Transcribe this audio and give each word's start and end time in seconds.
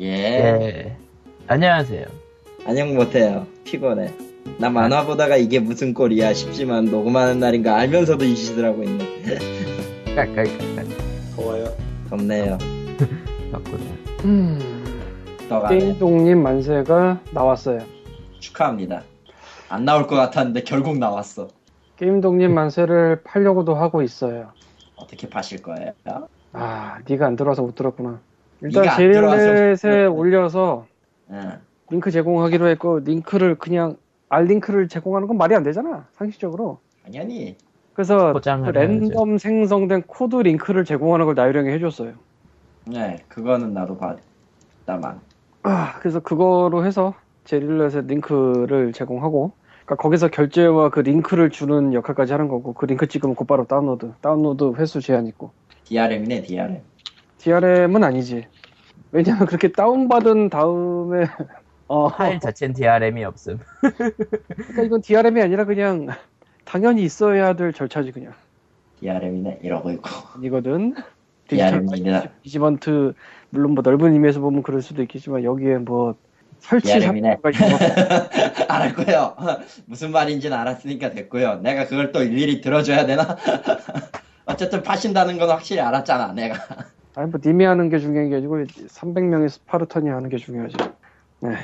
예. 0.00 0.06
예. 0.06 0.96
안녕하세요. 1.46 2.06
안녕 2.66 2.94
못해요. 2.94 3.46
피곤해. 3.64 4.12
나 4.58 4.70
만화 4.70 5.04
보다가 5.04 5.36
이게 5.36 5.58
무슨 5.60 5.92
꼴이야 5.94 6.32
싶지만 6.34 6.86
녹음하는 6.86 7.38
날인가 7.38 7.76
알면서도 7.76 8.24
이 8.24 8.34
짓을 8.34 8.64
하고 8.64 8.82
있네. 8.82 9.04
깔깔깔깔. 10.14 10.86
더워요. 11.36 11.64
덥네요. 12.08 12.58
덕분에. 13.52 13.84
음. 14.24 14.58
게임동님 15.68 16.42
만세가 16.42 17.20
나왔어요. 17.32 17.80
축하합니다. 18.40 19.02
안 19.68 19.84
나올 19.84 20.06
것 20.06 20.16
같았는데 20.16 20.62
결국 20.62 20.96
나왔어. 20.98 21.48
게임동님 21.98 22.54
만세를 22.54 23.22
팔려고도 23.24 23.74
하고 23.74 24.00
있어요. 24.02 24.52
어떻게 24.96 25.28
파실 25.28 25.62
거예요? 25.62 25.92
아, 26.54 26.98
네가 27.06 27.26
안 27.26 27.36
들어와서 27.36 27.62
못 27.62 27.74
들었구나. 27.74 28.20
일단 28.62 28.96
제일넷에 28.96 30.08
못 30.08 30.18
올려서 30.18 30.86
응. 31.30 31.52
링크 31.90 32.10
제공하기로 32.10 32.68
했고 32.68 33.00
링크를 33.00 33.56
그냥 33.56 33.96
알 34.28 34.44
링크를 34.44 34.88
제공하는 34.88 35.28
건 35.28 35.36
말이 35.36 35.54
안 35.54 35.62
되잖아 35.62 36.06
상식적으로. 36.12 36.78
당연히. 37.04 37.56
그래서 37.94 38.32
그 38.32 38.70
랜덤 38.70 39.36
생성된 39.36 40.04
코드 40.06 40.36
링크를 40.36 40.84
제공하는 40.84 41.26
걸 41.26 41.34
나유령이 41.34 41.68
해줬어요. 41.70 42.14
네, 42.86 43.18
그거는 43.28 43.74
나도 43.74 43.98
봤다만. 43.98 45.20
아, 45.62 45.98
그래서 45.98 46.20
그거로 46.20 46.84
해서 46.84 47.14
제릴렛에 47.44 48.02
링크를 48.06 48.92
제공하고, 48.92 49.52
그러니까 49.84 49.96
거기서 49.96 50.28
결제와 50.28 50.88
그 50.90 51.00
링크를 51.00 51.50
주는 51.50 51.92
역할까지 51.92 52.32
하는 52.32 52.48
거고, 52.48 52.72
그 52.72 52.86
링크 52.86 53.06
찍으면 53.06 53.34
곧바로 53.34 53.66
다운로드, 53.66 54.12
다운로드 54.20 54.72
횟수 54.76 55.00
제한 55.00 55.26
있고. 55.26 55.50
DRM이네, 55.84 56.42
DRM. 56.42 56.80
DRM은 57.38 58.04
아니지. 58.04 58.46
왜냐면 59.12 59.46
그렇게 59.46 59.70
다운받은 59.70 60.48
다음에, 60.48 61.26
어, 61.86 62.08
파일 62.08 62.40
자체는 62.40 62.74
DRM이 62.74 63.22
없음. 63.24 63.58
그러니까 63.80 64.82
이건 64.82 65.02
DRM이 65.02 65.42
아니라 65.42 65.64
그냥 65.66 66.08
당연히 66.64 67.02
있어야 67.02 67.52
될 67.52 67.72
절차지 67.72 68.10
그냥. 68.12 68.32
DRM이네, 69.00 69.60
이러고 69.62 69.90
있고. 69.92 70.08
아니거든. 70.34 70.94
디지털 71.46 71.84
DRM이다. 71.84 72.30
디지먼트 72.42 73.12
물론 73.50 73.72
뭐 73.72 73.82
넓은 73.82 74.14
의미에서 74.14 74.40
보면 74.40 74.62
그럴 74.62 74.80
수도 74.80 75.02
있겠지만 75.02 75.44
여기에 75.44 75.78
뭐 75.78 76.14
설치 76.60 76.98
DRM이네. 76.98 77.36
알았고요. 78.68 79.36
무슨 79.84 80.12
말인지는 80.12 80.56
알았으니까 80.56 81.10
됐고요. 81.10 81.56
내가 81.56 81.86
그걸 81.86 82.12
또 82.12 82.22
일일이 82.22 82.62
들어줘야 82.62 83.04
되나? 83.04 83.36
어쨌든 84.46 84.82
파신다는 84.82 85.38
건 85.38 85.50
확실히 85.50 85.82
알았잖아, 85.82 86.32
내가. 86.32 86.56
아니 87.14 87.30
뭐 87.30 87.40
님이 87.44 87.64
하는 87.64 87.88
게 87.88 87.98
중요한 87.98 88.30
게 88.30 88.36
아니고 88.36 88.56
300명의 88.88 89.48
스파르탄이 89.48 90.08
하는 90.08 90.28
게 90.28 90.36
중요하지. 90.38 90.76
네. 91.40 91.50
네, 91.50 91.58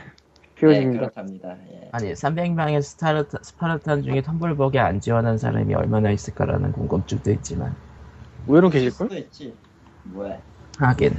피어집니다. 0.54 1.00
그렇답니다. 1.00 1.56
예. 1.72 1.88
아니, 1.92 2.12
300명의 2.12 2.82
스타르타, 2.82 3.38
스파르탄 3.42 4.02
중에 4.02 4.20
텀블벅에 4.22 4.76
안 4.78 5.00
지원한 5.00 5.38
사람이 5.38 5.74
얼마나 5.74 6.10
있을까라는 6.10 6.72
궁금증도 6.72 7.30
있지만. 7.32 7.74
의외로 8.46 8.69
계실걸? 8.70 9.12
있지. 9.19 9.54
뭐야. 10.04 10.42
하긴. 10.78 11.14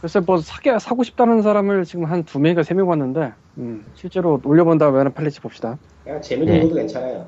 글쎄 0.00 0.20
뭐 0.20 0.38
사게 0.38 0.78
사고 0.78 1.02
싶다는 1.02 1.42
사람을 1.42 1.84
지금 1.84 2.04
한 2.04 2.24
두 2.24 2.38
명인가 2.38 2.62
세명 2.62 2.86
봤는데 2.88 3.34
음, 3.58 3.84
실제로 3.94 4.40
올려본 4.44 4.78
다음에 4.78 4.98
하나 4.98 5.10
팔릴지 5.10 5.40
봅시다. 5.40 5.78
그냥 6.04 6.20
재미는 6.20 6.52
네. 6.52 6.58
읽어도 6.58 6.74
괜찮아요. 6.74 7.26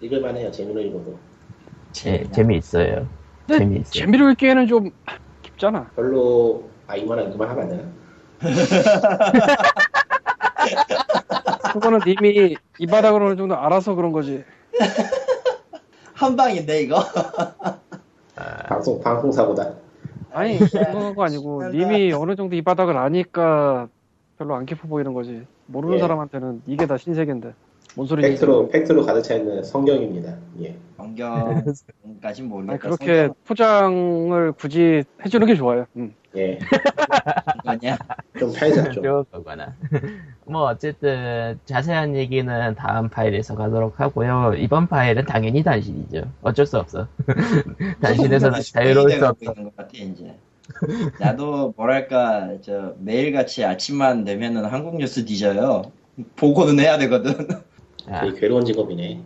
읽을만해요. 0.00 0.50
재미는 0.50 0.82
읽어도. 0.82 1.18
예, 2.06 2.24
재미있어요. 2.30 3.08
근데 3.46 3.58
재미있어요. 3.58 3.92
재미를 3.92 4.30
읽기에는 4.32 4.66
좀 4.66 4.90
깊잖아. 5.42 5.90
별로 5.94 6.68
아 6.86 6.96
이만한 6.96 7.30
그만 7.30 7.48
하면 7.50 7.62
안 7.62 7.68
되나? 7.70 7.82
그거는 11.72 12.00
님이 12.06 12.56
이 12.78 12.86
바닥으로 12.86 13.26
어느 13.26 13.36
정도 13.36 13.56
알아서 13.56 13.94
그런 13.94 14.12
거지. 14.12 14.44
한 16.14 16.34
방인데, 16.34 16.82
이거? 16.82 17.02
방송 18.68 19.00
방송 19.00 19.30
사고다. 19.30 19.74
아니 20.32 20.58
그런 20.58 21.14
거 21.14 21.24
아니고 21.24 21.68
님이 21.72 22.12
어느 22.12 22.36
정도 22.36 22.56
이 22.56 22.62
바닥을 22.62 22.96
아니까 22.96 23.88
별로 24.38 24.54
안 24.54 24.66
깊어 24.66 24.88
보이는 24.88 25.12
거지. 25.14 25.46
모르는 25.66 25.96
예. 25.96 26.00
사람한테는 26.00 26.62
이게 26.66 26.86
다 26.86 26.96
신세계인데 26.96 27.54
뭔 27.96 28.06
소리지? 28.06 28.28
팩트로 28.28 28.68
팩트로 28.68 29.06
가득 29.06 29.22
차 29.22 29.34
있는 29.34 29.62
성경입니다. 29.64 30.36
예. 30.62 30.76
성경까진 30.98 32.46
모르겠다. 32.46 32.72
아니, 32.72 32.78
그렇게 32.80 33.30
포장을 33.46 34.52
굳이 34.52 35.02
해주는 35.24 35.46
게 35.46 35.54
좋아요. 35.54 35.86
음. 35.96 36.14
예. 36.36 36.58
성경이야. 37.64 37.96
좀 38.38 38.52
팔자 38.52 38.90
좀. 38.90 39.24
거거나. 39.32 39.74
뭐, 40.44 40.64
어쨌든, 40.66 41.58
자세한 41.64 42.14
얘기는 42.16 42.74
다음 42.74 43.08
파일에서 43.08 43.54
가도록 43.56 43.98
하고요. 43.98 44.52
이번 44.58 44.88
파일은 44.88 45.24
당연히 45.24 45.62
단신이죠. 45.62 46.30
어쩔 46.42 46.66
수 46.66 46.78
없어. 46.78 47.08
단신에서는 48.02 48.60
자유로울 48.60 49.10
수 49.12 49.26
없어. 49.26 49.52
있는 49.52 49.64
것 49.64 49.76
같아, 49.76 49.90
이제. 49.94 50.34
나도 51.18 51.72
뭐랄까 51.76 52.50
저 52.60 52.94
매일같이 52.98 53.64
아침만 53.64 54.24
되면은 54.24 54.66
한국 54.66 54.96
뉴스 54.96 55.24
뒤져요. 55.24 55.92
보고는 56.36 56.78
해야 56.80 56.98
되거든. 56.98 57.48
아, 58.08 58.20
되게 58.20 58.38
괴로운 58.38 58.64
직업이네. 58.64 59.20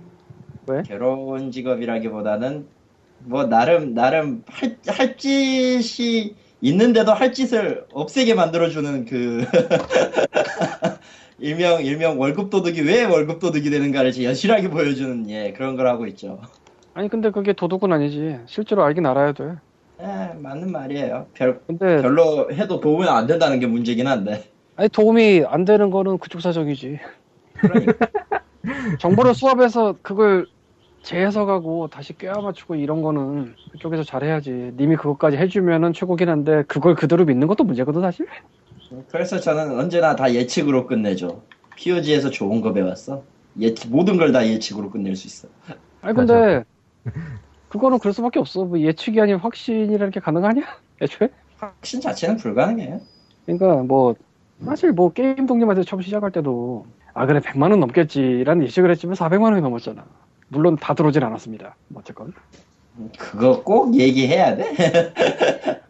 괴로운 0.86 1.50
직업이라기보다는 1.50 2.66
뭐 3.24 3.44
나름 3.44 3.94
나름 3.94 4.42
할, 4.46 4.78
할 4.86 5.16
짓이 5.16 6.34
있는데도 6.60 7.12
할 7.12 7.32
짓을 7.32 7.84
없애게 7.92 8.34
만들어주는 8.34 9.04
그 9.06 9.44
일명 11.38 11.84
일명 11.84 12.20
월급 12.20 12.50
도둑이 12.50 12.80
왜 12.82 13.04
월급 13.04 13.40
도둑이 13.40 13.70
되는가를 13.70 14.22
여실하게 14.22 14.68
보여주는 14.68 15.28
예 15.30 15.52
그런 15.52 15.76
걸 15.76 15.86
하고 15.86 16.06
있죠. 16.06 16.40
아니 16.94 17.08
근데 17.08 17.30
그게 17.30 17.52
도둑은 17.52 17.92
아니지. 17.92 18.38
실제로 18.46 18.84
알긴 18.84 19.06
알아야 19.06 19.32
돼. 19.32 19.54
예 20.02 20.34
맞는 20.38 20.70
말이에요. 20.70 21.26
별 21.34 21.60
근데 21.66 22.00
별로 22.00 22.50
해도 22.52 22.80
도움이 22.80 23.08
안 23.08 23.26
된다는 23.26 23.58
게 23.60 23.66
문제긴 23.66 24.06
한데. 24.06 24.44
아니 24.76 24.88
도움이 24.88 25.44
안 25.46 25.64
되는 25.64 25.90
거는 25.90 26.18
그쪽 26.18 26.40
사정이지. 26.40 26.98
그러니까 27.54 28.08
정보를 28.98 29.34
수합해서 29.34 29.96
그걸 30.02 30.46
재해석하고 31.02 31.88
다시 31.88 32.16
꿰어 32.18 32.42
맞추고 32.42 32.74
이런 32.74 33.00
거는 33.02 33.54
그쪽에서 33.72 34.04
잘해야지. 34.04 34.72
님이 34.76 34.96
그것까지 34.96 35.36
해주면은 35.38 35.92
최고긴 35.94 36.28
한데 36.28 36.62
그걸 36.68 36.94
그대로 36.94 37.24
믿는 37.24 37.46
것도 37.48 37.64
문제거든 37.64 38.02
사실. 38.02 38.26
그래서 39.08 39.38
저는 39.40 39.78
언제나 39.78 40.14
다 40.16 40.32
예측으로 40.34 40.86
끝내죠. 40.86 41.42
POG에서 41.76 42.30
좋은 42.30 42.60
거 42.60 42.72
배웠어. 42.72 43.22
예 43.60 43.74
모든 43.88 44.16
걸 44.18 44.32
다 44.32 44.46
예측으로 44.46 44.90
끝낼 44.90 45.16
수 45.16 45.26
있어. 45.26 45.48
아니 46.02 46.14
근데 46.14 46.64
그거는 47.68 47.98
그럴 47.98 48.12
수밖에 48.12 48.38
없어. 48.38 48.64
뭐 48.64 48.78
예측이 48.78 49.20
아닌 49.20 49.36
확신이라는 49.36 50.10
게 50.10 50.20
가능하냐? 50.20 50.62
애초에? 51.00 51.28
확신 51.56 52.00
자체는 52.00 52.36
불가능해요. 52.36 53.00
그러니까 53.46 53.82
뭐 53.84 54.14
사실 54.64 54.92
뭐 54.92 55.12
게임 55.12 55.46
동님한테 55.46 55.82
처음 55.84 56.02
시작할 56.02 56.30
때도 56.32 56.86
아 57.14 57.26
그래 57.26 57.40
100만 57.40 57.70
원 57.70 57.80
넘겠지라는 57.80 58.64
예측을 58.64 58.90
했지만 58.90 59.14
400만 59.16 59.42
원이 59.52 59.60
넘었잖아. 59.60 60.04
물론 60.48 60.76
다 60.76 60.94
들어오진 60.94 61.22
않았습니다. 61.22 61.76
뭐 61.88 62.00
어쨌건 62.00 62.32
그거 63.18 63.62
꼭 63.62 63.94
얘기해야 63.94 64.56
돼? 64.56 64.72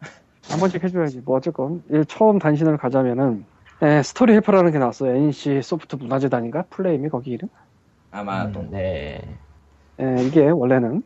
한 0.50 0.59
번씩 0.59 0.82
해줘야지. 0.82 1.22
뭐 1.25 1.36
어쨌건 1.36 1.82
일 1.91 2.04
처음 2.04 2.38
단신을 2.38 2.76
가자면은 2.76 3.44
에, 3.82 4.03
스토리 4.03 4.32
헬퍼라는 4.34 4.72
게 4.72 4.78
나왔어요. 4.78 5.14
NC 5.16 5.62
소프트 5.62 5.97
문화재단인가 5.97 6.64
플레임이 6.70 7.09
거기 7.09 7.30
이름? 7.30 7.48
아마도. 8.10 8.60
음, 8.60 8.69
네. 8.70 9.22
에, 9.98 10.22
이게 10.25 10.48
원래는 10.48 11.03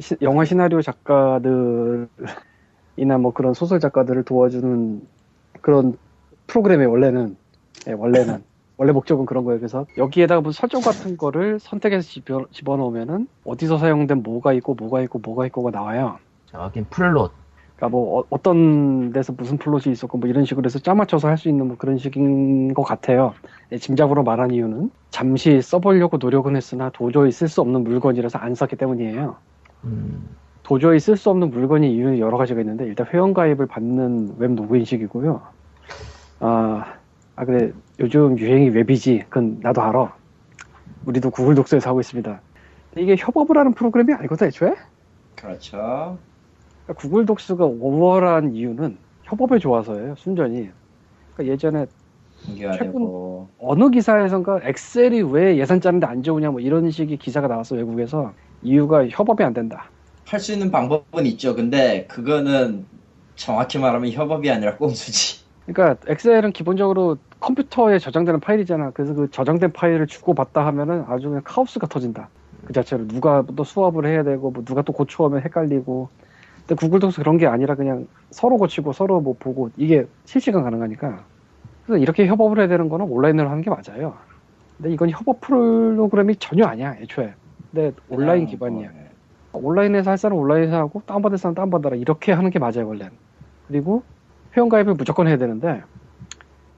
시- 0.00 0.16
영화 0.22 0.44
시나리오 0.44 0.82
작가들이나 0.82 2.08
뭐 3.20 3.32
그런 3.32 3.54
소설 3.54 3.80
작가들을 3.80 4.24
도와주는 4.24 5.00
그런 5.62 5.96
프로그램이 6.46 6.84
원래는 6.86 7.36
예, 7.88 7.92
원래는 7.92 8.42
원래 8.80 8.92
목적은 8.92 9.26
그런 9.26 9.44
거예요. 9.44 9.60
그래서 9.60 9.84
여기에다가 9.98 10.40
무슨 10.40 10.58
설정 10.58 10.80
같은 10.80 11.18
거를 11.18 11.60
선택해서 11.60 12.08
집어, 12.08 12.46
집어넣으면은 12.50 13.28
어디서 13.44 13.76
사용된 13.76 14.22
뭐가 14.22 14.54
있고 14.54 14.72
뭐가 14.72 15.02
있고 15.02 15.18
뭐가 15.18 15.44
있고가 15.46 15.70
나와요. 15.70 16.16
저긴 16.46 16.86
플롯. 16.88 17.30
그러니까 17.76 17.88
뭐 17.90 18.24
어, 18.30 18.42
떤 18.42 19.12
데서 19.12 19.34
무슨 19.36 19.58
플롯이 19.58 19.92
있었고 19.92 20.16
뭐 20.16 20.30
이런 20.30 20.46
식으로 20.46 20.64
해서 20.64 20.78
짜 20.78 20.94
맞춰서 20.94 21.28
할 21.28 21.36
수 21.36 21.50
있는 21.50 21.68
뭐 21.68 21.76
그런 21.76 21.98
식인 21.98 22.72
것 22.72 22.82
같아요. 22.82 23.34
예, 23.70 23.76
짐작으로 23.76 24.22
말한 24.22 24.50
이유는 24.50 24.90
잠시 25.10 25.60
써보려고 25.60 26.16
노력은 26.16 26.56
했으나 26.56 26.88
도저히 26.88 27.32
쓸 27.32 27.48
수 27.48 27.60
없는 27.60 27.84
물건이라서 27.84 28.38
안 28.38 28.54
썼기 28.54 28.76
때문이에요. 28.76 29.36
음, 29.84 30.26
도저히 30.62 31.00
쓸 31.00 31.18
수 31.18 31.28
없는 31.28 31.50
물건이 31.50 31.94
이유는 31.94 32.18
여러 32.18 32.38
가지가 32.38 32.58
있는데 32.62 32.86
일단 32.86 33.06
회원가입을 33.12 33.66
받는 33.66 34.36
웹 34.38 34.54
로그인식이고요. 34.54 35.42
아, 36.40 36.94
아 37.40 37.44
그래 37.46 37.72
요즘 37.98 38.38
유행이 38.38 38.68
웹이지. 38.70 39.20
그건 39.30 39.60
나도 39.62 39.80
알아. 39.80 40.14
우리도 41.06 41.30
구글 41.30 41.54
Docs에서 41.54 41.88
하고 41.90 42.00
있습니다. 42.00 42.42
근데 42.90 43.02
이게 43.02 43.16
협업을 43.18 43.56
하는 43.56 43.72
프로그램이 43.74 44.12
아니거든 44.12 44.48
애초에. 44.48 44.74
그렇죠. 45.36 46.20
그러니까 46.84 47.00
구글 47.00 47.24
Docs가 47.26 47.64
오버한 47.64 48.54
이유는 48.54 48.98
협업에 49.22 49.58
좋아서예요. 49.58 50.16
순전히. 50.16 50.70
그러니까 51.34 51.52
예전에 51.54 51.86
공개화되고 52.46 53.50
어느 53.58 53.90
기사에선가 53.90 54.60
엑셀이 54.64 55.22
왜 55.22 55.56
예산 55.58 55.80
짜는데 55.80 56.06
안 56.06 56.22
좋으냐 56.22 56.50
뭐 56.50 56.60
이런 56.60 56.90
식의 56.90 57.18
기사가 57.18 57.48
나왔어 57.48 57.76
외국에서 57.76 58.34
이유가 58.62 59.08
협업이 59.08 59.42
안 59.44 59.54
된다. 59.54 59.92
할 60.26 60.40
수 60.40 60.52
있는 60.52 60.70
방법은 60.70 61.26
있죠. 61.26 61.54
근데 61.56 62.06
그거는 62.06 62.86
정확히 63.36 63.78
말하면 63.78 64.12
협업이 64.12 64.50
아니라 64.50 64.76
꼼수지. 64.76 65.44
그러니까 65.66 66.00
엑셀은 66.10 66.52
기본적으로 66.52 67.18
컴퓨터에 67.40 67.98
저장되는 67.98 68.40
파일이잖아. 68.40 68.90
그래서 68.92 69.14
그 69.14 69.30
저장된 69.30 69.72
파일을 69.72 70.06
주고 70.06 70.34
받다 70.34 70.66
하면은 70.66 71.04
아주 71.08 71.28
그냥 71.28 71.42
카오스가 71.44 71.86
터진다. 71.86 72.28
그 72.64 72.72
자체로 72.72 73.06
누가 73.06 73.44
또 73.56 73.64
수업을 73.64 74.06
해야 74.06 74.22
되고 74.22 74.50
뭐 74.50 74.62
누가 74.64 74.82
또 74.82 74.92
고쳐오면 74.92 75.42
헷갈리고. 75.42 76.10
근데 76.66 76.74
구글 76.78 77.00
독스 77.00 77.20
그런 77.20 77.38
게 77.38 77.46
아니라 77.46 77.74
그냥 77.74 78.06
서로 78.30 78.58
고치고 78.58 78.92
서로 78.92 79.20
뭐 79.20 79.36
보고 79.38 79.70
이게 79.76 80.06
실시간 80.24 80.62
가능하니까. 80.62 81.24
그래서 81.86 81.98
이렇게 82.02 82.26
협업을 82.26 82.58
해야 82.58 82.68
되는 82.68 82.88
거는 82.88 83.06
온라인으로 83.06 83.48
하는 83.48 83.62
게 83.62 83.70
맞아요. 83.70 84.18
근데 84.76 84.92
이건 84.92 85.10
협업 85.10 85.40
프로그램이 85.40 86.36
전혀 86.36 86.66
아니야 86.66 86.94
애초에. 87.00 87.34
근데 87.72 87.92
온라인 88.08 88.44
그냥 88.44 88.46
기반이야. 88.46 88.90
뭐, 89.52 89.62
온라인에서 89.64 90.10
할 90.10 90.18
사람 90.18 90.38
온라인에서 90.38 90.76
하고 90.76 91.02
다운받을 91.06 91.38
사람 91.38 91.54
다운받아라 91.54 91.96
이렇게 91.96 92.32
하는 92.32 92.50
게 92.50 92.58
맞아요 92.58 92.86
원래는 92.86 93.18
그리고 93.66 94.06
회원가입을 94.56 94.94
무조건 94.94 95.28
해야 95.28 95.36
되는데 95.38 95.82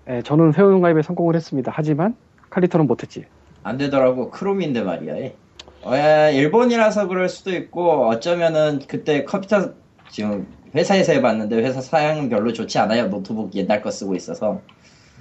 예, 0.08 0.22
저는 0.22 0.54
회원가입에 0.54 1.02
성공을 1.02 1.36
했습니다 1.36 1.72
하지만 1.74 2.16
칼리토는 2.50 2.86
못했지 2.86 3.24
안 3.64 3.78
되더라고. 3.78 4.30
크롬인데 4.30 4.82
말이야. 4.82 5.14
에, 5.16 6.34
일본이라서 6.34 7.08
그럴 7.08 7.28
수도 7.28 7.52
있고 7.52 8.08
어쩌면은 8.08 8.80
그때 8.88 9.24
컴퓨터 9.24 9.70
지금 10.10 10.46
회사에서 10.74 11.12
해봤는데 11.12 11.56
회사 11.56 11.80
사양은 11.80 12.28
별로 12.28 12.52
좋지 12.52 12.78
않아요. 12.78 13.08
노트북 13.08 13.54
옛날 13.54 13.82
거 13.82 13.90
쓰고 13.90 14.14
있어서 14.14 14.60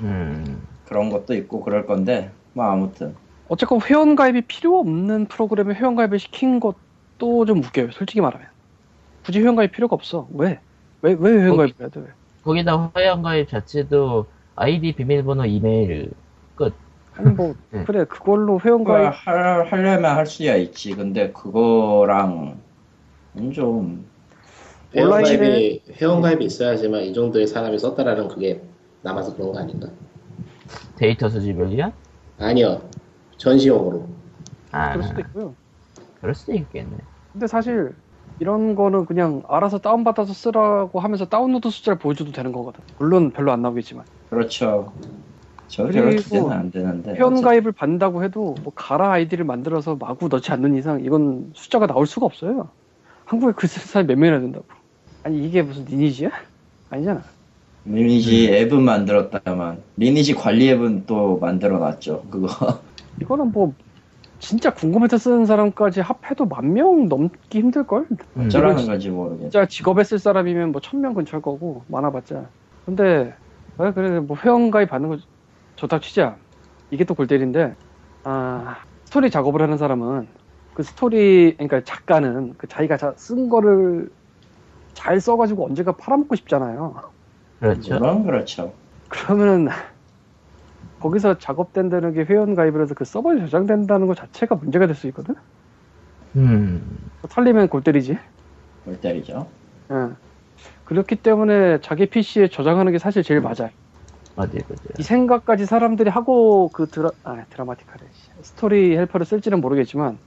음, 0.02 0.66
그런 0.86 1.10
것도 1.10 1.36
있고 1.36 1.62
그럴 1.62 1.86
건데 1.86 2.32
뭐 2.54 2.66
아무튼 2.66 3.16
어쨌건 3.48 3.80
회원가입이 3.82 4.42
필요 4.44 4.80
없는 4.80 5.26
프로그램에 5.28 5.74
회원가입을 5.74 6.20
시킨 6.20 6.60
것도 6.60 7.46
좀 7.46 7.60
웃겨요 7.60 7.92
솔직히 7.92 8.22
말하면 8.22 8.48
굳이 9.26 9.40
회원가입 9.40 9.72
필요가 9.72 9.96
없어 9.96 10.28
왜? 10.34 10.60
왜, 11.02 11.16
왜 11.20 11.32
회원가입을 11.32 11.74
해야 11.80 11.90
돼? 11.90 12.00
왜? 12.00 12.08
거기다 12.44 12.92
회원가입 12.98 13.50
자체도 13.50 14.26
아이디 14.56 14.94
비밀번호 14.94 15.46
이메일 15.46 16.12
끝. 16.56 16.74
아니 17.16 17.30
뭐 17.32 17.54
네. 17.72 17.84
그래 17.86 18.06
그걸로 18.06 18.58
그걸 18.58 18.66
회원 18.66 18.84
가입 18.84 19.28
할, 19.28 19.72
하려면 19.72 20.16
할 20.16 20.26
수야 20.26 20.56
있지. 20.56 20.94
근데 20.96 21.32
그거랑 21.32 22.60
좀 23.54 24.06
회원 24.94 25.24
가입이 25.24 25.82
회원 25.94 26.22
가입이 26.22 26.46
있어야지만 26.46 27.04
이 27.04 27.14
정도의 27.14 27.48
사람이 27.48 27.80
썼다라는 27.80 28.28
그게 28.28 28.62
남아서 29.02 29.36
그런 29.36 29.52
거 29.52 29.60
아닌가? 29.60 29.88
데이터 30.98 31.30
수집을요? 31.30 31.92
아니요 32.38 32.82
전시용으로 33.38 34.08
아, 34.72 34.94
그럴 34.94 35.04
수도 35.04 35.22
있고요 35.22 35.56
그럴 36.20 36.36
수도 36.36 36.54
있겠네. 36.54 36.98
근데 37.34 37.48
사실 37.48 37.96
이런 38.40 38.76
거는 38.76 39.06
그냥 39.06 39.44
알아서 39.48 39.78
다운받아서 39.78 40.34
쓰라고 40.34 41.00
하면서 41.00 41.26
다운로드 41.26 41.70
숫자를 41.70 42.00
보여줘도 42.00 42.32
되는 42.32 42.52
거거든. 42.52 42.82
물론 42.98 43.32
별로 43.32 43.52
안 43.52 43.62
나오겠지만. 43.62 44.04
그렇죠. 44.30 44.94
별로 45.76 46.10
기대는 46.10 46.52
안 46.52 46.72
되는데. 46.72 47.14
회원 47.14 47.42
가입을 47.42 47.72
받는다고 47.72 48.24
해도 48.24 48.58
뭐 48.64 48.74
가라 48.76 49.12
아이디를 49.12 49.46
만들어서 49.46 49.96
마구 49.96 50.28
넣지 50.28 50.52
않는 50.52 50.76
이상 50.76 51.04
이건 51.06 51.52
숫자가 51.54 51.88
나올 51.88 52.08
수가 52.08 52.26
없어요. 52.26 52.70
한국에 53.26 53.54
글 53.56 53.70
쓰는 53.70 53.86
사람이 53.86 54.08
몇 54.08 54.20
명이나 54.20 54.42
된다고. 54.42 54.66
아니 55.24 55.46
이게 55.48 55.62
무슨 55.62 55.86
리니지야? 55.86 56.32
아니잖아. 56.90 57.24
리니지 57.86 58.54
앱은 58.54 58.82
만들었다만 58.82 59.82
리니지 59.98 60.36
관리 60.36 60.70
앱은 60.70 61.06
또 61.06 61.38
만들어놨죠. 61.40 62.26
그거 62.30 62.48
이거는 63.22 63.52
뭐 63.52 63.74
진짜 64.42 64.74
궁금해서 64.74 65.18
쓰는 65.18 65.46
사람까지 65.46 66.02
합해도 66.02 66.46
만 66.48 66.74
명 66.74 67.08
넘기 67.10 67.60
힘들걸? 67.60 68.08
음, 68.38 68.42
어쩌라는 68.48 68.88
건지 68.88 69.10
모르겠어. 69.10 69.50
진짜 69.50 69.68
직업에 69.68 70.04
쓸 70.04 70.20
사람이면 70.20 70.72
뭐 70.72 70.82
천 70.82 71.02
명 71.02 71.14
근처일 71.14 71.42
거고 71.42 71.86
많아봤자. 71.90 72.52
근데 72.86 73.38
왜 73.78 73.94
그래 73.94 74.20
뭐 74.20 74.38
회원가입 74.38 74.90
받는 74.90 75.10
거 75.10 75.18
좋다 75.76 76.00
치자. 76.00 76.42
이게 76.92 77.06
또 77.06 77.16
골때리인데 77.16 77.78
아 78.24 78.86
스토리 79.06 79.30
작업을 79.32 79.62
하는 79.62 79.78
사람은 79.78 80.34
그 80.74 80.84
스토리 80.84 81.56
그러니까 81.58 81.84
작가는 81.84 82.56
그 82.58 82.68
자기가 82.68 82.98
자- 82.98 83.16
쓴 83.18 83.50
거를 83.50 84.10
잘 84.94 85.20
써가지고 85.22 85.66
언젠가 85.68 85.98
팔아먹고 85.98 86.36
싶잖아요. 86.38 87.14
그렇죠. 87.60 88.24
그렇죠. 88.24 88.80
그러면은 89.10 89.68
거기서 91.02 91.40
작업된다는 91.40 92.14
게 92.14 92.22
회원 92.24 92.56
가입을 92.56 92.82
해서 92.82 92.94
그 92.96 93.06
서버에 93.06 93.40
저장된다는 93.40 94.08
것 94.08 94.16
자체가 94.18 94.56
문제가 94.56 94.88
될 94.88 94.96
수 94.96 95.08
있거든. 95.08 95.36
음, 96.36 96.98
털리면 97.30 97.70
골 97.70 97.84
때리지. 97.84 98.18
골 98.86 99.00
때리죠. 99.00 99.48
예. 99.92 100.16
그렇기 100.86 101.18
때문에 101.18 101.82
자기 101.82 102.08
PC에 102.10 102.50
저장하는 102.50 102.92
게 102.92 103.00
사실 103.00 103.24
제일 103.24 103.42
맞아요. 103.42 103.72
어디 104.36 104.64
보자. 104.64 104.82
이 104.98 105.04
생각까지 105.04 105.66
사람들이 105.66 106.10
하고 106.10 106.70
그 106.72 106.90
드라 106.90 107.12
아 107.24 107.46
드라마틱하래 107.50 108.08
스토리 108.44 108.98
헬퍼를 108.98 109.26
쓸지는 109.26 109.62
모르겠지만 109.62 110.20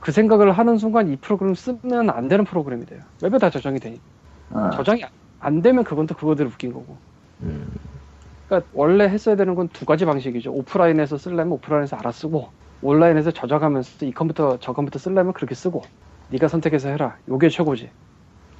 그 0.00 0.12
생각을 0.12 0.52
하는 0.52 0.78
순간 0.78 1.08
이 1.08 1.16
프로그램 1.16 1.54
쓰면 1.54 2.10
안 2.10 2.28
되는 2.28 2.44
프로그램이 2.44 2.86
돼요. 2.86 3.02
웹에 3.20 3.38
다 3.38 3.50
저장이 3.50 3.80
되니 3.80 4.02
아, 4.50 4.70
저장이 4.70 5.04
안 5.38 5.62
되면 5.62 5.84
그건 5.84 6.06
또 6.06 6.14
그거대로 6.16 6.48
웃긴 6.50 6.72
거고. 6.72 7.02
음, 7.42 7.66
그러니까 8.48 8.68
원래 8.72 9.04
했어야 9.08 9.36
되는 9.36 9.54
건 9.54 9.68
두 9.68 9.84
가지 9.86 10.04
방식이죠. 10.04 10.52
오프라인에서 10.52 11.16
쓰려면 11.18 11.52
오프라인에서 11.52 11.96
알아 11.96 12.12
쓰고 12.12 12.52
온라인에서 12.80 13.30
저장하면서 13.30 14.06
이 14.06 14.12
컴퓨터 14.12 14.58
저 14.58 14.72
컴퓨터 14.72 14.98
쓰려면 14.98 15.32
그렇게 15.32 15.54
쓰고 15.54 15.82
네가 16.28 16.48
선택해서 16.48 16.88
해라. 16.88 17.18
요게 17.28 17.48
최고지. 17.48 17.92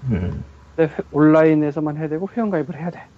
음. 0.05 0.45
근데 0.77 0.93
회- 0.95 1.03
온라인에서만 1.11 1.97
해야 1.99 2.09
되고 2.09 2.29
회원가입을 2.31 2.79
해야 2.81 2.91
돼. 2.91 3.09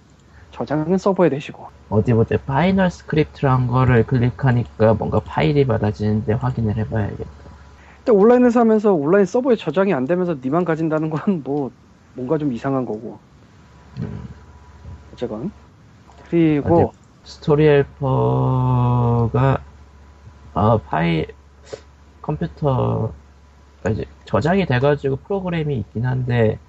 저장은 0.51 0.97
서버에 0.99 1.29
되시고. 1.29 1.69
어디 1.87 2.13
보자. 2.13 2.37
Final 2.45 2.91
Script란 2.91 3.65
거를 3.67 4.05
클릭하니까 4.05 4.93
뭔가 4.95 5.19
파일이 5.25 5.65
받아지는데 5.65 6.33
확인을 6.33 6.77
해봐야겠다. 6.77 7.49
근데 8.03 8.17
온라인에서 8.17 8.59
하면서 8.61 8.93
온라인 8.93 9.25
서버에 9.25 9.55
저장이 9.55 9.93
안 9.93 10.05
되면서 10.05 10.35
니만 10.43 10.65
가진다는 10.65 11.09
건 11.09 11.43
뭐 11.43 11.71
뭔가 12.13 12.37
좀 12.37 12.53
이상한 12.53 12.85
거고. 12.85 13.21
음. 13.97 14.27
어쨌건. 15.11 15.53
그리고 16.61 16.93
스토리 17.23 17.67
헬퍼가 17.67 19.59
아 20.53 20.77
파일 20.85 21.27
컴퓨터 22.21 23.13
이제 23.91 24.05
저장이 24.25 24.65
돼가지고 24.65 25.17
프로그램이 25.17 25.77
있긴 25.79 26.05
한데 26.05 26.59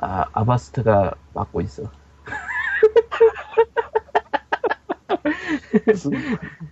아 0.00 0.26
아바스트가 0.32 1.12
맡고 1.34 1.60
있어. 1.62 1.84
무슨 5.86 6.12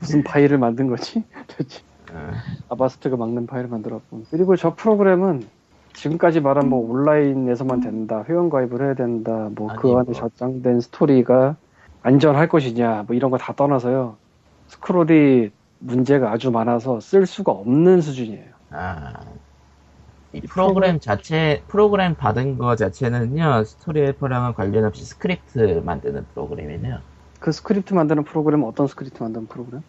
무슨 0.01 0.23
파일을 0.25 0.59
만든 0.59 0.89
거지? 0.89 1.25
도대체. 1.49 1.83
어, 2.13 2.31
아바스트가 2.69 3.17
막는 3.17 3.47
파일을 3.47 3.69
만들었고. 3.69 4.25
그리고 4.31 4.57
저 4.57 4.75
프로그램은 4.75 5.49
지금까지 5.95 6.41
말한 6.41 6.69
뭐 6.69 6.91
온라인에서만 6.91 7.81
된다, 7.81 8.23
회원 8.29 8.51
가입을 8.51 8.83
해야 8.83 8.95
된다, 8.95 9.49
뭐 9.55 9.69
그 9.77 9.89
안에 9.97 10.05
뭐. 10.05 10.13
저장된 10.13 10.81
스토리가 10.83 11.57
안전할 12.07 12.49
것이냐, 12.49 13.05
뭐 13.05 13.17
이런 13.17 13.31
거 13.31 13.39
다 13.39 13.55
떠나서요. 13.55 14.21
스크롤이 14.69 15.51
문제가 15.79 16.33
아주 16.33 16.51
많아서 16.51 17.01
쓸 17.01 17.27
수가 17.27 17.53
없는 17.53 18.01
수준이에요. 18.01 18.55
아, 18.71 19.13
이 20.33 20.41
프로그램 20.43 21.01
자체 21.01 21.65
프로그램 21.69 22.15
받은 22.17 22.59
거 22.59 22.77
자체는요 22.77 23.65
스토리 23.65 24.01
헬퍼랑은 24.03 24.55
관련 24.55 24.85
없이 24.85 25.05
스크립트 25.05 25.59
만드는 25.85 26.27
프로그램이네요. 26.29 27.03
그 27.41 27.51
스크립트 27.53 27.95
만드는 27.95 28.25
프로그램은 28.25 28.67
어떤 28.69 28.87
스크립트 28.87 29.23
만드는 29.23 29.47
프로그램? 29.49 29.83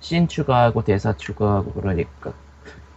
씬 0.00 0.26
추가하고 0.28 0.82
대사 0.84 1.16
추가하고 1.16 1.72
그러니까 1.72 2.34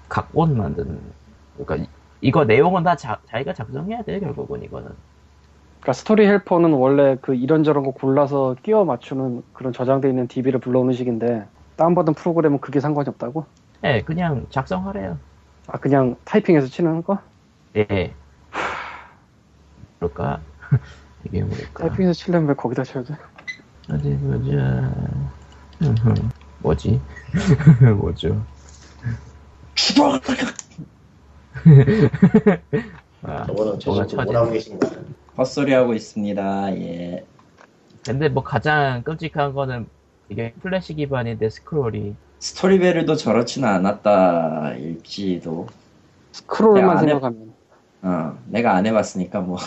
각본 0.09 0.57
만드는 0.57 1.13
그러니까 1.55 1.77
이- 1.77 1.91
이거 2.21 2.45
내용은 2.45 2.83
다 2.83 2.95
자, 2.95 3.21
자기가 3.27 3.53
작성해야 3.53 4.03
돼 4.03 4.19
결국은 4.19 4.63
이거는. 4.63 4.91
그러니까 5.81 5.93
스토리 5.93 6.27
헬퍼는 6.27 6.73
원래 6.73 7.17
그 7.21 7.33
이런저런 7.33 7.83
거 7.83 7.91
골라서 7.91 8.55
끼워 8.61 8.85
맞추는 8.85 9.41
그런 9.53 9.73
저장돼 9.73 10.09
있는 10.09 10.27
DB를 10.27 10.59
불러오는 10.59 10.93
식인데 10.93 11.43
다운받은 11.75 12.13
프로그램은 12.13 12.59
그게 12.61 12.79
상관이 12.79 13.09
없다고? 13.09 13.45
네, 13.81 14.03
그냥 14.03 14.45
작성하래요. 14.51 15.17
아 15.67 15.79
그냥 15.79 16.15
타이핑해서 16.23 16.67
치는 16.67 17.01
거? 17.01 17.17
예. 17.75 18.13
그럴까? 19.97 20.39
이게 21.25 21.41
뭘까? 21.41 21.87
타이핑해서 21.87 22.13
치려면 22.13 22.49
왜 22.49 22.53
거기다 22.53 22.83
쳐야 22.83 23.03
돼? 23.03 23.15
어디 23.89 24.15
보자. 24.19 24.91
뭐지? 26.59 27.01
뭐죠? 27.97 28.39
죽어! 29.73 30.19
아, 33.23 33.45
저거는 33.47 33.79
처지- 33.79 34.15
뭐라고 34.15 34.51
계신가? 34.51 34.87
헛소리 35.41 35.73
하고 35.73 35.93
있습니다. 35.93 36.75
예. 36.77 37.25
근데 38.05 38.29
뭐 38.29 38.43
가장 38.43 39.01
끔찍한 39.03 39.53
거는 39.53 39.87
이게 40.29 40.53
플래시 40.61 40.93
기반인데 40.95 41.49
스크롤이 41.49 42.15
스토리베르도 42.39 43.15
저렇지는 43.15 43.67
않았다 43.67 44.73
일지도 44.75 45.67
스크롤만 46.31 46.83
야, 46.85 46.91
안 46.91 46.97
해. 47.09 47.13
생각하면. 47.13 47.53
어 48.03 48.37
내가 48.47 48.75
안 48.75 48.85
해봤으니까 48.85 49.41
뭐 49.41 49.57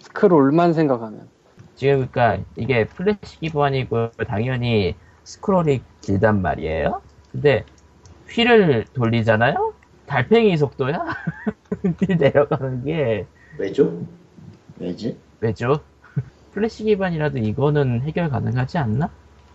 스크롤만 0.00 0.72
생각하면. 0.74 1.28
지금 1.76 2.06
그러니까 2.12 2.44
이게 2.56 2.84
플래시 2.86 3.40
기반이고 3.40 4.10
당연히 4.28 4.94
스크롤이 5.24 5.80
길단 6.02 6.40
말이에요. 6.42 7.02
근데 7.32 7.64
휠을 8.28 8.84
돌리잖아요. 8.94 9.74
달팽이 10.06 10.56
속도야? 10.56 11.04
휠 12.00 12.16
내려가는 12.18 12.84
게 12.84 13.26
왜죠? 13.58 14.04
왜지? 14.80 15.16
왜죠? 15.40 15.80
플래시 16.52 16.84
기반이라도 16.84 17.38
이거는 17.38 18.02
해결 18.02 18.28
가능하지 18.30 18.78
않나? 18.78 19.10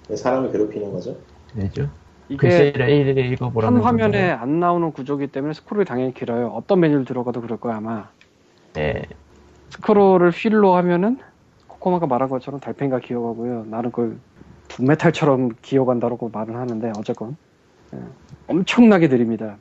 왜 0.09 0.15
사람을 0.15 0.51
괴롭히는 0.51 0.91
거죠? 0.93 1.17
왜죠? 1.55 1.89
이게 2.29 2.37
글씨를 2.37 2.89
읽- 2.89 3.33
읽어보라는 3.33 3.77
한 3.77 3.83
화면에 3.85 4.29
건가요? 4.29 4.37
안 4.41 4.59
나오는 4.59 4.91
구조기 4.91 5.27
때문에 5.27 5.53
스크롤이 5.53 5.85
당연히 5.85 6.13
길어요. 6.13 6.47
어떤 6.49 6.79
메뉴를 6.79 7.05
들어가도 7.05 7.41
그럴 7.41 7.59
거야 7.59 7.77
아마. 7.77 8.09
네. 8.73 9.03
스크롤을 9.69 10.31
휠로 10.31 10.75
하면은 10.75 11.19
코코마가 11.67 12.07
말한 12.07 12.29
것처럼 12.29 12.59
달팽이가 12.59 12.99
기어가고요. 12.99 13.65
나는 13.69 13.91
그걸 13.91 14.17
분메탈처럼 14.69 15.51
기어간다고 15.61 16.29
말은 16.29 16.55
하는데 16.55 16.91
어쨌건 16.97 17.35
예. 17.93 17.99
엄청나게 18.47 19.07
느립니다. 19.07 19.57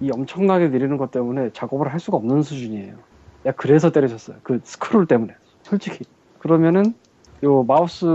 이 0.00 0.10
엄청나게 0.10 0.68
느리는 0.68 0.96
것 0.98 1.10
때문에 1.10 1.50
작업을 1.52 1.90
할 1.92 1.98
수가 2.00 2.18
없는 2.18 2.42
수준이에요. 2.42 2.94
야 3.46 3.52
그래서 3.56 3.90
때려쳤어요. 3.92 4.36
그 4.42 4.60
스크롤 4.64 5.06
때문에 5.06 5.34
솔직히. 5.62 6.04
그러면은 6.40 6.94
요 7.44 7.62
마우스 7.62 8.06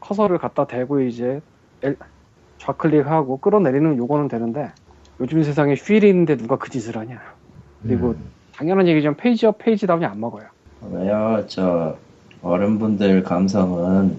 커서를 0.00 0.38
갖다 0.38 0.66
대고 0.66 1.00
이제 1.00 1.40
엘- 1.82 1.96
좌클릭하고 2.58 3.38
끌어내리는 3.38 3.96
요거는 3.96 4.28
되는데 4.28 4.70
요즘 5.20 5.42
세상에 5.42 5.74
휠이 5.74 6.08
있는데 6.08 6.36
누가 6.36 6.56
그 6.56 6.70
짓을 6.70 6.96
하냐. 6.98 7.20
그리고 7.82 8.10
음. 8.10 8.30
당연한 8.54 8.86
얘기지만 8.86 9.16
Page 9.16 9.44
Up 9.44 9.58
Page 9.58 9.86
Down이 9.86 10.04
안 10.04 10.20
먹어요. 10.20 10.44
왜요 10.90 11.44
저 11.46 11.96
어른분들 12.42 13.22
감성은 13.22 14.16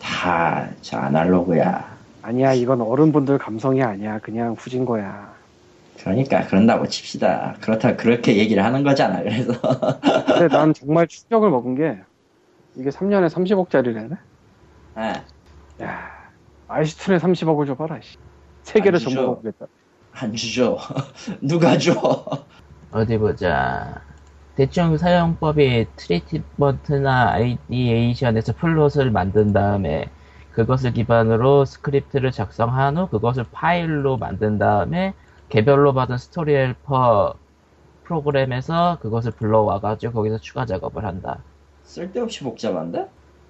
다 0.00 0.68
저 0.82 0.98
아날로그야 0.98 1.88
아니야, 2.22 2.52
이건 2.52 2.82
어른분들 2.82 3.38
감성이 3.38 3.82
아니야. 3.82 4.18
그냥 4.18 4.54
후진 4.58 4.84
거야. 4.84 5.32
그러니까 6.02 6.46
그런다고 6.46 6.86
칩시다 6.88 7.56
그렇다 7.60 7.96
그렇게 7.96 8.36
얘기를 8.36 8.64
하는 8.64 8.82
거잖아 8.82 9.22
그래서 9.22 9.52
근데 10.26 10.48
난 10.48 10.72
정말 10.72 11.06
충격을 11.06 11.50
먹은 11.50 11.74
게 11.74 11.98
이게 12.74 12.90
3년에 12.90 13.28
30억짜리래네? 13.28 14.16
아, 14.94 15.24
야, 15.82 16.10
아이스툰에 16.68 17.18
30억을 17.18 17.66
줘봐라, 17.66 18.00
씨. 18.00 18.16
세 18.62 18.80
개를. 18.80 18.98
전부 18.98 19.22
먹겠다. 19.22 19.66
안 20.12 20.34
주죠 20.34 20.76
누가 21.40 21.78
줘 21.78 21.92
어디 22.90 23.18
보자. 23.18 23.94
대충 24.56 24.96
사용법이 24.96 25.86
트리트먼트나 25.96 27.32
아이디에이션에서 27.32 28.54
플롯을 28.54 29.10
만든 29.12 29.52
다음에 29.52 30.10
그것을 30.52 30.92
기반으로 30.92 31.64
스크립트를 31.64 32.32
작성한 32.32 32.96
후 32.98 33.08
그것을 33.08 33.44
파일로 33.52 34.18
만든 34.18 34.58
다음에 34.58 35.14
개별로 35.54 35.92
받은 35.92 36.16
스토리 36.16 36.54
헬퍼 36.54 37.34
프로그램에서 38.04 38.98
그것을 39.02 39.32
불러와가지고 39.32 40.12
거기서 40.14 40.38
추가 40.38 40.64
작업을 40.64 41.04
한다. 41.04 41.42
쓸데없이 41.82 42.42
복잡한데? 42.44 43.08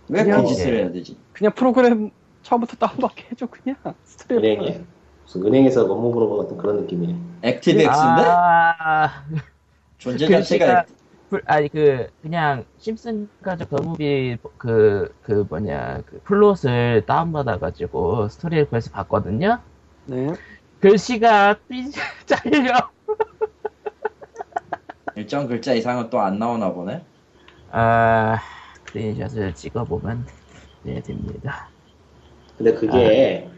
왜 0.08 0.24
그냥- 0.24 0.42
그 0.42 0.48
짓을 0.48 0.76
해야 0.76 0.90
되지? 0.90 1.16
그냥 1.32 1.52
프로그램 1.54 2.10
처음부터 2.42 2.76
다운받게 2.76 3.26
해줘, 3.30 3.46
그냥. 3.46 3.76
스트레스. 4.04 4.44
은행에 4.44 4.80
무슨 5.24 5.46
은행에서 5.46 5.84
업무 5.84 6.10
물어본 6.10 6.38
같은 6.38 6.56
그런 6.56 6.80
느낌이네. 6.80 7.14
ActiveX인데? 7.42 8.22
아, 8.26 9.24
존재 9.98 10.26
글씨가- 10.26 10.30
자체가 10.40 10.84
풀- 11.28 11.42
아니 11.46 11.68
그 11.68 12.08
그냥 12.22 12.64
심슨 12.78 13.28
가족 13.42 13.68
The 13.70 13.96
Movie 13.96 14.38
그그 14.58 15.46
뭐냐 15.48 16.00
그 16.06 16.20
플롯을 16.24 17.04
다운받아가지고 17.06 18.28
스토리 18.30 18.56
헬퍼에서 18.56 18.90
봤거든요. 18.90 19.58
네. 20.06 20.32
글씨가 20.80 21.60
삐 21.68 21.90
잘려. 22.26 22.90
일정 25.14 25.46
글자 25.46 25.74
이상은 25.74 26.08
또 26.10 26.18
안 26.20 26.38
나오나 26.38 26.72
보네? 26.72 27.06
아 27.68 28.38
스크린샷을 28.72 29.54
찍어보면 29.54 30.26
네 30.82 31.02
됩니다. 31.02 31.72
근데 32.56 32.74
그게 32.74 33.50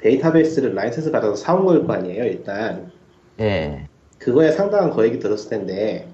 데이터베이스를 0.00 0.74
라이센스 0.74 1.10
받아서 1.10 1.34
사온 1.36 1.64
거일 1.64 1.86
거 1.86 1.92
아니에요, 1.94 2.24
일단. 2.24 2.92
예. 3.40 3.88
그거에 4.18 4.50
상당한 4.52 4.90
거액이 4.90 5.18
들었을 5.18 5.50
텐데, 5.50 6.12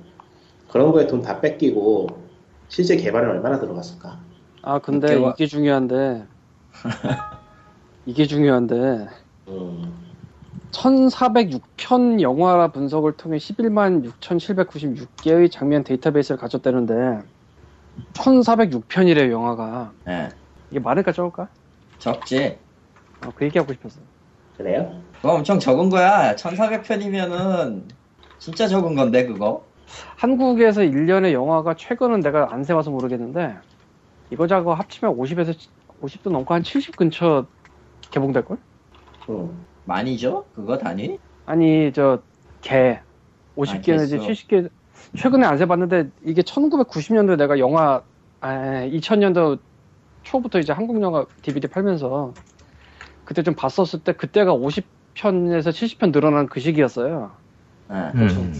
그런 0.69 0.93
거에 0.93 1.07
돈 1.07 1.23
다 1.23 1.41
뺏기고, 1.41 2.29
실제 2.69 2.97
개발에 2.97 3.27
얼마나 3.27 3.59
들어갔을까? 3.61 4.25
아, 4.63 4.79
근데 4.81 5.21
이게 5.21 5.47
중요한데. 5.47 6.27
이게 8.05 8.27
중요한데. 8.27 9.09
음, 9.49 9.95
1406편 10.73 12.21
영화 12.21 12.69
분석을 12.69 13.13
통해 13.17 13.39
11만 13.39 14.05
6,796개의 14.21 15.51
장면 15.51 15.83
데이터베이스를 15.85 16.39
가졌다는데 16.39 17.23
1406편이래요 18.13 19.31
영화가 19.31 19.93
예. 20.09 20.29
이게 20.71 20.79
많을까 20.79 21.13
적을까? 21.13 21.49
적지. 21.99 22.59
어, 23.25 23.31
그 23.35 23.45
얘기하고 23.47 23.73
싶었어 23.73 24.01
그래요? 24.57 25.03
그거 25.17 25.35
엄청 25.35 25.59
적은 25.59 25.89
거야. 25.89 26.35
1400편이면은 26.37 27.83
진짜 28.39 28.69
적은 28.69 28.95
건데 28.95 29.27
그거? 29.27 29.65
한국에서 30.17 30.83
1년에 30.83 31.33
영화가 31.33 31.75
최근은 31.75 32.21
내가 32.21 32.53
안 32.53 32.63
세봐서 32.63 32.91
모르겠는데 32.91 33.57
이거 34.31 34.47
저거 34.47 34.75
합치면 34.75 35.17
50에서 35.17 35.57
50도 36.03 36.31
넘고 36.31 36.55
한 36.55 36.63
70 36.63 36.97
근처 36.97 37.47
개봉될걸? 38.11 38.59
음, 39.33 39.65
많이죠? 39.85 40.45
그거 40.55 40.79
단위? 40.79 41.19
아니 41.47 41.93
저 41.93 42.23
개 42.61 43.01
50개 43.57 43.93
아, 43.95 43.97
내지 43.99 44.19
개수. 44.19 44.47
70개 44.47 44.71
최근에 45.17 45.47
안 45.47 45.59
세봤는데 45.59 46.11
이게 46.25 46.43
1990년도에 46.43 47.37
내가 47.39 47.59
영화 47.59 48.03
아, 48.41 48.53
2000년도 48.87 49.59
초부터 50.23 50.59
이제 50.59 50.73
한국 50.73 51.01
영화 51.03 51.25
DVD 51.43 51.69
팔면서 51.69 52.35
그때 53.25 53.43
좀 53.43 53.55
봤었을 53.55 54.01
때 54.01 54.13
그때가 54.13 54.53
50편에서 54.55 55.69
70편 55.71 56.13
늘어난 56.13 56.47
그 56.47 56.61
시기였어요. 56.61 57.31
예. 57.91 57.95
음. 58.15 58.53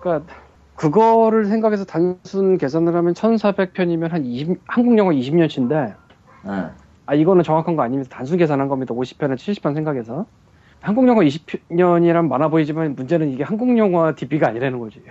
그러니까 0.00 0.32
그거를 0.74 1.46
생각해서 1.46 1.84
단순 1.84 2.58
계산을 2.58 2.94
하면 2.94 3.14
1400편이면 3.14 4.08
한 4.10 4.24
20, 4.24 4.60
한국 4.66 4.96
영화 4.98 5.12
20년치인데 5.12 5.94
예. 6.46 6.70
아 7.10 7.14
이거는 7.14 7.42
정확한 7.42 7.74
거 7.74 7.82
아니면서 7.82 8.08
단순 8.08 8.38
계산한 8.38 8.68
겁니다. 8.68 8.94
50편에 8.94 9.34
70편 9.34 9.74
생각해서 9.74 10.26
한국 10.80 11.08
영화 11.08 11.24
20년이란 11.24 12.28
많아 12.28 12.46
보이지만 12.50 12.94
문제는 12.94 13.32
이게 13.32 13.42
한국 13.42 13.76
영화 13.78 14.14
DB가 14.14 14.46
아니라는 14.46 14.78
거지. 14.78 15.02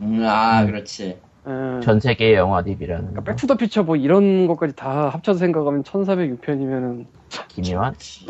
음, 0.00 0.22
아, 0.24 0.62
음. 0.62 0.66
그렇지. 0.68 1.18
에, 1.48 1.80
전 1.80 1.98
세계 1.98 2.34
영화 2.34 2.62
DB라는 2.62 3.06
그러니까 3.06 3.20
거. 3.22 3.24
백투더피처 3.24 3.82
뭐 3.82 3.96
이런 3.96 4.46
것까지 4.46 4.76
다 4.76 5.08
합쳐서 5.08 5.40
생각하면 5.40 5.82
1406편이면은 5.82 7.06
기묘한? 7.48 7.94
그렇지. 7.94 8.26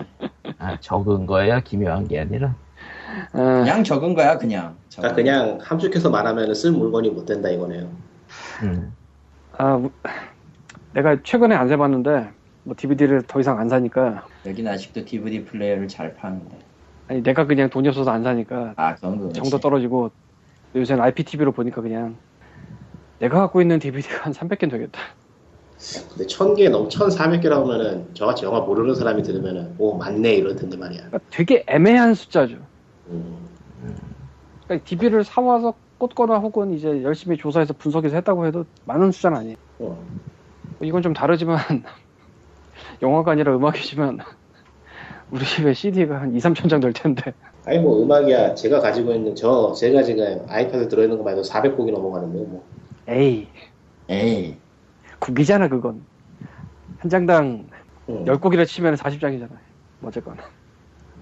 아 0.59 0.79
적은 0.81 1.27
거예요? 1.27 1.61
기묘한 1.63 2.09
게 2.09 2.21
아니라. 2.21 2.55
그냥 3.33 3.85
적은 3.85 4.15
거야, 4.15 4.39
그냥. 4.39 4.77
적은 4.89 5.11
그러니까 5.11 5.15
그냥 5.15 5.59
함축해서 5.61 6.09
말하면 6.09 6.55
쓸 6.55 6.73
물건이 6.73 7.11
못 7.11 7.27
된다 7.27 7.51
이거네요. 7.51 7.87
음. 8.63 8.95
아 9.59 9.75
우- 9.75 9.91
내가 10.95 11.19
최근에 11.23 11.55
안 11.55 11.69
세봤는데 11.69 12.40
뭐 12.65 12.75
DVD를 12.77 13.23
더 13.23 13.41
이상 13.41 13.59
안 13.59 13.69
사니까 13.69 14.23
거. 14.23 14.51
여긴 14.51 14.69
아직도 14.69 15.05
DVD 15.05 15.45
플레이어를 15.45 15.89
잘 15.89 16.15
파는데. 16.15 16.59
아니 17.09 17.23
내가 17.23 17.47
그냥 17.47 17.71
돈이 17.71 17.89
없어서 17.89 18.11
안 18.11 18.23
사니까 18.23 18.75
아, 18.77 18.95
그거지. 18.95 19.41
정도 19.41 19.59
떨어지고 19.59 20.11
요새는 20.75 21.03
IPTV로 21.03 21.53
보니까 21.53 21.81
그냥 21.81 22.19
내가 23.19 23.41
갖고 23.41 23.61
있는 23.61 23.79
DVD가 23.79 24.27
한 24.27 24.33
300개 24.33 24.69
되겠다. 24.69 25.01
근데 26.11 26.27
천개 26.27 26.69
넘, 26.69 26.89
천사백 26.89 27.43
개라 27.43 27.59
하면은 27.61 28.15
저같이 28.15 28.45
영화 28.45 28.61
모르는 28.61 28.95
사람이 28.95 29.23
들으면은 29.23 29.75
오 29.79 29.97
맞네 29.97 30.35
이럴 30.35 30.55
텐데 30.55 30.77
말이야. 30.77 31.07
그러니까 31.07 31.19
되게 31.31 31.65
애매한 31.67 32.15
숫자죠. 32.15 32.59
음, 33.09 33.49
그러니까 34.67 34.85
DV를 34.89 35.25
사와서 35.25 35.75
꽂거나 35.99 36.39
혹은 36.39 36.73
이제 36.73 37.03
열심히 37.03 37.37
조사해서 37.37 37.75
분석해서 37.75 38.17
했다고 38.17 38.47
해도 38.47 38.65
많은 38.85 39.11
숫자는 39.11 39.39
아니에요. 39.39 39.57
어. 39.79 40.07
이건 40.83 41.03
좀 41.03 41.13
다르지만 41.13 41.59
영화가 43.03 43.33
아니라 43.33 43.55
음악이지만 43.57 44.19
우리 45.31 45.45
집에 45.45 45.73
CD가 45.75 46.21
한 46.21 46.35
2, 46.35 46.39
3천 46.39 46.69
장 46.69 46.81
될 46.81 46.93
텐데 46.93 47.33
아니 47.65 47.79
뭐 47.79 48.03
음악이야 48.03 48.55
제가 48.55 48.81
가지고 48.81 49.13
있는 49.13 49.35
저 49.35 49.73
제가 49.73 50.03
지금 50.03 50.45
아이패드 50.49 50.89
들어있는 50.89 51.19
거 51.19 51.25
말고 51.25 51.43
400곡이 51.43 51.93
넘어가는데 51.93 52.39
뭐 52.49 52.65
에이 53.09 53.49
에이. 54.09 54.57
국기잖아 55.19 55.69
그건 55.69 56.03
한 56.99 57.11
장당 57.11 57.67
음. 58.09 58.25
10곡이라 58.25 58.67
치면 58.67 58.97
40장이잖아요. 58.97 59.57
어쨌건. 60.03 60.37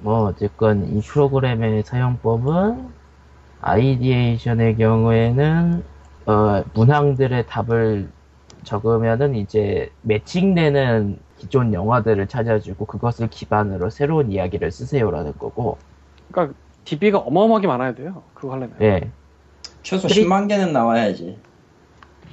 뭐 0.00 0.24
어쨌건 0.28 0.96
이 0.96 1.00
프로그램의 1.02 1.82
사용법은 1.82 2.88
ideation의 3.60 4.76
경우에는 4.76 5.82
어, 6.26 6.64
문항들의 6.74 7.46
답을 7.46 8.08
적으면은 8.62 9.34
이제 9.34 9.90
매칭되는 10.02 11.18
기존 11.38 11.72
영화들을 11.72 12.26
찾아주고 12.26 12.84
그것을 12.86 13.28
기반으로 13.28 13.90
새로운 13.90 14.30
이야기를 14.32 14.70
쓰세요라는 14.70 15.32
거고 15.38 15.78
그러니까 16.30 16.54
DB가 16.84 17.18
어마어마하게 17.18 17.66
많아야 17.66 17.94
돼요. 17.94 18.22
그거 18.34 18.52
하려면. 18.52 18.74
예 18.80 19.10
최소 19.82 20.08
트리- 20.08 20.24
10만 20.24 20.48
개는 20.48 20.72
나와야지. 20.72 21.38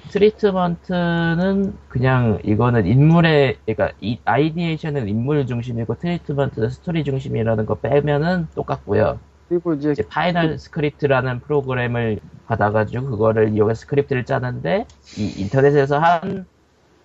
트리트먼트는 0.09 1.73
그냥 1.89 2.39
이거는 2.43 2.85
인물의 2.85 3.57
그러니까 3.65 3.91
이 4.01 4.19
ideation은 4.23 5.07
인물 5.07 5.45
중심이고 5.47 5.95
트리트먼트는 5.95 6.69
스토리 6.69 7.03
중심이라는 7.03 7.65
거 7.65 7.75
빼면은 7.75 8.47
똑같고요. 8.55 9.19
그리고 9.49 9.73
이제 9.73 9.91
이제 9.91 10.03
파이널 10.07 10.57
스크립트라는 10.57 11.41
프로그램을 11.41 12.19
받아가지고 12.47 13.11
그거를 13.11 13.53
이용해서 13.53 13.81
스크립트를 13.81 14.25
짜는데 14.25 14.85
이 15.17 15.33
인터넷에서 15.41 15.99
한 15.99 16.45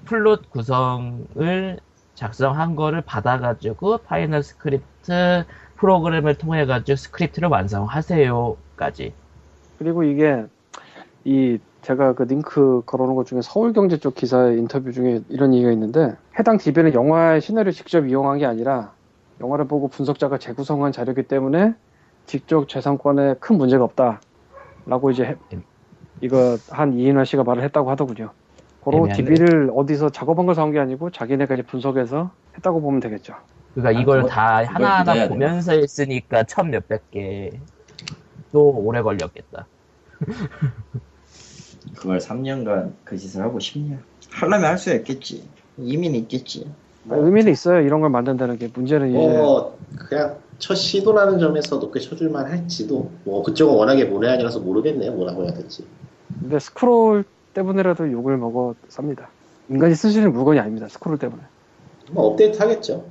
플롯 0.06 0.48
구성을 0.50 1.78
작성한 2.24 2.76
거를 2.76 3.00
받아가지고 3.00 3.98
파이널 4.04 4.42
스크립트 4.42 5.46
프로그램을 5.76 6.36
통해 6.36 6.66
가지고 6.66 6.96
스크립트를 6.96 7.48
완성하세요까지. 7.48 9.14
그리고 9.78 10.02
이게 10.02 10.44
이 11.24 11.58
제가 11.80 12.12
그 12.12 12.24
링크 12.24 12.82
걸어놓은 12.84 13.16
것 13.16 13.26
중에 13.26 13.40
서울경제 13.40 13.96
쪽 14.00 14.14
기사의 14.14 14.58
인터뷰 14.58 14.92
중에 14.92 15.22
이런 15.30 15.54
얘기가 15.54 15.72
있는데 15.72 16.14
해당 16.38 16.58
DB는 16.58 16.92
영화의 16.92 17.40
시나리오 17.40 17.72
직접 17.72 18.06
이용한 18.06 18.36
게 18.36 18.44
아니라 18.44 18.92
영화를 19.40 19.66
보고 19.66 19.88
분석자가 19.88 20.36
재구성한 20.36 20.92
자료이기 20.92 21.22
때문에 21.22 21.72
직접 22.26 22.68
재산권에 22.68 23.36
큰 23.40 23.56
문제가 23.56 23.82
없다라고 23.84 25.10
이제 25.10 25.24
해- 25.24 25.36
이거 26.20 26.58
한 26.68 26.92
이인화 26.92 27.24
씨가 27.24 27.44
말을 27.44 27.62
했다고 27.62 27.90
하더군요. 27.90 28.32
애매하네. 28.86 29.12
DB를 29.14 29.70
어디서 29.74 30.10
작업한 30.10 30.46
걸 30.46 30.54
사온 30.54 30.72
게 30.72 30.78
아니고 30.78 31.10
자기네가 31.10 31.54
이제 31.54 31.62
분석해서 31.62 32.30
했다고 32.56 32.80
보면 32.80 33.00
되겠죠. 33.00 33.34
그러니까 33.74 33.98
아, 33.98 34.02
이걸 34.02 34.26
다 34.26 34.64
하나하나 34.64 35.28
보면서 35.28 35.72
했으니까 35.72 36.44
천 36.44 36.70
몇백 36.70 37.10
개. 37.10 37.50
또 38.52 38.70
오래 38.70 39.00
걸렸겠다. 39.02 39.66
그걸 41.96 42.18
3년간 42.18 42.92
그 43.04 43.16
짓을 43.16 43.42
하고 43.42 43.60
싶냐? 43.60 43.98
하려면 44.30 44.70
할 44.70 44.78
수 44.78 44.94
있겠지. 44.94 45.48
이미는 45.78 46.18
있겠지. 46.20 46.70
아, 47.08 47.14
의미는 47.14 47.52
있어요. 47.52 47.80
이런 47.80 48.00
걸 48.00 48.10
만든다는 48.10 48.58
게 48.58 48.68
문제는 48.72 49.08
이제 49.10 49.18
뭐 49.18 49.78
그냥 50.08 50.36
첫 50.58 50.74
시도라는 50.74 51.38
점에서 51.38 51.76
높게 51.78 52.00
쳐줄만 52.00 52.46
할지도 52.46 53.10
뭐 53.24 53.42
그쪽은 53.42 53.74
워낙에 53.74 54.04
문외한이라서 54.04 54.60
모르겠네요 54.60 55.12
뭐라고 55.12 55.44
해야 55.44 55.54
될지 55.54 55.86
근데 56.38 56.58
스크롤 56.58 57.24
때문에라도 57.54 58.10
욕을 58.12 58.36
먹어 58.36 58.74
쌉니다. 58.88 59.26
인간이 59.68 59.94
쓰시는 59.94 60.32
물건이 60.32 60.58
아닙니다. 60.58 60.88
스크롤 60.88 61.18
때문에. 61.18 61.42
뭐 62.12 62.26
업데이트 62.26 62.58
하겠죠 62.60 63.04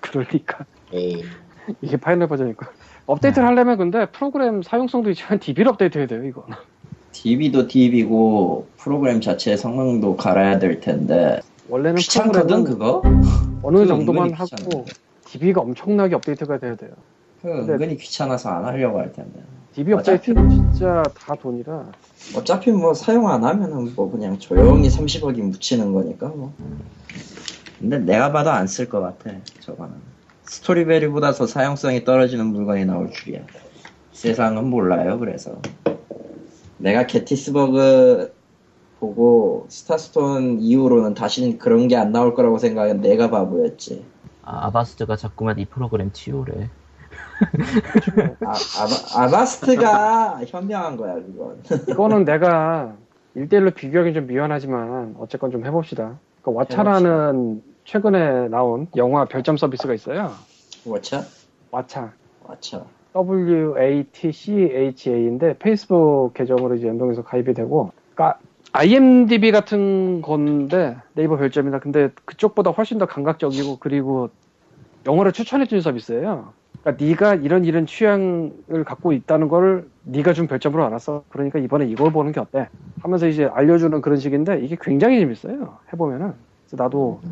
그러니까 0.00 0.64
에이 0.92 1.24
이게 1.82 1.96
final 1.96 2.28
버전이니까 2.28 2.68
업데이트를 3.06 3.46
하려면 3.46 3.76
근데 3.76 4.06
프로그램 4.06 4.62
사용성도 4.62 5.10
있지만 5.10 5.38
DB를 5.40 5.68
업데이트 5.70 5.98
해야 5.98 6.06
돼요 6.06 6.24
이거. 6.24 6.44
DB도 7.12 7.66
DB고 7.66 8.68
프로그램 8.76 9.20
자체의 9.20 9.56
성능도 9.56 10.16
갈아야 10.16 10.58
될 10.60 10.80
텐데 10.80 11.40
원래는 11.68 11.96
귀찮거든 11.96 12.64
그거? 12.64 13.02
어느 13.62 13.86
정도만 13.86 14.32
하고. 14.32 14.84
DB가 15.26 15.60
엄청나게 15.60 16.14
업데이트가 16.16 16.58
돼야 16.58 16.74
돼요. 16.76 16.90
그거 17.42 17.54
근데- 17.56 17.72
은근히 17.74 17.96
귀찮아서 17.96 18.48
안 18.50 18.64
하려고 18.64 18.98
할 18.98 19.12
텐데. 19.12 19.40
DB 19.74 19.92
업데이트는 19.92 20.48
진짜 20.48 21.02
다 21.16 21.34
돈이라. 21.34 21.92
어차피 22.36 22.70
뭐 22.72 22.92
사용 22.94 23.28
안 23.28 23.44
하면은 23.44 23.94
뭐 23.94 24.10
그냥 24.10 24.38
조용히 24.38 24.88
30억이 24.88 25.40
묻히는 25.42 25.92
거니까 25.92 26.28
뭐. 26.28 26.52
근데 27.78 27.98
내가 27.98 28.32
봐도 28.32 28.50
안 28.50 28.66
쓸 28.66 28.88
것 28.88 29.00
같아 29.00 29.30
저거는. 29.60 29.94
스토리베리보다 30.42 31.32
더 31.32 31.46
사용성이 31.46 32.04
떨어지는 32.04 32.46
물건이 32.46 32.84
나올 32.84 33.10
줄이야. 33.10 33.40
세상은 34.12 34.68
몰라요 34.68 35.18
그래서. 35.18 35.60
내가 36.78 37.06
게티스버그 37.06 38.34
보고 38.98 39.66
스타스톤 39.70 40.60
이후로는 40.60 41.14
다시는 41.14 41.58
그런 41.58 41.88
게 41.88 41.96
안 41.96 42.10
나올 42.12 42.34
거라고 42.34 42.58
생각한 42.58 43.00
내가 43.00 43.30
바보였지. 43.30 44.04
아, 44.42 44.66
Avast가 44.66 45.16
자꾸만 45.16 45.58
이 45.58 45.64
프로그램 45.64 46.10
치우래. 46.12 46.68
아, 48.44 48.50
아바, 48.50 49.24
아바 49.24 49.44
스트가 49.46 50.40
현명한 50.46 50.96
거야 50.96 51.14
그건. 51.14 51.62
이거는 51.88 52.24
내가 52.24 52.94
1대1로 53.36 53.74
비교하기는 53.74 54.14
좀 54.14 54.26
미안하지만 54.26 55.16
어쨌건 55.18 55.50
좀 55.50 55.64
해봅시다. 55.64 56.18
그러니까 56.42 56.64
왓챠라는 56.64 57.62
최근에 57.84 58.48
나온 58.48 58.86
영화 58.96 59.24
별점 59.24 59.56
서비스가 59.56 59.94
있어요. 59.94 60.32
워차? 60.84 61.24
왓챠. 61.70 62.10
워차. 62.46 62.84
WATCHA인데 64.22 65.58
페이스북 65.58 66.32
계정으로 66.34 66.76
이제 66.76 66.86
연동해서 66.86 67.24
가입이 67.24 67.54
되고, 67.54 67.90
그러니까 68.14 68.38
IMDb 68.72 69.50
같은 69.50 70.22
건데 70.22 70.96
네이버 71.14 71.36
별점이나 71.36 71.80
근데 71.80 72.10
그쪽보다 72.24 72.70
훨씬 72.70 72.98
더 72.98 73.06
감각적이고 73.06 73.78
그리고 73.80 74.30
영화를 75.06 75.32
추천해주는 75.32 75.80
서비스예요. 75.82 76.52
그러니까 76.82 77.04
네가 77.04 77.34
이런 77.36 77.64
이런 77.64 77.86
취향을 77.86 78.84
갖고 78.86 79.12
있다는 79.12 79.48
걸 79.48 79.88
네가 80.02 80.32
준 80.32 80.46
별점으로 80.46 80.84
알았어. 80.84 81.24
그러니까 81.28 81.58
이번에 81.58 81.86
이걸 81.86 82.10
보는 82.12 82.32
게 82.32 82.40
어때? 82.40 82.68
하면서 83.00 83.26
이제 83.26 83.44
알려주는 83.44 84.00
그런 84.00 84.18
식인데 84.18 84.60
이게 84.62 84.76
굉장히 84.80 85.20
재밌어요. 85.20 85.80
해보면은. 85.92 86.34
그래서 86.66 86.82
나도 86.82 87.22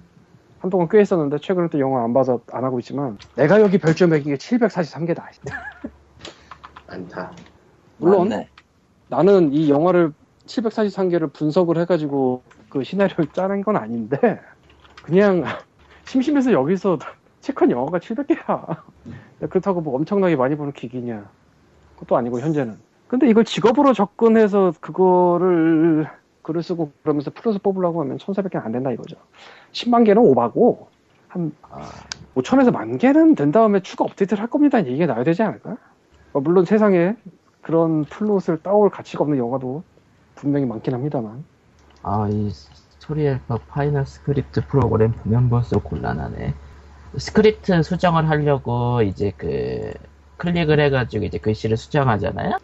한동안 0.59 0.89
꽤 0.91 0.99
했었는데 0.99 1.39
최근에 1.39 1.69
또 1.69 1.79
영화 1.79 2.03
안 2.05 2.13
봐서 2.13 2.43
안 2.53 2.65
하고 2.65 2.79
있지만 2.81 3.19
내가 3.37 3.61
여기 3.61 3.79
별점 3.79 4.11
매긴 4.11 4.33
게 4.33 4.37
743개다. 4.39 5.31
많다 6.87 7.35
물론 7.99 8.29
맞네. 8.29 8.49
나는 9.09 9.53
이 9.53 9.71
영화를 9.71 10.13
743개를 10.47 11.33
분석을 11.33 11.79
해가지고 11.79 12.45
그 12.69 12.85
시나리오를 12.85 13.29
짜낸 13.33 13.63
건 13.63 13.77
아닌데 13.77 14.19
그냥 15.03 15.43
심심해서 16.05 16.53
여기서 16.53 16.99
체크한 17.49 17.71
영화가 17.71 17.99
700개야. 17.99 18.77
그렇다고 19.49 19.81
뭐 19.81 19.95
엄청나게 19.97 20.37
많이 20.37 20.55
보는 20.57 20.73
기기냐? 20.73 21.25
그것도 21.95 22.17
아니고 22.17 22.41
현재는. 22.41 22.77
근데 23.07 23.29
이걸 23.29 23.45
직업으로 23.45 23.95
접근해서 23.95 24.73
그거를 24.81 26.07
글을 26.43 26.63
쓰고 26.63 26.93
그러면서 27.03 27.31
풀어서 27.31 27.59
뽑으려고 27.59 28.03
하면 28.03 28.19
1,400개는 28.19 28.65
안 28.65 28.73
된다 28.73 28.91
이거죠. 28.91 29.17
10만 29.73 30.05
개는 30.05 30.23
오바고 30.23 30.89
한 31.29 31.53
아, 31.71 31.89
5천에서 32.35 32.71
만 32.71 32.99
개는 32.99 33.35
된 33.35 33.51
다음에 33.51 33.81
추가 33.81 34.05
업데이트를 34.05 34.43
할 34.43 34.51
겁니다. 34.51 34.85
얘기가 34.85 35.07
나와야 35.07 35.25
되지 35.25 35.43
않을까? 35.43 35.77
어, 36.35 36.41
물론 36.41 36.67
세상에 36.67 37.17
그런 37.63 38.05
플롯을 38.05 38.63
따올 38.63 38.91
가치가 38.91 39.23
없는 39.25 39.39
영화도 39.39 39.83
분명히 40.35 40.67
많긴 40.67 40.95
합니다만. 40.95 41.45
아, 42.03 42.29
이 42.31 42.51
스토리 42.51 43.27
헬퍼 43.27 43.59
파이널 43.69 44.07
스크립트 44.07 44.67
프로그램 44.69 45.13
보면 45.13 45.49
볼수록 45.49 45.85
곤란하네. 45.85 46.55
스크립트 47.19 47.83
수정을 47.83 48.29
하려고 48.29 49.03
이제 49.03 49.33
그 49.37 49.93
클릭을 50.37 50.81
해가지고 50.81 51.25
이제 51.25 51.39
글씨를 51.39 51.77
수정하잖아요? 51.77 52.59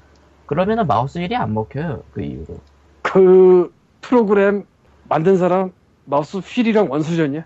그러면은 0.47 0.87
마우스 0.87 1.19
휠이 1.19 1.35
안 1.37 1.55
먹혀요. 1.55 2.03
그 2.13 2.23
이후로. 2.23 2.59
그 3.03 3.75
프로그램 4.01 4.67
만든 5.09 5.37
사람 5.37 5.73
마우스 6.05 6.39
휠이랑 6.39 6.91
원수졌냐? 6.91 7.45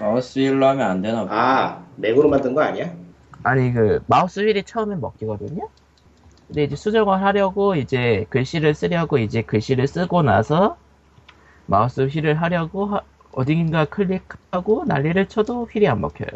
마우스 0.00 0.38
휠로 0.38 0.66
하면 0.66 0.90
안 0.90 1.02
되나 1.02 1.26
봐. 1.26 1.34
아 1.34 1.84
맥으로 1.96 2.28
만든 2.28 2.54
거 2.54 2.62
아니야? 2.62 2.90
아니 3.42 3.72
그 3.72 4.02
마우스 4.06 4.40
휠이 4.40 4.62
처음엔 4.64 5.00
먹히거든요. 5.00 5.68
근데 6.48 6.64
이제 6.64 6.76
수정을 6.76 7.22
하려고 7.22 7.74
이제 7.74 8.26
글씨를 8.30 8.74
쓰려고 8.74 9.18
이제 9.18 9.42
글씨를 9.42 9.86
쓰고 9.86 10.22
나서 10.22 10.76
마우스 11.66 12.06
휠을 12.06 12.40
하려고 12.40 12.86
하- 12.86 13.02
어딘가 13.34 13.84
클릭하고 13.86 14.84
난리를 14.86 15.28
쳐도 15.28 15.66
휠이 15.66 15.88
안 15.88 16.00
먹혀요. 16.00 16.28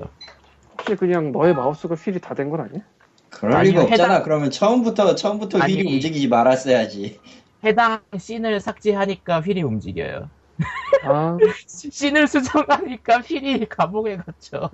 혹시 0.72 0.96
그냥 0.96 1.32
너의 1.32 1.54
마우스가 1.54 1.94
휠이 1.94 2.20
다 2.20 2.34
된 2.34 2.50
건 2.50 2.60
아니야? 2.62 2.82
그럴 3.30 3.54
아니, 3.54 3.70
리가 3.70 3.82
없잖아. 3.84 4.20
해당- 4.20 4.22
그러면 4.22 4.50
처음부터 4.50 5.14
처음부터 5.14 5.58
아니. 5.58 5.74
휠이 5.74 5.84
움직이지 5.94 6.28
말았어야지. 6.28 7.20
해당 7.64 8.02
씬을 8.18 8.60
삭제하니까 8.60 9.40
휠이 9.40 9.62
움직여요. 9.62 10.30
아, 11.02 11.38
씬을 11.68 12.26
수정하니까 12.28 13.20
휠이 13.22 13.68
감옥에 13.68 14.16
갇혀. 14.16 14.70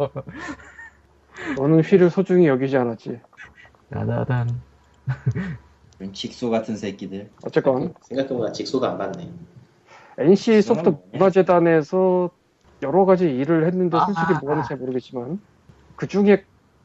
너는 1.57 1.81
휠을 1.83 2.11
소중히 2.11 2.47
여기지 2.49 2.77
않았지. 2.77 3.21
나다단. 3.89 4.63
직소 6.13 6.51
같은 6.51 6.77
새끼들. 6.77 7.33
어쨌건 7.43 7.95
생각해보니까 8.03 8.53
직소도 8.53 8.87
안 8.87 8.99
받네 8.99 9.33
NC 10.19 10.63
소프트 10.63 10.89
뭐냐? 10.91 11.03
문화재단에서 11.13 12.31
여러 12.83 13.05
가지 13.05 13.25
일을 13.29 13.67
했는데 13.67 13.97
솔직히 13.99 14.35
아. 14.35 14.39
뭐가는지 14.41 14.69
잘 14.69 14.77
모르겠지만 14.79 15.41
그 15.97 16.07
중에 16.07 16.45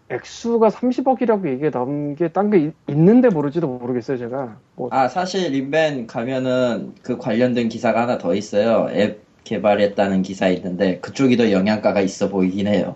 액수가 0.10 0.70
30억이라고 0.70 1.48
얘기가 1.50 1.70
나온 1.72 2.16
게 2.16 2.30
딴 2.30 2.50
게 2.50 2.72
있는데 2.88 3.30
모르지도 3.30 3.68
모르겠어요 3.68 4.18
제가 4.18 4.58
뭐 4.76 4.90
아 4.92 5.08
사실 5.08 5.52
린벤 5.52 6.08
가면은 6.08 6.96
그 7.04 7.18
관련된 7.18 7.70
기사가 7.70 8.02
하나 8.04 8.18
더 8.18 8.34
있어요. 8.34 8.88
앱 8.92 9.24
개발했다는 9.44 10.22
기사 10.24 10.48
있는데 10.50 11.00
그쪽이 11.00 11.38
더 11.38 11.52
영향가가 11.52 12.02
있어 12.02 12.30
보이긴 12.30 12.68
해요. 12.68 12.96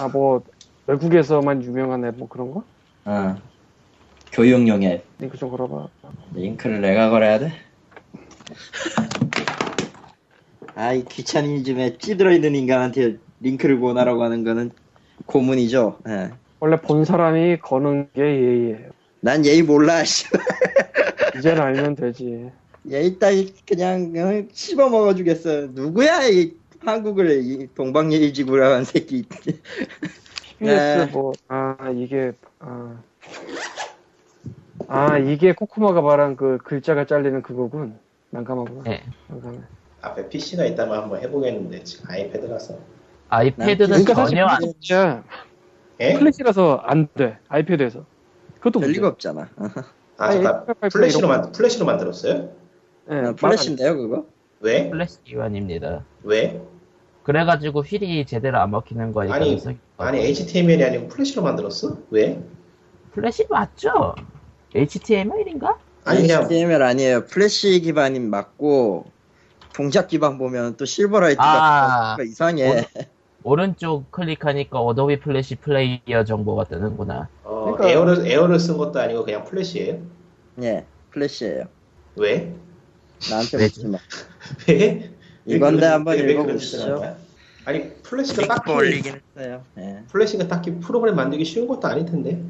아 0.00 0.08
뭐 0.08 0.42
외국에서만 0.86 1.62
유명한 1.62 2.04
앱 2.04 2.16
뭐 2.18 2.28
그런 2.28 2.50
거? 2.52 2.64
어. 3.06 3.36
교육용 4.32 4.82
앱. 4.82 5.04
링크 5.18 5.38
좀 5.38 5.50
걸어봐. 5.50 5.88
링크를 6.34 6.80
내가 6.82 7.08
걸어야 7.10 7.38
돼? 7.38 7.52
아이 10.74 11.04
귀차니즘에 11.04 11.98
찌들어 11.98 12.32
있는 12.32 12.54
인간한테 12.54 13.16
링크를 13.40 13.80
권하라고 13.80 14.22
하는 14.22 14.44
거는 14.44 14.70
고문이죠. 15.26 15.98
예. 16.08 16.30
원래 16.60 16.80
본 16.80 17.04
사람이 17.04 17.58
거는 17.58 18.10
게 18.14 18.22
예의예요. 18.22 18.90
난 19.20 19.44
예의 19.44 19.62
몰라. 19.62 20.04
씨. 20.04 20.26
이제는 21.38 21.62
알면 21.62 21.96
되지. 21.96 22.50
예의 22.88 23.18
따위 23.18 23.52
그냥 23.66 24.12
어, 24.16 24.48
씹어 24.52 24.88
먹어주겠어. 24.88 25.68
누구야 25.72 26.28
이 26.28 26.54
한국을 26.80 27.42
이 27.42 27.68
동방예의지구라 27.74 28.74
한 28.74 28.84
새끼. 28.84 29.24
네. 30.58 31.06
뭐, 31.06 31.32
아, 31.48 31.76
이게, 31.94 32.32
아. 32.58 33.00
아, 34.88 35.18
이게 35.18 35.54
코코마가 35.54 36.02
말한 36.02 36.36
그 36.36 36.58
글자가 36.58 37.06
잘리는 37.06 37.42
그거군. 37.42 37.98
난감하구나. 38.30 38.82
네. 38.84 39.02
난감해. 39.28 39.58
앞에 40.02 40.28
PC가 40.28 40.64
있다면 40.64 40.96
한번 40.96 41.20
해보겠는데 41.20 41.84
지금 41.84 42.10
아이패드라서. 42.10 42.78
아이패드는 43.28 44.04
그러니까 44.04 44.14
전혀 44.14 44.46
안, 44.46 44.60
진짜 44.60 45.22
예? 46.00 46.14
플래시라서 46.14 46.82
안 46.84 47.08
돼. 47.14 47.38
아이패드에서. 47.48 48.04
그것도 48.58 48.80
별 48.80 48.88
문제. 48.88 48.98
리가 48.98 49.08
없잖아. 49.08 49.48
아 50.18 50.32
잠깐 50.32 50.66
F88 50.66 50.92
플래시로 50.92 51.28
만 51.28 51.52
플래시로 51.52 51.86
만들었어요? 51.86 52.50
네, 53.08 53.16
아, 53.16 53.32
플래시인데요 53.34 53.96
그거? 53.96 54.26
왜? 54.60 54.90
플래시 54.90 55.24
기반입니다. 55.24 56.04
왜? 56.24 56.60
그래가지고 57.22 57.82
휠이 57.82 58.26
제대로 58.26 58.58
안 58.58 58.70
먹히는 58.70 59.12
거에 59.12 59.30
아니, 59.30 59.58
아니 59.96 60.18
HTML이 60.18 60.84
아니고 60.84 61.08
플래시로 61.08 61.42
만들었어? 61.42 61.96
왜? 62.10 62.42
플래시 63.12 63.46
맞죠? 63.48 64.14
HTML인가? 64.74 65.78
아니 66.04 66.22
그냥 66.22 66.42
HTML 66.42 66.82
아니에요. 66.82 67.24
플래시 67.26 67.80
기반인 67.80 68.28
맞고 68.30 69.06
동작 69.72 70.08
기반 70.08 70.38
보면 70.38 70.76
또 70.76 70.84
Silverlight가 70.84 71.44
아. 71.44 72.16
이상해. 72.22 72.84
오 73.42 73.56
른쪽 73.56 74.10
클릭하니까 74.10 74.78
Adobe 74.80 75.20
Flash 75.20 75.56
Player 75.56 76.24
정보가 76.26 76.64
뜨는구나. 76.64 77.28
어, 77.44 77.72
그러니까- 77.76 77.88
AIR를 77.90 78.26
AIR를 78.26 78.58
쓴 78.58 78.76
것도 78.76 79.00
아니고 79.00 79.24
그냥 79.24 79.44
플래시예요? 79.44 79.98
예, 80.62 80.84
플래시예요. 81.10 81.64
왜? 82.16 82.54
나한테? 83.30 83.56
묻지 83.56 83.86
마. 83.86 83.98
왜? 84.68 85.10
왜 85.46 85.56
이건데 85.56 85.86
한번 85.86 86.18
읽어보시죠. 86.18 87.16
아니 87.64 87.94
플래시가 88.02 88.46
딱히 88.46 88.72
올리긴 88.72 89.20
했어요. 89.36 89.62
예. 89.78 90.02
플래시가 90.10 90.48
딱히 90.48 90.72
프로그램 90.80 91.16
만들기 91.16 91.44
쉬운 91.44 91.66
것도 91.66 91.86
아닐 91.88 92.04
텐데. 92.04 92.42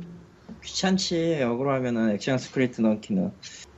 귀찮지 0.65 1.39
역으로 1.41 1.73
하면은 1.75 2.11
ActionScript 2.11 2.81
넣기는. 2.81 3.33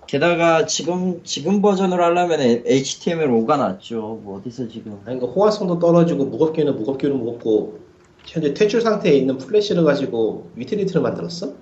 게다가 0.07 0.67
지금 0.67 1.23
지금 1.25 1.63
버전으로 1.63 2.03
하려면 2.03 2.41
HTML 2.41 3.29
5가 3.29 3.59
낫죠. 3.59 4.21
뭐 4.23 4.39
어디서 4.39 4.69
지금? 4.69 5.01
아니 5.07 5.19
그 5.19 5.27
호환성도 5.27 5.79
떨어지고 5.79 6.27
무겁기는 6.27 6.75
무겁기는 6.77 7.17
무겁고 7.17 7.81
현재 8.27 8.55
퇴출 8.55 8.81
상태에 8.81 9.13
있는 9.15 9.39
플래시를 9.39 9.85
가지고 9.85 10.51
위트리트를 10.57 11.03
만들었어? 11.03 11.55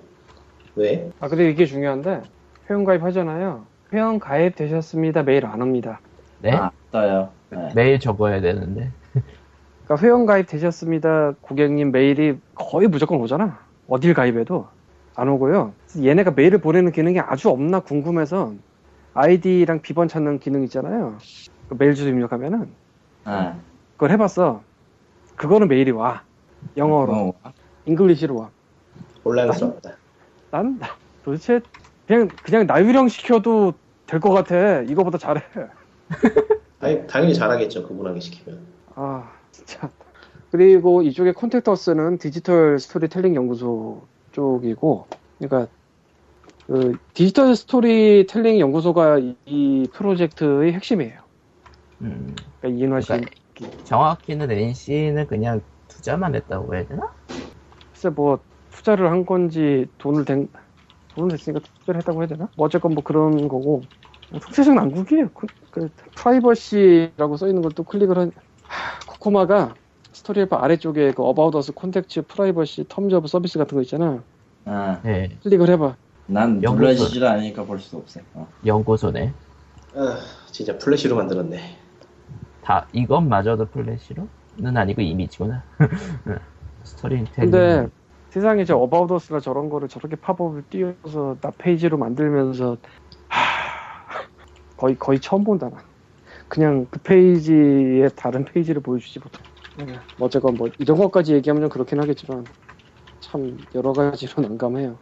왜? 0.75 1.09
아, 1.19 1.27
근데 1.27 1.49
이게 1.49 1.65
중요한데, 1.65 2.21
회원 2.69 2.85
가입 2.85 3.03
하잖아요. 3.03 3.65
회원 3.91 4.19
가입 4.19 4.55
되셨습니다. 4.55 5.23
메일 5.23 5.45
안 5.45 5.61
옵니다. 5.61 5.99
네? 6.39 6.51
아, 6.51 6.71
떠요. 6.91 7.29
네. 7.49 7.71
매일 7.75 7.99
적어야 7.99 8.39
되는데. 8.39 8.91
그러니까 9.85 10.05
회원 10.05 10.25
가입 10.25 10.47
되셨습니다. 10.47 11.33
고객님 11.41 11.91
메일이 11.91 12.37
거의 12.55 12.87
무조건 12.87 13.19
오잖아. 13.19 13.59
어딜 13.89 14.13
가입해도 14.13 14.67
안 15.15 15.27
오고요. 15.29 15.73
얘네가 15.97 16.31
메일을 16.31 16.59
보내는 16.59 16.91
기능이 16.91 17.19
아주 17.19 17.49
없나 17.49 17.79
궁금해서 17.81 18.53
아이디랑 19.13 19.81
비번 19.81 20.07
찾는 20.07 20.39
기능 20.39 20.63
있잖아요. 20.63 21.17
그 21.67 21.75
메일 21.77 21.95
주소 21.95 22.09
입력하면은 22.09 22.69
아, 23.25 23.55
그걸 23.93 24.11
해봤어. 24.11 24.61
그거는 25.35 25.67
메일이 25.67 25.91
와. 25.91 26.23
영어로, 26.77 27.13
뭐, 27.13 27.33
English로 27.85 28.35
와. 28.37 28.49
혼란스럽다. 29.25 29.91
난 30.51 30.79
도대체 31.23 31.61
그냥 32.07 32.27
그냥 32.43 32.67
나유령 32.67 33.07
시켜도 33.09 33.73
될 34.07 34.19
것 34.19 34.31
같아. 34.31 34.81
이거보다 34.81 35.17
잘해. 35.17 35.41
아니 36.79 37.07
당연히 37.07 37.33
잘하겠죠 37.33 37.87
그분하게 37.87 38.19
시키면. 38.19 38.59
아 38.95 39.31
진짜. 39.51 39.89
그리고 40.51 41.01
이쪽에 41.01 41.31
Contact 41.31 41.77
Us는 41.77 42.17
디지털 42.17 42.77
스토리텔링 42.79 43.35
연구소 43.35 44.01
쪽이고, 44.31 45.09
그러니까 45.39 45.71
그 46.67 46.97
디지털 47.13 47.55
스토리텔링 47.55 48.59
연구소가 48.59 49.19
이, 49.19 49.37
이 49.45 49.89
프로젝트의 49.93 50.73
핵심이에요. 50.73 51.27
음, 52.01 52.43
그러니까 52.59 52.79
이인화 52.79 53.01
씨, 53.01 53.13
그러니까 53.13 53.31
정확히는 53.83 54.51
NC는 54.51 55.27
그냥 55.27 55.61
투자만 55.87 56.35
했다고 56.35 56.75
해야 56.75 56.85
되나? 56.85 57.03
글쎄 57.91 58.09
뭐 58.09 58.43
투자를 58.69 59.09
한 59.11 59.25
건지 59.25 59.87
돈을 59.97 60.25
댄 60.25 60.49
돈을 61.11 61.31
냈으니까 61.31 61.61
투자를 61.79 61.99
했다고 61.99 62.21
해야 62.21 62.27
되나? 62.27 62.51
뭐 62.55 62.65
어쨌건 62.67 62.93
뭐 62.93 63.03
그런 63.03 63.47
거고 63.47 63.89
총체적 64.31 64.75
난국이에요. 64.75 65.33
그, 65.33 65.49
그 65.71 65.89
Privacy라고 66.15 67.37
써 67.37 67.47
있는 67.47 67.61
걸 67.63 67.73
또 67.75 67.83
클릭을 67.83 68.17
한 68.17 68.31
하, 68.63 69.05
코코마가 69.07 69.77
스토리 70.13 70.41
앱 70.41 70.53
아래쪽에 70.53 71.11
그 71.13 71.23
About 71.23 71.55
Us 71.55 71.73
Contacts 71.73 72.23
Privacy 72.23 72.83
Terms 72.85 73.13
of 73.13 73.27
Service 73.27 73.57
같은 73.57 73.75
거 73.75 73.81
있잖아. 73.81 74.23
아, 74.65 74.99
네, 75.03 75.37
클릭을 75.43 75.69
해봐. 75.69 75.95
난. 76.27 76.59
눌러지지도 76.59 77.27
않으니까 77.27 77.63
볼수 77.63 77.97
없어. 77.97 78.19
어. 78.33 78.47
연구소네. 78.65 79.33
아 79.95 80.17
진짜 80.51 80.77
플래시로 80.77 81.15
만들었네. 81.15 81.59
다, 82.63 82.87
이것마저도 82.93 83.65
플래시로?는 83.69 84.77
아니고 84.77 85.01
이미지구나. 85.01 85.63
스토리 86.83 87.23
텔링. 87.33 87.51
근데 87.51 87.87
세상에 88.29 88.63
저 88.65 88.77
About 88.77 89.11
Us가 89.11 89.39
저런 89.39 89.69
거를 89.69 89.87
저렇게 89.87 90.15
팝업을 90.15 90.63
띄워서 90.69 91.37
나 91.41 91.51
페이지로 91.57 91.97
만들면서 91.97 92.77
하, 93.27 94.27
거의 94.77 94.97
거의 94.97 95.19
처음 95.19 95.43
본다 95.43 95.69
나. 95.69 95.77
그냥 96.47 96.85
그 96.89 96.99
페이지에 96.99 98.09
다른 98.09 98.43
페이지를 98.45 98.81
보여주지 98.81 99.19
못해. 99.19 99.39
네, 99.75 99.85
어쨌건 100.19 100.57
뭐 100.57 100.69
이런 100.77 100.97
것까지 100.97 101.33
얘기하면 101.33 101.63
좀 101.63 101.69
그렇긴 101.69 101.99
하겠지만 101.99 102.45
참 103.19 103.57
여러 103.73 103.93
가지로 103.93 104.41
난감해요. 104.41 104.97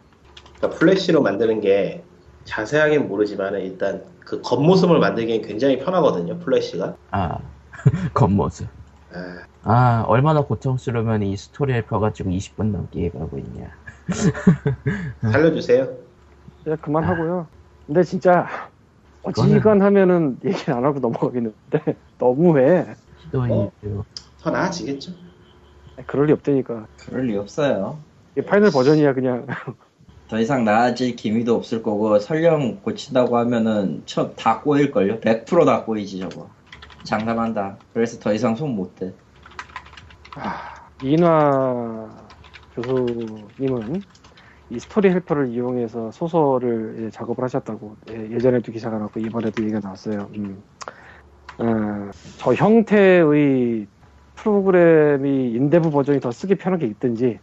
그러니까 0.58 0.78
플래시로 0.78 1.22
만드는 1.22 1.60
게 1.60 2.04
자세하게는 2.44 3.08
모르지만 3.08 3.54
일단 3.60 4.04
그 4.20 4.40
겉모습을 4.42 4.98
만들기엔 4.98 5.42
굉장히 5.42 5.78
편하거든요 5.78 6.38
플래시가. 6.38 6.96
아, 7.10 7.38
겉모습. 8.14 8.68
아, 9.12 9.44
아, 9.62 10.04
얼마나 10.06 10.42
고통스러우면 10.42 11.22
이 11.22 11.36
스토리를 11.36 11.86
펴가지고 11.86 12.30
20분 12.30 12.70
넘게 12.70 13.06
해가고 13.06 13.38
있냐. 13.38 13.70
살려주세요. 15.32 15.88
이제 16.60 16.76
그만하고요. 16.76 17.48
근데 17.86 18.02
진짜 18.02 18.46
어지간하면은 19.22 20.38
얘기 20.44 20.70
안 20.70 20.84
하고 20.84 21.00
넘어가겠는데 21.00 22.00
너무해. 22.18 22.94
시도이죠. 23.22 24.04
더 24.42 24.50
나아지겠죠. 24.50 25.12
그럴 26.06 26.26
리 26.26 26.32
없다니까. 26.32 26.86
그럴 26.98 27.26
리 27.26 27.36
없어요. 27.36 27.98
이게 28.32 28.44
final 28.46 28.70
버전이야 28.70 29.12
그냥. 29.14 29.46
더 30.28 30.38
이상 30.38 30.64
나아질 30.64 31.16
기미도 31.16 31.54
없을 31.56 31.82
거고 31.82 32.18
설령 32.20 32.80
고친다고 32.82 33.36
하면은 33.38 34.02
싹 34.06 34.42
다 34.42 34.60
꼬일 34.60 34.92
걸요? 34.92 35.18
100% 35.20 35.63
다 35.63 35.84
꼬이지 35.84 36.20
저거. 36.20 36.48
장담한다. 37.02 37.78
그래서 37.92 38.18
더 38.20 38.32
이상 38.32 38.54
손 38.54 38.76
못 38.76 38.94
대. 38.94 39.12
이인화 41.02 42.08
교수님은 42.74 44.02
이 44.70 44.78
Story 44.78 45.10
Helper를 45.10 45.48
이용해서 45.48 46.12
소설을 46.12 46.94
이제 46.98 47.10
작업을 47.10 47.42
하셨다고 47.42 47.96
예, 48.10 48.30
예전에도 48.30 48.70
기사가 48.70 48.98
나왔고 48.98 49.18
이번에도 49.18 49.62
얘기가 49.62 49.80
나왔어요. 49.82 50.30
음. 50.36 50.62
어, 51.58 52.10
저 52.38 52.54
형태의 52.54 53.86
프로그램이 54.42 55.52
인데브 55.52 55.90
버전이 55.90 56.20
더 56.20 56.30
쓰기 56.32 56.54
편하게 56.56 56.86
있든지 56.86 57.40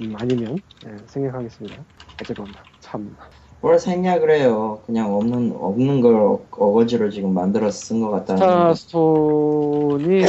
음, 0.00 0.14
아니면 0.16 0.62
예, 0.86 0.88
생각하겠습니다. 1.06 1.84
어쨌건 2.20 2.52
참 2.80 3.16
뭘 3.60 3.78
생략을 3.78 4.30
해요. 4.30 4.82
그냥 4.86 5.14
없는 5.14 5.52
없는 5.54 6.00
걸 6.00 6.16
어- 6.16 6.48
어거지로 6.50 7.10
지금 7.10 7.32
만들어서 7.32 7.78
쓴 7.94 8.00
것 8.00 8.10
같다는. 8.10 8.74
스타스톤이 8.74 10.22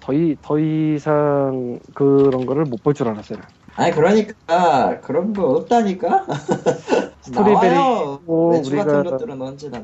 더, 0.00 0.12
이, 0.12 0.36
더 0.40 0.58
이상 0.58 1.80
그런 1.94 2.46
거를 2.46 2.64
못 2.64 2.82
볼 2.82 2.94
줄 2.94 3.08
알았어요. 3.08 3.38
아니 3.74 3.92
그러니까 3.92 5.00
그런 5.00 5.34
거 5.34 5.50
없다니까. 5.50 6.26
스토리베리. 7.22 7.74
뭐 8.24 8.58
우리가. 8.66 9.02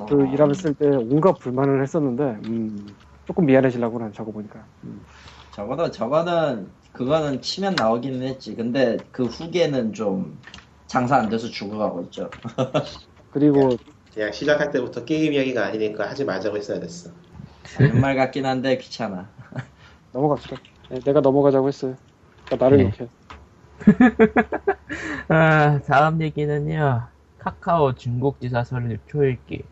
그 0.09 0.27
일하면 0.27 0.55
쓸때 0.55 0.87
온갖 0.87 1.39
불만을 1.39 1.83
했었는데 1.83 2.23
음, 2.23 2.97
조금 3.29 3.47
미안해지려고 3.47 4.01
난 4.01 4.13
저거 4.13 4.33
보니까 4.33 4.69
음. 4.85 5.07
적어도 5.51 5.91
저거는 5.91 6.75
그거는 6.93 7.41
치면 7.43 7.77
나오기는 7.77 8.23
했지. 8.27 8.55
근데 8.57 9.09
그 9.13 9.27
후기에는 9.27 9.93
좀 9.93 10.45
장사 10.87 11.17
안 11.17 11.29
돼서 11.29 11.49
죽어가고 11.49 12.03
있죠. 12.05 12.39
그리고 13.31 13.79
그냥 14.13 14.33
시작할 14.33 14.71
때부터 14.71 15.05
게임 15.05 15.33
이야기가 15.33 15.65
아니니까 15.65 16.09
하지 16.09 16.25
말자고 16.25 16.57
했어야 16.57 16.81
됐어. 16.81 17.11
맞는 17.73 18.01
말 18.01 18.17
같긴 18.17 18.47
한데 18.47 18.79
귀찮아. 18.79 19.35
넘어갑시다. 20.13 20.59
네, 20.89 21.01
내가 21.03 21.21
넘어가자고 21.21 21.69
했어요. 21.69 21.97
그러니까 22.49 22.65
나를 22.65 22.81
네. 22.81 22.99
욕해. 23.01 23.11
아, 25.29 25.81
다음 25.87 26.21
얘기는요. 26.23 27.09
카카오 27.39 27.95
중국 27.95 28.41
지사 28.41 28.65
설립 28.65 29.07
초읽기. 29.07 29.63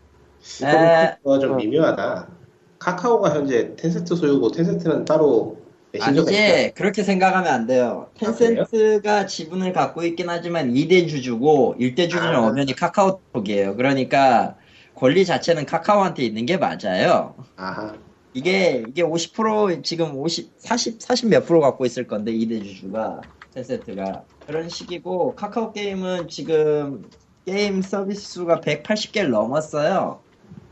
에, 0.61 1.15
그거 1.17 1.39
좀 1.39 1.55
어. 1.55 1.55
미묘하다. 1.55 2.46
카카오가 2.79 3.33
현재 3.33 3.75
텐센트 3.75 4.15
소유고 4.15 4.51
텐센트는 4.51 5.05
따로 5.05 5.57
메신저가 5.91 6.31
있다. 6.31 6.43
아니지 6.43 6.71
그렇게 6.75 7.03
생각하면 7.03 7.51
안 7.51 7.67
돼요. 7.67 8.09
아, 8.15 8.19
텐센트가 8.19 9.25
지분을 9.25 9.73
갖고 9.73 10.03
있긴 10.03 10.29
하지만 10.29 10.73
2대 10.73 11.07
주주고 11.07 11.75
1대 11.79 12.09
주주는 12.09 12.35
아. 12.35 12.47
엄연히 12.47 12.73
카카오톡이에요. 12.73 13.75
그러니까 13.75 14.55
권리 14.95 15.25
자체는 15.25 15.65
카카오한테 15.65 16.23
있는 16.23 16.45
게 16.45 16.57
맞아요. 16.57 17.35
아하. 17.55 17.93
이게 18.33 18.83
이게 18.87 19.03
50% 19.03 19.83
지금 19.83 20.15
50 20.15 20.53
40 20.57 21.01
40 21.01 21.29
몇 21.29 21.45
프로 21.45 21.59
갖고 21.59 21.85
있을 21.85 22.07
건데 22.07 22.31
2대 22.31 22.63
주주가 22.63 23.21
텐센트가 23.53 24.23
그런 24.45 24.69
식이고 24.69 25.35
카카오 25.35 25.71
게임은 25.71 26.27
지금 26.27 27.09
게임 27.45 27.81
서비스 27.81 28.33
수가 28.33 28.59
180개를 28.59 29.29
넘었어요. 29.29 30.19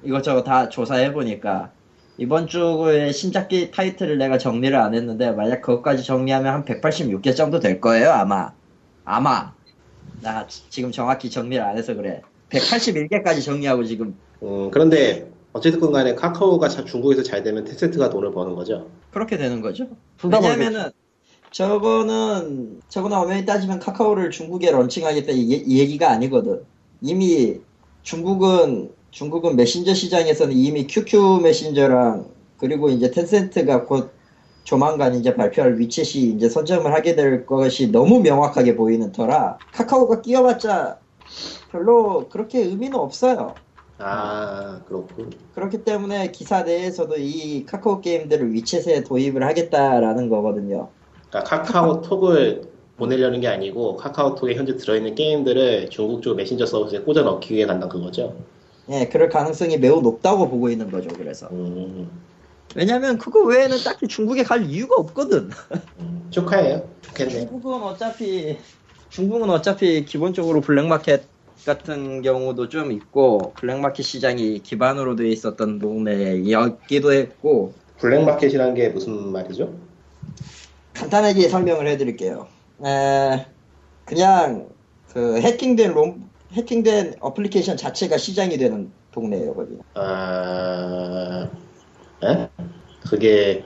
이것저것 0.04 0.44
다 0.44 0.70
조사해 0.70 1.13
보니까 1.13 1.72
이번 2.17 2.47
주에 2.47 3.12
신작기 3.12 3.71
타이틀을 3.71 4.17
내가 4.17 4.38
정리를 4.38 4.75
안 4.78 4.93
했는데 4.93 5.32
만약 5.32 5.62
그것까지 5.62 6.04
정리하면 6.04 6.54
한 6.54 6.65
186개 6.65 7.36
정도 7.36 7.60
될 7.60 7.82
거예요 7.82 8.12
아마 8.12 8.51
아마 9.04 9.54
나 10.21 10.47
지- 10.47 10.63
지금 10.69 10.91
정확히 10.91 11.30
정리를 11.30 11.63
안 11.63 11.78
해서 11.78 11.93
그래 11.93 12.21
181개까지 12.49 13.43
정리하고 13.43 13.84
지금 13.84 14.15
음, 14.41 14.71
그런데 14.71 15.30
어쨌든 15.54 15.91
간에 15.91 16.15
카카오가 16.15 16.67
자- 16.69 16.84
중국에서 16.86 17.23
잘 17.23 17.43
되면 17.43 17.63
텐센트가 17.63 18.10
돈을 18.10 18.32
버는 18.32 18.56
거죠. 18.56 18.89
그렇게 19.12 19.38
되는 19.38 19.62
거죠. 19.62 19.88
왜냐면은 20.23 20.89
저거는 21.51 22.82
저거는 22.89 23.15
엄연히 23.17 23.45
따지면 23.45 23.80
카카오를 23.80 24.32
중국에 24.32 24.71
런칭하겠다 24.71 25.32
이, 25.32 25.39
이 25.65 25.80
얘기가 25.80 26.12
아니거든. 26.12 26.63
이미 27.01 27.62
중국은 28.04 28.91
중국은 29.15 29.56
메신저 29.56 29.93
시장에서는 29.93 30.54
이미 30.54 30.88
QQ 30.88 31.39
메신저랑 31.41 32.25
그리고 32.58 32.89
이제 32.89 33.12
텐센트가 33.12 33.86
곧 33.86 34.12
조만간 34.65 35.15
이제 35.15 35.34
발표할 35.34 35.78
위챗이 35.78 36.36
이제 36.36 36.49
선점을 36.49 36.93
하게 36.93 37.15
될 37.15 37.45
것이 37.45 37.93
너무 37.93 38.19
명확하게 38.19 38.75
보이는 38.75 39.13
터라 39.13 39.58
카카오가 39.71 40.21
끼어봤자 40.21 40.97
별로 41.71 42.28
그렇게 42.28 42.60
의미는 42.60 42.99
없어요. 42.99 43.56
아, 43.99 44.82
그렇군. 44.86 45.32
그렇기 45.54 45.86
때문에 45.86 46.32
기사 46.34 46.63
내에서도 46.63 47.15
이 47.17 47.65
카카오 47.65 48.01
게임들을 48.01 48.51
위챗에 48.51 49.08
도입을 49.08 49.43
하겠다라는 49.43 50.28
거거든요. 50.28 50.89
그러니까 51.30 51.56
카카오톡을 51.56 52.63
보내려는 52.97 53.39
게 53.39 53.47
아니고 53.47 53.95
카카오톡에 53.95 54.56
현재 54.56 54.75
들어있는 54.75 55.15
게임들을 55.15 55.89
중국 55.89 56.21
쪽 56.21 56.36
메신저 56.36 56.65
서비스에 56.65 56.99
꽂아 56.99 57.21
넣기 57.21 57.54
위해 57.54 57.65
간다는 57.65 57.88
그거죠. 57.88 58.36
예, 58.89 59.08
그럴 59.08 59.30
가능성이 59.30 59.78
매우 59.78 60.02
높다고 60.02 60.50
보고 60.50 60.69
있는 60.69 60.91
거죠. 60.91 61.10
그래서 61.10 61.48
음, 61.52 62.10
왜냐면 62.76 63.17
그거 63.17 63.41
외에는 63.43 63.78
딱히 63.84 64.08
중국에 64.08 64.43
갈 64.43 64.65
이유가 64.65 64.95
없거든. 64.98 65.50
음, 66.00 66.28
축하해요. 66.30 66.88
좋겠네. 67.02 67.32
중국은 67.32 67.82
어차피 67.82 68.58
중국은 69.10 69.50
어차피 69.50 70.06
기본적으로 70.06 70.62
black 70.62 70.90
market 70.90 71.24
같은 71.65 72.21
경우도 72.21 72.69
좀 72.69 72.91
있고 72.91 73.54
black 73.56 73.78
market 73.78 74.06
시장이 74.06 74.60
기반으로 74.60 75.15
돼 75.15 75.30
있었던 75.30 75.80
동네였기도 75.80 77.13
했고 77.13 77.74
black 77.98 78.19
market이라는 78.19 78.76
게 78.76 78.89
무슨 78.89 79.32
말이죠? 79.32 79.74
간단하게 80.93 81.50
설명을 81.50 81.88
해드릴게요. 81.88 82.48
에, 82.86 83.45
그냥 84.06 84.69
그 85.12 85.39
해킹된 85.39 85.93
롬 85.93 86.30
해킹된 86.53 87.15
어플리케이션 87.19 87.77
자체가 87.77 88.17
시장이 88.17 88.58
되는 88.58 88.91
동네예요, 89.12 89.53
거기. 89.53 89.77
아, 89.93 91.49
에? 92.23 92.49
그게 93.10 93.63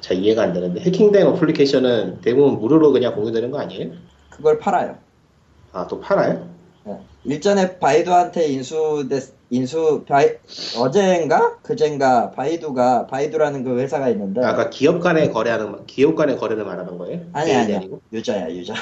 잘 0.00 0.16
이해가 0.18 0.42
안 0.42 0.52
되는데 0.52 0.80
해킹된 0.80 1.26
어플리케이션은 1.26 2.20
대부분 2.20 2.58
무료로 2.58 2.92
그냥 2.92 3.14
공유되는 3.14 3.50
거 3.50 3.58
아니에요? 3.58 3.92
그걸 4.30 4.58
팔아요. 4.58 4.98
아, 5.72 5.86
또 5.86 6.00
팔아요? 6.00 6.48
예. 6.88 6.98
일전에 7.24 7.78
바이두한테 7.78 8.46
인수 8.48 9.08
인수 9.50 10.04
바이, 10.08 10.30
어젠가 10.78 11.58
그젠가 11.62 12.30
바이두가 12.32 13.06
바이두라는 13.06 13.64
그 13.64 13.78
회사가 13.78 14.08
있는데 14.10 14.44
아까 14.44 14.70
기업 14.70 15.00
간의 15.00 15.32
거래하는 15.32 15.86
기업 15.86 16.16
간의 16.16 16.36
거래를 16.36 16.64
말하는 16.64 16.98
거예요? 16.98 17.20
아니 17.32 17.52
아니야 17.52 17.76
아니고? 17.78 18.00
유저야 18.12 18.50
유저. 18.50 18.74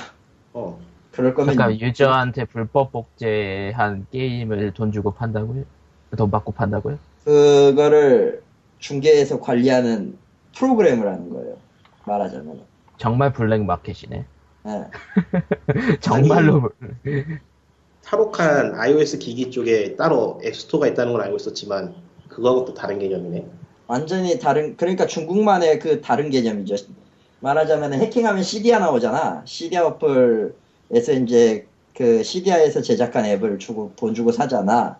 어. 0.55 0.79
그럴 1.15 1.33
거면 1.33 1.55
그러니까 1.55 1.87
유저한테 1.87 2.45
불법 2.45 2.91
복제한 2.93 4.07
게임을 4.11 4.73
돈 4.75 4.91
주고 4.91 5.13
판다고요? 5.13 5.65
돈 6.17 6.31
받고 6.31 6.53
판다고요? 6.53 6.99
그거를 7.25 8.43
중개해서 8.79 9.41
관리하는 9.41 10.19
프로그램을 10.57 11.07
하는 11.07 11.31
거예요. 11.31 11.57
말하자면. 12.05 12.61
정말 12.99 13.33
블랙 13.33 13.65
마켓이네. 13.65 14.25
예. 14.67 14.85
정말로 16.01 16.71
탈옥한 18.05 18.75
iOS 18.75 19.19
기기 19.19 19.51
쪽에 19.51 19.97
따로 19.97 20.41
앱스토어가 20.45 20.89
있다는 20.89 21.13
건 21.13 21.23
알고 21.23 21.37
있었지만 21.37 21.95
그거하고 22.29 22.65
또 22.65 22.75
다른 22.75 22.99
개념이네. 22.99 23.47
완전히 23.87 24.39
다른 24.39 24.77
그러니까 24.77 25.07
중국만의 25.07 25.79
그 25.79 26.01
다른 26.01 26.31
개념이죠. 26.31 26.77
말하자면 27.41 27.95
해킹하면 27.95 28.43
CDA 28.43 28.81
나오잖아. 28.81 29.43
CDA 29.45 29.85
어플 29.85 30.55
에서 30.93 31.13
이제 31.13 31.67
그 31.97 32.23
CDA에서 32.23 32.83
제작한 32.83 33.25
앱을 33.25 33.59
주고 33.59 33.93
돈 33.97 34.15
주고 34.15 34.33
사잖아. 34.33 34.99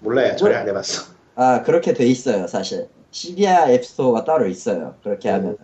몰라요. 0.00 0.36
전혀 0.36 0.56
안 0.58 0.68
해봤어. 0.68 1.04
아 1.34 1.62
그렇게 1.62 1.92
돼 1.92 2.06
있어요 2.06 2.46
사실. 2.46 2.88
CDA 3.10 3.74
앱스토어가 3.74 4.24
따로 4.24 4.46
있어요. 4.46 4.94
그렇게 5.02 5.28
하면 5.30 5.56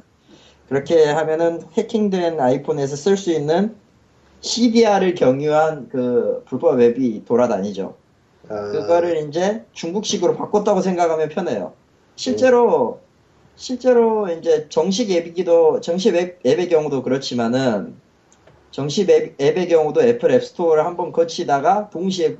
그렇게 0.68 1.04
하면은 1.04 1.62
해킹된 1.76 2.40
아이폰에서 2.40 2.96
쓸 2.96 3.16
수 3.16 3.30
있는 3.30 3.74
CDR을 4.40 5.14
경유한 5.14 5.88
그 5.90 6.42
불법 6.46 6.80
앱이 6.80 7.24
돌아다니죠. 7.24 7.94
아, 8.48 8.70
그거를 8.72 9.28
이제 9.28 9.64
중국식으로 9.72 10.36
바꿨다고 10.36 10.80
생각하면 10.80 11.28
편해요. 11.28 11.74
실제로 12.16 13.00
실제로 13.56 14.28
이제 14.28 14.66
정식 14.68 15.10
앱이기도 15.10 15.80
정식 15.80 16.16
앱, 16.16 16.44
앱의 16.44 16.68
경우도 16.68 17.02
그렇지만은 17.02 17.94
정식 18.72 19.08
앱, 19.10 19.40
앱의 19.40 19.68
경우도 19.68 20.02
애플 20.02 20.32
앱스토어를 20.32 20.84
한번 20.84 21.12
거치다가 21.12 21.90
동시에 21.90 22.38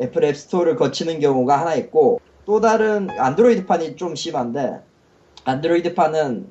애플 0.00 0.24
앱스토어를 0.24 0.76
거치는 0.76 1.20
경우가 1.20 1.58
하나 1.58 1.74
있고 1.76 2.20
또 2.44 2.60
다른 2.60 3.08
안드로이드판이 3.10 3.96
좀 3.96 4.14
심한데 4.14 4.80
안드로이드판은 5.44 6.48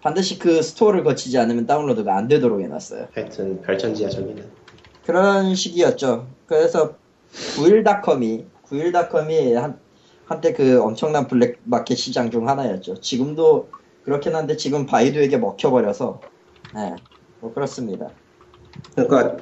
반드시 0.00 0.38
그 0.38 0.62
스토어를 0.62 1.02
거치지 1.02 1.38
않으면 1.38 1.66
다운로드가 1.66 2.16
안 2.16 2.28
되도록 2.28 2.60
해놨어요. 2.60 3.08
하여튼 3.12 3.60
별천지야 3.62 4.08
저기는. 4.08 4.44
그런 5.04 5.54
식이었죠. 5.54 6.28
그래서 6.46 6.94
91닷컴이 7.32 8.44
91닷컴이 8.64 9.54
한 9.54 9.80
한때 10.24 10.52
그 10.52 10.80
엄청난 10.82 11.26
black 11.26 11.58
market 11.58 11.96
시장 11.96 12.30
중 12.30 12.48
하나였죠. 12.48 13.00
지금도 13.00 13.70
그렇긴 14.04 14.36
한데 14.36 14.56
지금 14.56 14.86
바이두에게 14.86 15.38
먹혀버려서 15.38 16.20
네, 16.74 16.94
뭐 17.40 17.52
그렇습니다. 17.52 18.10
그러니까 18.94 19.36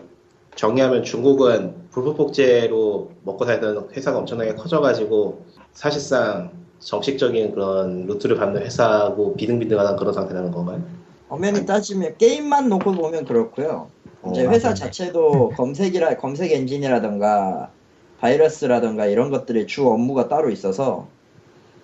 정리하면 0.55 1.03
중국은 1.03 1.88
불법 1.90 2.16
복제로 2.16 3.11
먹고 3.25 3.44
살던 3.44 3.90
회사가 3.92 4.18
엄청나게 4.18 4.55
커져가지고 4.55 5.46
사실상 5.72 6.51
정식적인 6.79 7.53
그런 7.53 8.07
루트를 8.07 8.37
밟는 8.37 8.62
회사고 8.62 9.37
비등비등하다는 9.37 9.99
그런 9.99 10.12
상태라는 10.12 10.51
건가요? 10.51 10.83
엄연히 11.29 11.66
따지면 11.66 12.16
게임만 12.18 12.68
놓고 12.68 12.94
보면 12.94 13.25
그렇고요. 13.25 13.90
어, 14.22 14.31
이제 14.31 14.46
회사 14.46 14.68
맞아요. 14.68 14.75
자체도 14.75 15.53
검색이라 15.53 16.16
검색 16.16 16.53
엔진이라던가 16.53 17.72
바이러스라던가 18.18 19.07
이런 19.07 19.31
것들의 19.31 19.66
주 19.66 19.88
업무가 19.88 20.29
따로 20.29 20.51
있어서 20.51 21.09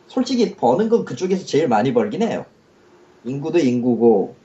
솔직히 0.07 0.57
버는 0.57 0.88
건 0.88 1.05
그쪽에서 1.05 1.45
제일 1.47 1.69
많이 1.69 1.93
벌긴 1.93 2.23
해요. 2.23 2.47
인구도 3.25 3.59
인구고. 3.59 4.37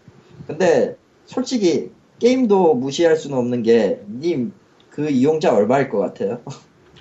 근데 0.48 0.98
솔직히 1.26 1.97
게임도 2.20 2.76
무시할 2.76 3.16
수는 3.16 3.38
없는 3.38 3.64
게 3.64 4.02
님 4.08 4.54
그 4.90 5.10
이용자 5.12 5.54
얼마일 5.54 5.90
것 5.90 6.00
같아요? 6.00 6.40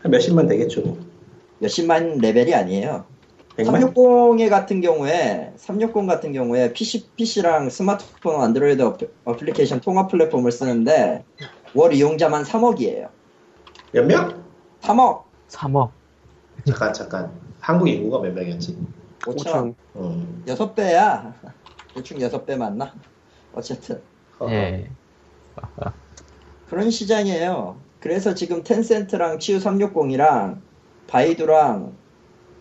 한 0.03 0.11
몇십만 0.11 0.47
되겠죠. 0.49 0.83
뭐. 0.83 0.99
몇십만 1.61 2.19
레벨이 2.19 2.55
아니에요. 2.55 3.07
백만? 3.57 3.81
360에 3.81 4.51
같은 4.51 4.83
경우에 4.83 5.51
360 5.57 6.07
같은 6.07 6.35
경우에 6.35 6.75
PC 6.75 7.09
PC랑 7.17 7.71
스마트폰 7.71 8.39
안드로이드 8.43 8.83
어플- 8.83 9.09
어플리케이션 9.25 9.81
통합 9.81 10.11
플랫폼을 10.11 10.53
쓰는데 10.53 11.25
월 11.75 11.95
이용자만 11.95 12.43
3억이에요. 12.45 13.09
몇 13.93 14.05
명? 14.05 14.45
3억 14.83 15.23
3억. 15.49 15.89
잠깐 16.67 16.93
잠깐. 16.93 17.31
한국 17.61 17.89
인구가 17.89 18.19
몇 18.21 18.35
명이었지? 18.35 18.77
5천 19.21 19.37
5천. 19.37 19.75
음. 19.97 20.43
6배야. 20.47 21.33
대충 21.95 22.19
6배 22.19 22.57
맞나? 22.59 22.93
어쨌든. 23.55 24.03
예. 24.51 24.91
그런 26.69 26.91
시장이에요. 26.91 27.77
그래서 28.01 28.35
지금 28.35 28.63
텐센트랑 28.63 29.39
치유 29.39 29.59
360이랑 29.59 30.59
바이두랑 31.07 31.93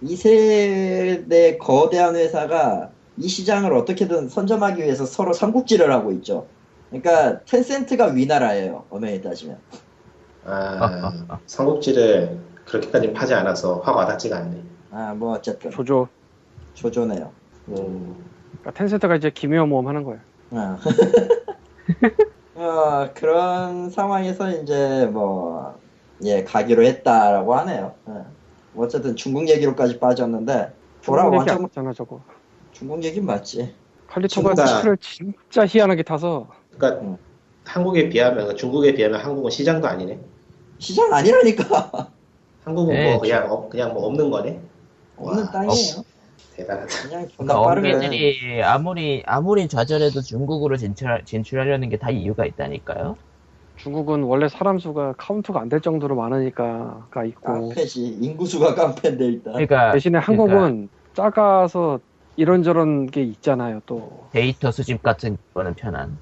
이 0.02 0.16
세대 0.16 1.58
거대한 1.58 2.16
회사가 2.16 2.92
이 3.18 3.28
시장을 3.28 3.74
어떻게든 3.74 4.30
선점하기 4.30 4.82
위해서 4.84 5.06
서로 5.06 5.34
삼국지를 5.34 5.92
하고 5.92 6.12
있죠. 6.14 6.48
그러니까 6.90 7.42
텐센트가 7.46 8.08
위나라예요. 8.08 8.86
엄연히 8.90 9.22
따지면. 9.22 9.58
아, 10.46 11.12
삼국지를 11.46 12.38
그렇게까지 12.66 13.14
파지 13.14 13.34
않아서 13.34 13.80
확 13.80 13.96
와닿지가 13.96 14.38
않네. 14.38 14.64
아, 14.92 15.14
뭐 15.14 15.34
어쨌든 15.34 15.72
조조. 15.72 16.08
조조네요. 16.74 17.32
음. 17.70 18.16
그러니까 18.52 18.72
텐센트가 18.72 19.16
이제 19.16 19.30
기묘 19.30 19.66
모험 19.66 19.88
하는 19.88 20.04
거예요. 20.04 20.20
아. 20.52 20.78
어, 22.56 23.10
그런 23.14 23.90
상황에서 23.90 24.50
이제 24.50 25.10
뭐, 25.12 25.78
예, 26.24 26.44
가기로 26.44 26.84
했다라고 26.84 27.54
하네요. 27.56 27.94
예. 28.08 28.14
뭐 28.72 28.86
어쨌든 28.86 29.16
중국 29.16 29.50
얘기로까지 29.50 30.00
빠졌는데, 30.00 30.74
돌아 31.04 31.24
중국 31.24 31.42
얘기 31.42 31.52
완전 31.52 31.94
저거. 31.94 32.22
중국 32.72 33.04
얘기는 33.04 33.26
맞지. 33.26 33.76
칼리토가 34.08 34.56
중국아. 34.56 34.66
차를 34.66 34.98
진짜 34.98 35.66
희한하게 35.66 36.04
타서 36.04 36.48
그러니까 36.72 37.02
음. 37.02 37.18
한국에 37.66 38.10
비하면 38.10 38.56
중국에 38.56 38.94
비하면 38.94 39.20
한국은 39.20 39.50
시장도 39.50 39.88
아니네. 39.88 40.20
시장 40.80 41.14
아니라니까. 41.14 42.12
한국은 42.64 42.94
네, 42.94 43.12
뭐 43.12 43.20
그냥 43.20 43.52
어, 43.52 43.70
그냥 43.70 43.94
뭐 43.94 44.06
없는 44.08 44.30
거네. 44.30 44.62
없는 45.18 45.44
와, 45.44 45.52
땅이에요. 45.52 46.04
대단하다. 46.56 46.88
그냥 46.88 47.10
그러니까 47.10 47.36
존나 47.38 47.62
빠르게. 47.62 47.94
업계들이 47.94 48.64
아무리 48.64 49.24
아무리 49.26 49.68
좌절해도 49.68 50.22
중국으로 50.22 50.78
진출 50.78 51.22
진출하려는 51.26 51.90
게 51.90 51.98
다 51.98 52.10
이유가 52.12 52.46
있다니까요. 52.46 53.18
중국은 53.78 54.24
원래 54.24 54.48
사람 54.48 54.80
수가 54.80 55.14
카운트가 55.18 55.60
안 55.60 55.70
될 55.70 55.82
정도로 55.82 56.16
많으니까가 56.16 57.26
있고 57.26 57.70
깡패지. 57.70 58.18
인구수가 58.22 58.74
깡패인데 58.76 59.26
일단. 59.26 59.54
그러니까 59.54 59.92
대신에 59.92 60.18
한국은 60.18 60.88
작아서 61.14 62.00
이런저런 62.38 63.08
게 63.08 63.22
있잖아요 63.24 63.82
또. 63.86 64.28
데이터 64.32 64.72
수집 64.72 65.04
같은 65.04 65.38
거는 65.54 65.74
편한. 65.74 66.18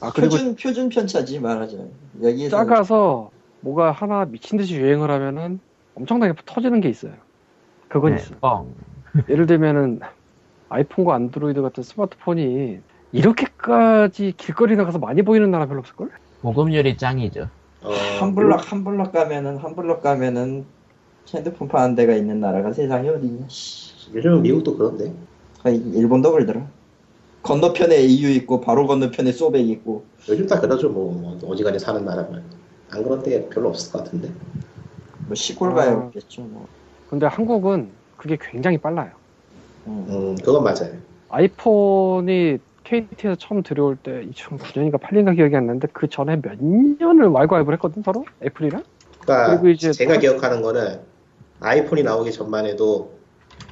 아 0.00 0.10
그리고 0.14 0.30
표준, 0.32 0.56
표준 0.56 0.88
편차지 0.88 1.40
말하자면. 1.40 1.90
여기에서. 2.22 2.56
작아서 2.56 3.30
뭐가 3.60 3.90
하나 3.92 4.24
미친 4.26 4.56
듯이 4.58 4.76
유행을 4.76 5.10
하면은 5.10 5.58
엄청나게 5.96 6.34
터지는 6.46 6.80
게 6.80 6.88
있어요. 6.88 7.12
그건 7.88 8.14
네, 8.14 8.20
있어. 8.22 8.34
뻥. 8.40 8.72
예를 9.28 9.46
들면은 9.46 10.00
아이폰과 10.68 11.14
안드로이드 11.14 11.62
같은 11.62 11.82
스마트폰이 11.82 12.78
이렇게까지 13.12 14.34
길거리 14.36 14.76
나가서 14.76 14.98
많이 14.98 15.22
보이는 15.22 15.50
나라 15.50 15.66
별로 15.66 15.80
없을걸? 15.80 16.10
보급률이 16.42 16.96
짱이죠. 16.96 17.48
어, 17.82 17.92
한 18.18 18.34
블럭, 18.34 18.72
한 18.72 18.82
블럭 18.82 19.12
가면은, 19.12 19.58
한 19.58 19.76
블럭 19.76 20.02
가면은, 20.02 20.66
핸드폰 21.32 21.68
파는 21.68 21.94
데가 21.94 22.14
있는 22.14 22.40
나라가 22.40 22.72
세상에 22.72 23.08
어디냐. 23.08 23.46
씨. 23.48 24.12
요즘은 24.14 24.42
미국도 24.42 24.76
그런데. 24.76 25.14
거의 25.62 25.76
일본도 25.78 26.32
그러더라. 26.32 26.66
건너편에 27.42 28.02
EU 28.02 28.30
있고, 28.30 28.60
바로 28.60 28.86
건너편에 28.86 29.32
소백 29.32 29.68
있고. 29.68 30.06
요즘 30.28 30.46
다 30.46 30.60
그러죠 30.60 30.88
뭐, 30.88 31.12
뭐 31.12 31.38
어지간히 31.50 31.78
사는 31.78 32.04
나라면. 32.04 32.50
안 32.90 33.02
그런 33.02 33.22
데 33.22 33.48
별로 33.48 33.68
없을 33.68 33.92
것 33.92 34.04
같은데. 34.04 34.32
뭐 35.26 35.34
시골 35.34 35.70
아. 35.70 35.74
가야겠죠, 35.74 36.42
뭐. 36.42 36.68
근데 37.06 37.26
한국은 37.26 37.92
그게 38.16 38.36
굉장히 38.40 38.78
빨라요. 38.78 39.12
음. 39.86 40.06
음, 40.08 40.36
그건 40.36 40.64
맞아요. 40.64 40.92
아이폰이 41.28 42.58
KT에서 42.84 43.36
처음 43.36 43.62
들어올 43.62 43.96
때 43.96 44.22
2009년인가 44.26 44.98
8년인가 45.00 45.34
기억이 45.34 45.56
안 45.56 45.66
나는데 45.66 45.88
그 45.92 46.08
전에 46.08 46.40
몇 46.40 46.62
년을 46.62 47.26
왈가왈부를 47.28 47.76
했거든 47.76 48.02
서로 48.02 48.24
애플이랑 48.44 48.84
그러니까 49.20 49.46
그리고 49.58 49.68
이제 49.68 49.90
제가 49.90 50.14
타- 50.14 50.20
기억하는 50.20 50.62
거는 50.62 51.00
아이폰이 51.60 52.02
나오기 52.02 52.30
전만 52.32 52.66
해도 52.66 53.18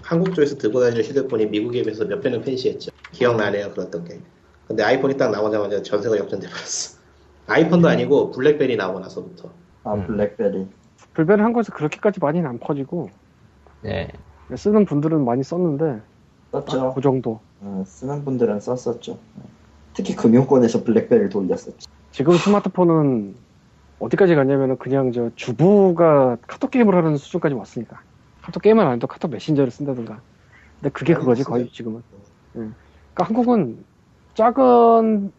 한국 0.02 0.35
쪽에서 0.35 0.57
들고 0.57 0.81
다니는 0.81 1.05
휴대폰이 1.05 1.46
미국에 1.46 1.83
비해서 1.83 2.05
몇 2.05 2.20
배는 2.20 2.40
펜시했죠. 2.42 2.90
기억나네요, 3.12 3.70
그랬던 3.72 4.05
게. 4.05 4.20
근데 4.66 4.83
아이폰이 4.83 5.16
딱 5.16 5.31
나오자마자 5.31 5.83
전세가 5.83 6.16
역전돼 6.16 6.48
버렸어. 6.48 6.98
아이폰도 7.46 7.88
아니고 7.88 8.31
블랙베리 8.31 8.76
나오고 8.76 9.00
나서부터. 9.00 9.50
아, 9.85 9.94
음. 9.94 10.07
블랙베리. 10.07 10.66
한국에서 11.14 11.72
그렇게까지 11.72 12.20
많이는 12.20 12.48
안 12.48 12.59
퍼지고 12.59 13.11
네. 13.83 14.09
쓰는 14.56 14.84
분들은 14.84 15.24
많이 15.24 15.42
썼는데 15.42 16.00
썼죠. 16.52 16.78
딱그 16.78 17.00
정도. 17.00 17.40
어, 17.60 17.82
쓰는 17.86 18.24
분들은 18.24 18.60
썼었죠. 18.60 19.18
특히 19.94 20.14
금융권에서 20.16 20.84
블랙베리를 20.84 21.28
돌렸었죠. 21.28 21.90
지금 22.10 22.34
스마트폰은 22.36 23.34
어디까지 23.98 24.34
갔냐면은 24.34 24.76
그냥 24.78 25.12
저 25.12 25.30
주부가 25.36 26.36
카톡 26.46 26.70
게임을 26.70 26.94
하는 26.94 27.16
수준까지 27.16 27.54
왔으니까 27.54 28.00
카톡 28.42 28.62
게임은 28.62 28.84
안 28.84 28.94
해도 28.94 29.06
카톡 29.06 29.30
메신저를 29.30 29.70
쓴다든가 29.70 30.20
근데 30.80 30.90
그게 30.90 31.14
그거지. 31.14 31.44
거의 31.44 31.70
지금은 31.70 32.02
예. 32.56 32.58
그러니까 32.58 33.24
한국은 33.24 33.84
작은 34.34 35.32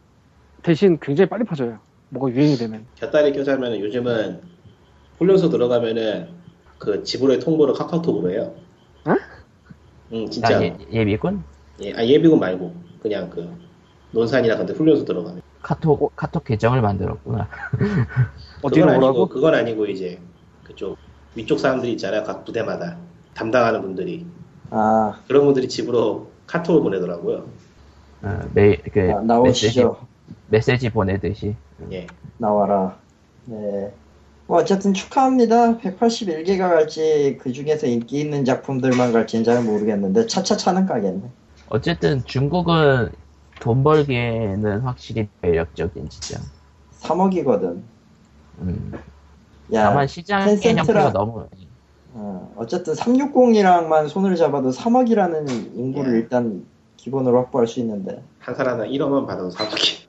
대신 0.62 0.98
굉장히 1.02 1.30
빨리 1.30 1.44
퍼져요 1.44 1.80
뭐가 2.10 2.32
유행이 2.32 2.56
되면 2.56 2.86
곁다리 2.96 3.34
껴자면 3.34 3.80
요즘은 3.80 4.42
훈련소 5.18 5.50
들어가면은 5.50 6.30
그 6.80 7.04
지불의 7.04 7.40
통보를 7.40 7.74
카카오톡으로 7.74 8.32
해요. 8.32 8.54
어? 10.14 10.16
응, 10.16 10.30
진짜. 10.30 10.58
아, 10.58 10.62
예, 10.62 10.78
예비군? 10.92 11.44
예, 11.82 11.94
아, 11.94 12.06
예비군 12.06 12.40
말고 12.40 12.74
그냥 13.02 13.30
그 13.30 13.50
논산이나 14.12 14.56
근데 14.58 14.74
훈련소 14.74 15.06
들어가면. 15.06 15.42
카톡 15.62 16.16
카톡 16.16 16.44
계정을 16.44 16.82
만들었구나. 16.82 17.48
어디로 18.62 18.86
그건 18.86 18.98
오라고? 18.98 19.08
아니고 19.08 19.28
그건 19.30 19.56
아니고 19.56 19.86
이제 19.88 20.20
그쪽 20.64 20.98
위쪽 21.36 21.60
사람들이 21.60 21.94
있잖아요. 21.94 22.24
각 22.24 22.46
부대마다 22.46 22.98
담당하는 23.34 23.82
분들이 23.82 24.26
아, 24.70 25.20
그런 25.28 25.46
분들이 25.46 25.68
집으로 25.68 26.28
카톡을 26.48 26.82
보내더라고요. 26.82 27.46
어, 28.24 28.40
메, 28.54 28.78
그 28.78 29.00
나, 29.00 29.22
나오시죠. 29.22 30.08
메시지, 30.50 30.74
메시지 30.74 30.90
보내듯이. 30.90 31.56
예. 31.92 32.08
나와라. 32.38 32.98
네. 33.46 33.94
뭐 34.54 34.62
어쨌든 34.62 34.94
축하합니다. 34.94 35.80
181개가 35.80 36.60
갈지 36.60 37.40
그 37.42 37.52
중에서 37.52 37.88
인기 37.88 38.20
있는 38.20 38.46
작품들만 38.46 39.12
갈지는 39.12 39.44
잘 39.44 39.64
모르겠는데 39.64 40.28
차차차는 40.28 40.86
가겠네. 40.86 41.24
어쨌든 41.70 42.24
중국은 42.24 43.10
돈 43.60 43.84
벌기에는 43.84 44.82
확실히 44.82 45.28
매력적인 45.42 46.08
시장. 46.12 46.44
3억이거든. 47.02 47.82
음. 48.60 48.92
야, 49.74 49.86
다만 49.90 50.06
텐센트라- 50.06 50.78
형태가 50.78 51.14
너무 51.14 51.48
어, 52.14 52.54
어쨌든 52.56 52.94
360이랑만 52.94 54.08
손을 54.08 54.36
잡아도 54.36 54.70
3억이라는 54.70 55.50
인구를 55.76 56.14
예. 56.14 56.18
일단 56.20 56.64
기본으로 56.98 57.40
확보할 57.40 57.66
수 57.66 57.80
있는데 57.80 58.22
한 58.38 58.54
사람당 58.54 58.88
1억만 58.90 59.26
받아도 59.26 59.50
사먹기. 59.50 60.08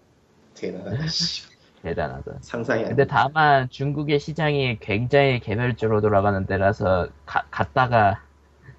대단하다. 0.53 1.07
씨. 1.09 1.54
대단하다. 1.85 2.33
상상이 2.41 2.83
안 2.83 2.89
근데 2.89 3.05
돼. 3.05 3.09
다만 3.09 3.69
중국의 3.71 4.19
시장이 4.19 4.79
굉장히 4.81 5.39
개별적으로 5.41 6.01
돌아가는 6.01 6.45
데라서 6.47 7.09
가- 7.27 7.45
갔다가 7.51 8.21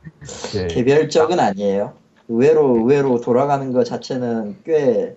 그 0.52 0.68
개별적은 0.68 1.40
아니에요. 1.40 1.94
의외로 2.28 2.78
의외로 2.78 3.22
돌아가는 3.22 3.72
것 3.72 3.84
자체는 3.84 4.58
꽤 4.66 5.16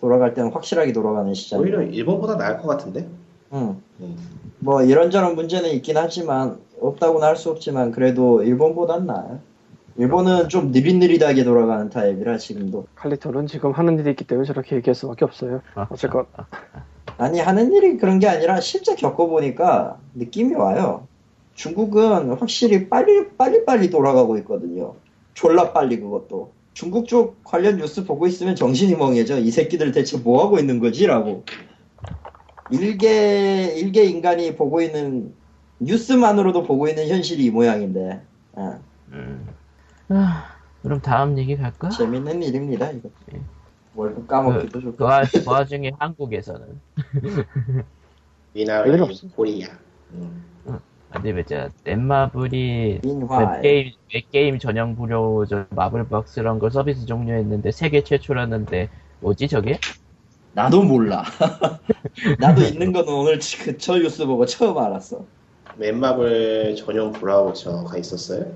돌아갈 0.00 0.32
때는 0.34 0.52
확실하게 0.52 0.92
돌아가는 0.92 1.32
시장. 1.34 1.60
오히려 1.60 1.82
일본보다 1.82 2.36
나을 2.36 2.58
것 2.58 2.66
같은데? 2.68 3.06
응. 3.52 3.80
음. 4.00 4.16
뭐 4.58 4.82
이런저런 4.82 5.34
문제는 5.36 5.70
있긴 5.70 5.96
하지만 5.98 6.58
없다고는 6.80 7.26
할 7.26 7.36
수 7.36 7.50
없지만 7.50 7.90
그래도 7.92 8.42
일본보단 8.42 9.06
나아요. 9.06 9.38
일본은 9.98 10.48
좀 10.50 10.72
느릿느릿하게 10.72 11.44
돌아가는 11.44 11.88
타입이라 11.88 12.36
지금도 12.36 12.86
칼리토는 12.96 13.46
지금 13.46 13.72
하는 13.72 13.98
일이 13.98 14.10
있기 14.10 14.24
때문에 14.26 14.46
저렇게 14.46 14.76
얘기할 14.76 14.94
수밖에 14.94 15.24
없어요 15.24 15.62
어쨌건 15.88 16.26
아니 17.18 17.40
하는 17.40 17.72
일이 17.72 17.96
그런 17.96 18.18
게 18.18 18.28
아니라 18.28 18.60
실제 18.60 18.94
겪어보니까 18.94 19.98
느낌이 20.14 20.54
와요. 20.54 21.06
중국은 21.54 22.34
확실히 22.34 22.88
빨리 22.88 23.30
빨리 23.36 23.64
빨리 23.64 23.90
돌아가고 23.90 24.36
있거든요. 24.38 24.94
졸라 25.34 25.72
빨리 25.72 25.98
그것도. 25.98 26.52
중국 26.74 27.08
쪽 27.08 27.42
관련 27.42 27.78
뉴스 27.78 28.04
보고 28.04 28.26
있으면 28.26 28.54
정신이 28.54 28.96
멍해져. 28.96 29.38
이 29.38 29.50
새끼들 29.50 29.92
대체 29.92 30.18
뭐 30.18 30.44
하고 30.44 30.58
있는 30.58 30.78
거지라고. 30.78 31.44
일개 32.70 33.72
일개 33.76 34.04
인간이 34.04 34.56
보고 34.56 34.82
있는 34.82 35.34
뉴스만으로도 35.78 36.64
보고 36.64 36.88
있는 36.88 37.08
현실이 37.08 37.44
이 37.44 37.50
모양인데. 37.50 38.20
아, 38.56 38.78
음. 39.12 39.46
아, 40.10 40.44
그럼 40.82 41.00
다음 41.00 41.38
얘기 41.38 41.56
갈까? 41.56 41.88
재밌는 41.88 42.42
일입니다 42.42 42.90
이거. 42.90 43.08
예. 43.32 43.40
월급 43.96 44.28
까먹기도 44.28 44.78
그, 44.78 44.84
좋고. 44.84 44.96
그, 44.96 45.04
와, 45.04 45.22
그 45.22 45.42
와중에 45.46 45.92
한국에서는 45.98 46.80
없어. 49.02 49.28
코리아. 49.34 49.68
음. 50.12 50.44
어디 51.14 51.32
보자 51.32 51.70
넷마블이 51.84 53.00
민화. 53.02 53.38
웹게임, 53.38 53.92
웹게임 54.12 54.58
전용 54.58 54.94
무료 54.94 55.46
저 55.46 55.66
마블박스란 55.70 56.58
걸 56.58 56.70
서비스 56.70 57.06
종료했는데 57.06 57.70
세계 57.70 58.02
최초라는데 58.02 58.90
뭐지 59.20 59.48
저게? 59.48 59.78
나도 60.52 60.82
몰라. 60.82 61.24
나도 62.38 62.62
있는 62.62 62.92
거는 62.92 63.12
오늘 63.12 63.38
그, 63.62 63.78
저 63.78 63.98
뉴스 63.98 64.26
보고 64.26 64.44
처음 64.46 64.76
알았어. 64.78 65.24
웹마블 65.76 66.76
전용 66.76 67.12
브라우저가 67.12 67.98
있었어요. 67.98 68.46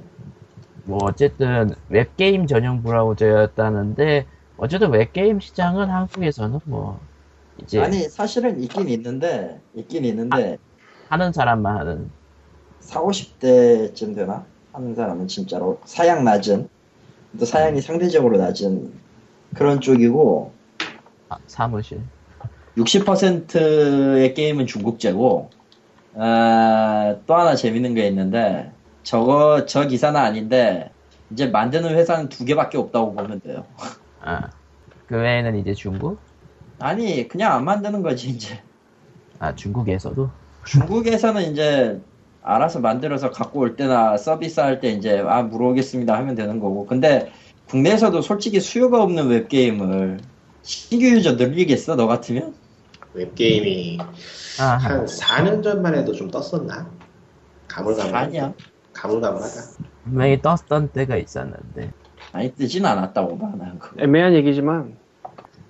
뭐 0.84 0.99
어쨌든 1.03 1.74
웹게임 1.88 2.47
전용 2.47 2.82
브라우저였다는데 2.82 4.26
어쨌든 4.61 4.91
웹게임 4.93 5.41
시장은 5.41 5.89
한국에서는 5.89 6.61
뭐 6.65 7.01
이제 7.63 7.81
아니 7.81 8.03
사실은 8.09 8.63
있긴 8.63 8.89
있는데 8.89 9.59
있긴 9.75 10.05
있는데 10.05 10.59
하 11.09 11.17
는 11.17 11.33
사람만 11.33 11.77
하는 11.79 12.11
4, 12.81 13.01
50대쯤 13.01 14.15
되나? 14.15 14.45
하는 14.73 14.95
사람은 14.95 15.29
진짜로 15.29 15.81
사양 15.85 16.25
낮은 16.25 16.69
또 17.39 17.45
사양이 17.45 17.81
상대적으로 17.81 18.37
낮은 18.39 18.93
그런 19.55 19.81
쪽이고 19.81 20.53
아, 21.31 21.37
사무실 21.47 22.01
60%의 22.77 24.35
게임은 24.35 24.67
중국제고 24.67 25.51
아, 26.17 27.17
또 27.27 27.35
하나 27.35 27.57
재밌는 27.57 27.95
게 27.95 28.07
있는데 28.09 28.71
저거 29.03 29.65
저 29.67 29.87
기사는 29.87 30.19
아닌데 30.21 30.91
이제 31.31 31.47
만드는 31.47 31.97
회사는 31.97 32.29
두 32.29 32.45
개밖에 32.45 32.79
없다고 32.79 33.15
보면 33.15 33.41
돼요. 33.41 33.65
아, 34.23 34.51
그 35.07 35.16
외에는 35.16 35.57
이제 35.59 35.75
중국? 35.75 36.18
아니 36.79 37.29
그냥 37.29 37.53
안 37.53 37.64
만드는 37.64 38.03
거지 38.03 38.29
이제 38.31 38.62
아 39.39 39.55
중국에서도 39.55 40.31
중국에서는 40.66 41.43
이제 41.53 42.01
알아서 42.43 42.81
만들어서 42.81 43.31
갖고 43.31 43.61
올 43.61 43.77
때나 43.77 44.16
서비스 44.16 44.61
할 44.61 44.81
때 44.81 44.91
이제 44.91 45.23
아 45.27 45.43
물어오겠습니다 45.43 46.16
하면 46.16 46.35
되는 46.35 46.59
거고 46.59 46.87
근데 46.87 47.31
국내에서도 47.68 48.21
솔직히 48.23 48.61
수요가 48.61 49.03
없는 49.03 49.29
웹게임을 49.29 50.21
신규 50.62 51.07
유저 51.07 51.33
늘리겠어 51.35 51.97
너 51.97 52.07
같으면? 52.07 52.55
웹게임이 53.12 53.99
아, 54.61 54.64
한 54.64 55.05
4년 55.07 55.62
전만 55.62 55.95
해도 55.95 56.12
좀 56.12 56.31
떴었나? 56.31 56.91
가물가물. 57.68 58.14
아니야 58.14 58.55
가물가물하다. 58.93 59.55
분명히 60.05 60.41
떴던 60.41 60.93
때가 60.93 61.16
있었는데 61.16 61.93
아니 62.33 62.53
뜨진 62.55 62.85
않았다고 62.87 63.39
봐 63.39 63.53
난 63.59 63.78
그거 63.78 64.01
애매한 64.03 64.35
얘기지만 64.35 64.95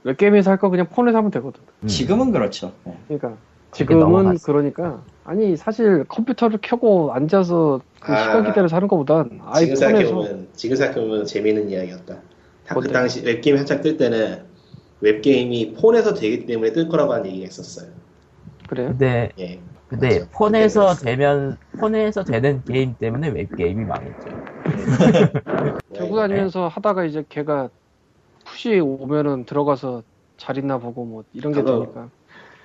웹게임에서 0.05 0.51
할 0.51 0.59
거 0.59 0.71
그냥 0.71 0.87
폰에서 0.89 1.19
하면 1.19 1.31
되거든. 1.31 1.61
음. 1.83 1.87
지금은 1.89 2.33
그렇죠 2.33 2.73
네. 2.85 2.97
그러니까 3.09 3.37
지금은. 3.73 4.37
그러니까 4.43 5.03
아니 5.25 5.57
사실 5.57 6.05
컴퓨터를 6.09 6.59
켜고 6.63 7.13
앉아서 7.13 7.81
그 8.01 8.13
아. 8.13 8.17
시간 8.23 8.45
기다려서 8.47 8.77
하는 8.77 8.89
것보단 8.89 9.41
아예 9.45 9.65
지금 9.67 9.77
생각해보면, 9.77 10.49
지금 10.55 10.77
생각해보면 10.77 11.27
재미있는 11.27 11.71
이야기였다. 11.71 12.17
다- 12.67 12.75
그? 12.75 12.89
당시 12.89 13.23
웹게임이 13.25 13.59
한창 13.59 13.81
뜰 13.83 13.97
때는 13.97 14.43
웹게임이 15.03 15.75
폰에서 15.75 16.15
되기 16.15 16.47
때문에 16.47 16.73
뜰 16.73 16.89
거라고 16.89 17.13
하는 17.13 17.27
얘기가 17.27 17.47
있었어요. 17.47 17.91
그래요? 18.69 18.89
근데 18.89 19.31
예. 19.39 19.61
근데 19.89 20.21
맞아. 20.21 20.31
폰에서 20.33 20.95
되면 20.95 21.57
폰에서 21.79 22.23
되는 22.25 22.63
게임 22.65 22.95
때문에 22.97 23.29
웹게임이 23.29 23.85
망했죠. 23.85 24.31
들고 25.95 26.17
네. 26.17 26.21
다니면서 26.29 26.69
하다가 26.69 27.05
이제 27.05 27.25
걔가 27.29 27.69
푸시 28.45 28.79
오면은 28.81 29.45
들어가서 29.45 30.03
잘 30.37 30.57
있나 30.59 30.79
보고 30.79 31.05
뭐 31.05 31.25
이런 31.33 31.53
게 31.53 31.63
그거- 31.63 31.81
되니까. 31.81 32.09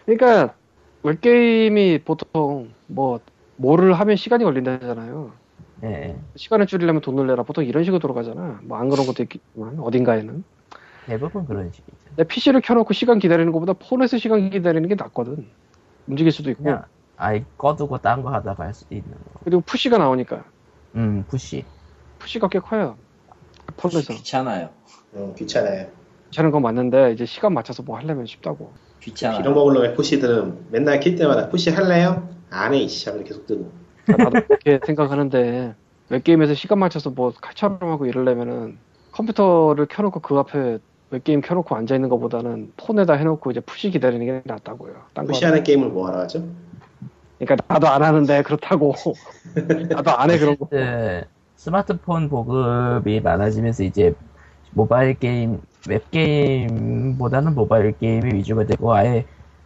그러니까 0.06 0.56
웹게임이 1.04 2.04
보통 2.04 2.70
뭐 2.88 3.20
뭐를 3.58 3.94
하면 3.94 4.16
시간이 4.16 4.44
걸린다잖아요. 4.44 5.32
예. 5.84 6.16
시간을 6.36 6.68
줄이려면 6.68 7.02
돈을 7.02 7.28
내라 7.28 7.44
보통 7.44 7.64
이런 7.66 7.84
식으로 7.84 8.00
돌아가잖아. 8.00 8.60
뭐 8.64 8.78
안 8.78 8.90
그런 8.90 9.06
것도 9.06 9.24
있겠지만 9.24 9.80
어딘가에는. 9.80 10.44
대부분 11.06 11.46
그런 11.46 11.72
식이죠. 11.72 11.92
내 12.16 12.24
PC를 12.24 12.62
켜놓고 12.62 12.94
시간 12.94 13.20
기다리는 13.20 13.52
것보다 13.52 13.74
폰에서 13.74 14.18
시간 14.18 14.50
기다리는 14.50 14.88
게 14.90 14.96
낫거든. 14.96 15.48
움직일 16.08 16.32
수도 16.32 16.50
있고. 16.52 16.64
그냥 16.64 16.84
아예 17.18 17.46
꺼두고 17.58 18.00
딴 18.00 18.24
거 18.24 18.32
하다가 18.32 18.64
할 18.64 18.74
수도 18.74 18.96
있는 18.96 19.12
거. 19.12 19.40
그리고 19.44 19.62
푸시가 19.62 19.98
나오니까. 19.98 20.44
음, 20.96 21.24
푸시. 21.28 21.64
푸시가 22.26 22.48
꽤 22.50 22.60
커요. 22.60 22.98
폰에서. 23.78 24.14
귀찮아요 24.14 24.70
어, 25.14 25.34
귀찮아요. 25.38 25.88
괜찮은 26.26 26.52
건 26.52 26.62
맞는데 26.64 27.12
이제 27.14 27.26
시간 27.26 27.54
맞춰서 27.54 27.84
뭐 27.84 27.98
하려면 27.98 28.26
쉽다고. 28.26 28.72
귀찮아요 29.02 29.38
빌어먹으려면 29.44 29.94
푸시들은 29.96 30.66
맨날 30.72 31.00
킬 31.00 31.16
때마다 31.16 31.50
푸시 31.50 31.70
할래요? 31.70 32.28
안 32.50 32.74
해, 32.74 32.80
이씨. 32.80 33.08
하면 33.10 33.24
계속 33.24 33.46
뜨고. 33.46 33.72
그러니까 34.06 34.30
나도 34.32 34.48
그렇게 34.48 34.80
생각하는데 34.86 35.76
웹게임에서 36.10 36.56
시간 36.56 36.80
맞춰서 36.80 37.12
뭐 37.12 37.32
칼처럼 37.40 37.78
하고 37.92 38.06
이러려면은 38.08 38.78
컴퓨터를 39.12 39.86
켜놓고 39.86 40.20
그 40.22 40.36
앞에 40.40 40.80
웹게임 41.12 41.42
켜놓고 41.42 41.76
앉아있는 41.76 42.10
것보다는 42.10 42.74
폰에다 42.78 43.14
해놓고 43.14 43.52
이제 43.52 43.60
푸시 43.60 43.92
기다리는 43.92 44.26
게 44.26 44.42
낫다고요. 44.46 44.94
푸시하는 45.28 45.64
게임을 45.64 45.90
뭐하러 45.90 46.20
하죠? 46.22 46.44
그러니까 47.40 47.64
나도 47.68 47.88
안 47.88 48.02
하는데 48.04 48.42
그렇다고. 48.44 48.94
나도 49.90 50.12
안 50.12 50.32
해 50.32 50.40
그런 50.40 50.58
거. 50.58 50.68
그 50.70 51.24
스마트폰 51.56 52.30
보급이 52.30 53.22
많아지면서 53.22 53.84
이제 53.84 54.14
모바일 54.72 55.14
게임, 55.18 55.62
웹 55.88 56.12
게임보다는 56.12 57.56
모바일 57.56 57.98
게임이 57.98 58.34
위주가 58.34 58.66
되고 58.66 58.94
아예 58.94 59.26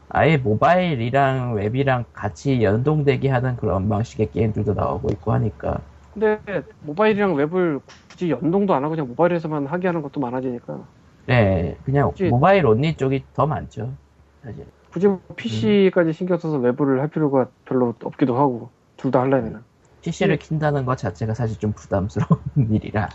아예 0.09 0.37
모바일이랑 0.37 1.53
웹이랑 1.53 2.05
같이 2.13 2.63
연동되게 2.63 3.29
하는 3.29 3.55
그런 3.57 3.89
방식의 3.89 4.31
게임들도 4.31 4.73
나오고 4.73 5.09
있고 5.13 5.31
하니까. 5.33 5.79
근데 6.13 6.39
모바일이랑 6.81 7.35
웹을 7.35 7.79
굳이 8.09 8.29
연동도 8.31 8.73
안 8.73 8.83
하고 8.83 8.91
그냥 8.91 9.07
모바일에서만 9.07 9.67
하게 9.67 9.87
하는 9.87 10.01
것도 10.01 10.19
많아지니까. 10.19 10.79
네 11.27 11.77
그냥 11.85 12.07
혹시- 12.07 12.25
모바일 12.25 12.65
only 12.65 12.95
쪽이 12.95 13.23
더 13.35 13.45
많죠 13.45 13.91
사실. 14.43 14.65
굳이 14.91 15.07
PC까지 15.35 16.13
신경 16.13 16.37
써서 16.39 16.57
웹을 16.57 16.99
할 16.99 17.07
필요가 17.09 17.47
별로 17.65 17.93
없기도 18.03 18.35
하고 18.35 18.69
둘다 18.97 19.21
하려면 19.21 19.63
PC를 20.01 20.37
네. 20.37 20.39
킨다는 20.39 20.85
것 20.85 20.97
자체가 20.97 21.33
사실 21.33 21.57
좀 21.59 21.73
부담스러운 21.73 22.41
일이라 22.71 23.09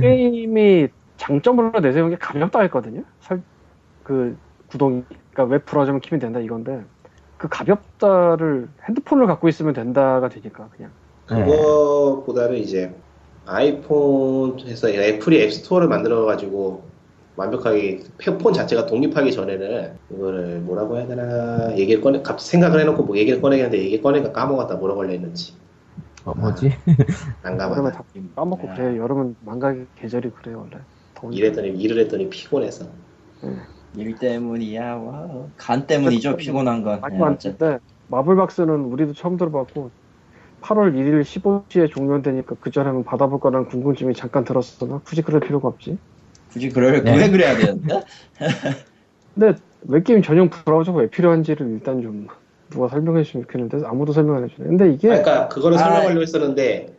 게임이 0.00 0.88
장점으로 1.16 1.80
내세운 1.80 2.10
게 2.10 2.16
가볍다 2.16 2.60
했거든요. 2.62 3.04
설- 3.20 3.44
그 4.04 4.38
구동이 4.68 5.04
그러니까 5.32 5.44
웹 5.54 5.66
브라우저만 5.66 6.00
키면 6.00 6.20
된다 6.20 6.40
이건데 6.40 6.86
그 7.38 7.48
가볍다를 7.48 8.74
핸드폰을 8.88 9.26
갖고 9.26 9.48
있으면 9.48 9.74
된다가 9.74 10.28
되니까 10.30 10.70
그냥 10.70 10.94
네. 11.28 11.78
그거보다는 12.06 12.56
이제 12.58 13.02
아이폰에서 13.44 14.90
애플이 14.90 15.42
앱스토어를 15.42 15.88
만들어가지고 15.88 16.96
완벽하게 17.36 18.00
폰 18.40 18.52
자체가 18.52 18.86
독립하기 18.86 19.32
전에는 19.32 19.98
이거를 20.10 20.60
뭐라고 20.62 20.96
해야 20.98 21.06
되나 21.06 21.76
얘기를 21.78 22.00
꺼내 22.02 22.20
갑자기 22.22 22.50
생각을 22.50 22.80
해놓고 22.80 23.04
뭐 23.04 23.16
얘기를 23.16 23.40
꺼내겠는데 23.40 23.78
얘기 23.84 24.00
꺼내니까 24.00 24.32
까먹었다 24.32 24.76
뭐라고 24.76 25.02
하려 25.02 25.12
했는지 25.12 25.60
어, 26.28 26.34
뭐지 26.36 26.70
난감하다 27.42 27.90
다 27.92 28.04
까먹고 28.36 28.68
네. 28.68 28.74
그래 28.76 28.98
여름은 28.98 29.36
망각의 29.44 29.86
계절이 29.96 30.30
그래 30.42 30.54
원래 30.54 30.76
더우니까. 31.14 31.38
일했더니 31.38 31.68
일을 31.70 31.98
했더니 32.00 32.28
피곤해서 32.28 32.86
일 33.96 34.14
때문이야 34.16 34.94
와. 34.96 35.28
간 35.56 35.86
때문이죠 35.86 36.36
피곤한 36.36 36.82
건 36.82 37.00
어쨌든. 37.02 37.18
많은데 37.66 37.78
마블박스는 38.08 38.68
우리도 38.68 39.14
처음 39.14 39.36
들어봤고 39.36 39.90
8월 40.60 40.92
1일 40.94 41.22
15시에 41.22 41.88
종료되니까 41.90 42.56
그 42.60 42.70
전에는 42.70 43.04
받아볼 43.04 43.40
거라는 43.40 43.68
궁금증이 43.68 44.12
잠깐 44.14 44.44
들었으나 44.44 45.00
굳이 45.04 45.22
그럴 45.22 45.40
필요가 45.40 45.68
없지. 45.68 45.96
굳이 46.50 46.68
그럴 46.68 47.04
네. 47.04 47.16
왜 47.16 47.30
그래야 47.30 47.56
되는데? 47.56 48.02
근데 49.34 49.58
웹게임 49.82 50.22
전용 50.22 50.50
브라우저가 50.50 50.98
왜 50.98 51.08
필요한지를 51.08 51.68
일단 51.70 52.02
좀 52.02 52.26
누가 52.70 52.88
설명해 52.88 53.22
주시면 53.24 53.46
좋겠는데 53.46 53.86
아무도 53.86 54.12
설명 54.12 54.36
안 54.36 54.44
해주네. 54.44 54.68
근데 54.68 54.92
이게 54.92 55.08
그러니까 55.08 55.48
그거를 55.48 55.76
아. 55.78 55.80
설명하려고 55.80 56.22
했었는데 56.22 56.92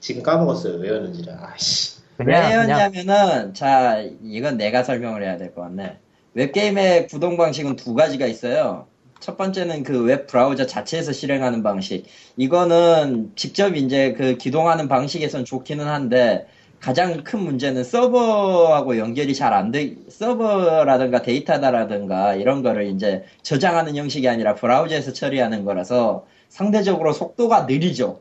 지금 0.00 0.22
까먹었어요 0.22 0.78
왜 0.78 0.88
였는지를 0.90 1.34
아씨 1.40 2.00
그냥 2.16 2.42
그냥 2.42 2.68
왜였냐면은 2.68 3.54
자 3.54 4.02
이건 4.22 4.56
내가 4.56 4.82
설명을 4.82 5.22
해야 5.22 5.36
될 5.36 5.54
것 5.54 5.62
같네 5.62 5.98
웹게임의 6.34 7.06
구동 7.08 7.36
방식은 7.36 7.76
두 7.76 7.94
가지가 7.94 8.26
있어요 8.26 8.86
첫 9.20 9.36
번째는 9.36 9.84
그 9.84 10.02
웹 10.02 10.26
브라우저 10.26 10.66
자체에서 10.66 11.12
실행하는 11.12 11.62
방식. 11.62 12.06
이거는 12.36 13.30
직접 13.36 13.76
이제 13.76 14.14
그 14.14 14.36
기동하는 14.36 14.88
방식에선 14.88 15.44
좋기는 15.44 15.86
한데 15.86 16.46
가장 16.82 17.22
큰 17.22 17.38
문제는 17.38 17.84
서버하고 17.84 18.98
연결이 18.98 19.34
잘 19.36 19.52
안 19.52 19.70
돼, 19.70 19.94
서버라든가 20.08 21.22
데이터다라든가 21.22 22.34
이런 22.34 22.62
거를 22.62 22.86
이제 22.88 23.24
저장하는 23.42 23.94
형식이 23.94 24.28
아니라 24.28 24.56
브라우저에서 24.56 25.12
처리하는 25.12 25.64
거라서 25.64 26.26
상대적으로 26.48 27.12
속도가 27.12 27.66
느리죠. 27.66 28.20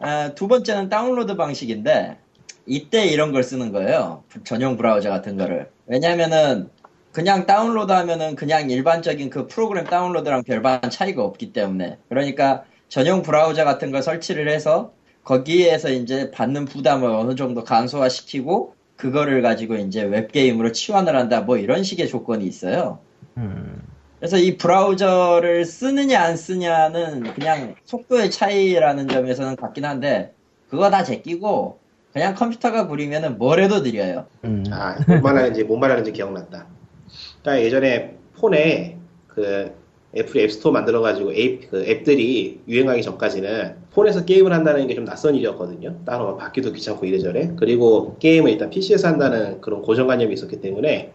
아, 0.00 0.32
두 0.34 0.48
번째는 0.48 0.88
다운로드 0.88 1.36
방식인데 1.36 2.16
이때 2.64 3.04
이런 3.06 3.30
걸 3.30 3.42
쓰는 3.42 3.72
거예요. 3.72 4.24
전용 4.44 4.78
브라우저 4.78 5.10
같은 5.10 5.36
거를. 5.36 5.68
왜냐면은 5.86 6.70
그냥 7.12 7.44
다운로드 7.44 7.92
하면은 7.92 8.36
그냥 8.36 8.70
일반적인 8.70 9.28
그 9.28 9.46
프로그램 9.48 9.84
다운로드랑 9.84 10.44
별반 10.44 10.80
차이가 10.90 11.22
없기 11.24 11.52
때문에. 11.52 11.98
그러니까 12.08 12.64
전용 12.88 13.20
브라우저 13.20 13.64
같은 13.66 13.90
걸 13.90 14.02
설치를 14.02 14.48
해서 14.48 14.92
거기에서 15.24 15.90
이제 15.90 16.30
받는 16.30 16.64
부담을 16.64 17.08
어느 17.08 17.34
정도 17.34 17.64
간소화시키고 17.64 18.74
그거를 18.96 19.42
가지고 19.42 19.76
이제 19.76 20.02
웹게임으로 20.02 20.72
치환을 20.72 21.16
한다 21.16 21.40
뭐 21.40 21.56
이런 21.56 21.82
식의 21.82 22.08
조건이 22.08 22.46
있어요. 22.46 22.98
음. 23.36 23.82
그래서 24.18 24.36
이 24.38 24.56
브라우저를 24.56 25.64
쓰느냐 25.64 26.22
안 26.22 26.36
쓰냐는 26.36 27.34
그냥 27.34 27.74
속도의 27.84 28.30
차이라는 28.30 29.08
점에서는 29.08 29.56
같긴 29.56 29.84
한데 29.84 30.32
그거 30.68 30.90
다 30.90 31.02
제끼고 31.02 31.80
그냥 32.12 32.34
컴퓨터가 32.34 32.86
구리면은 32.86 33.38
뭘 33.38 33.60
해도 33.60 33.80
느려요. 33.80 34.26
음. 34.44 34.64
아, 34.70 34.96
뭔 35.06 35.22
말하는지, 35.22 35.64
뭔 35.64 35.80
말하는지 35.80 36.12
기억났다. 36.12 36.66
그러니까 37.42 37.64
예전에 37.64 38.16
폰에 38.38 38.98
그 39.26 39.74
애플이 40.16 40.44
앱스토어 40.44 40.72
만들어가지고 40.72 41.32
앱, 41.34 41.70
그 41.70 41.84
앱들이 41.86 42.62
유행하기 42.68 43.02
전까지는 43.02 43.76
폰에서 43.92 44.24
게임을 44.24 44.52
한다는 44.52 44.86
게 44.86 44.94
좀 44.94 45.04
낯선 45.04 45.34
일이었거든요. 45.34 45.96
따로 46.04 46.26
막 46.26 46.36
받기도 46.38 46.72
귀찮고 46.72 47.06
이래저래. 47.06 47.52
그리고 47.56 48.16
게임을 48.18 48.50
일단 48.50 48.70
PC에서 48.70 49.08
한다는 49.08 49.60
그런 49.60 49.82
고정관념이 49.82 50.34
있었기 50.34 50.60
때문에 50.60 51.14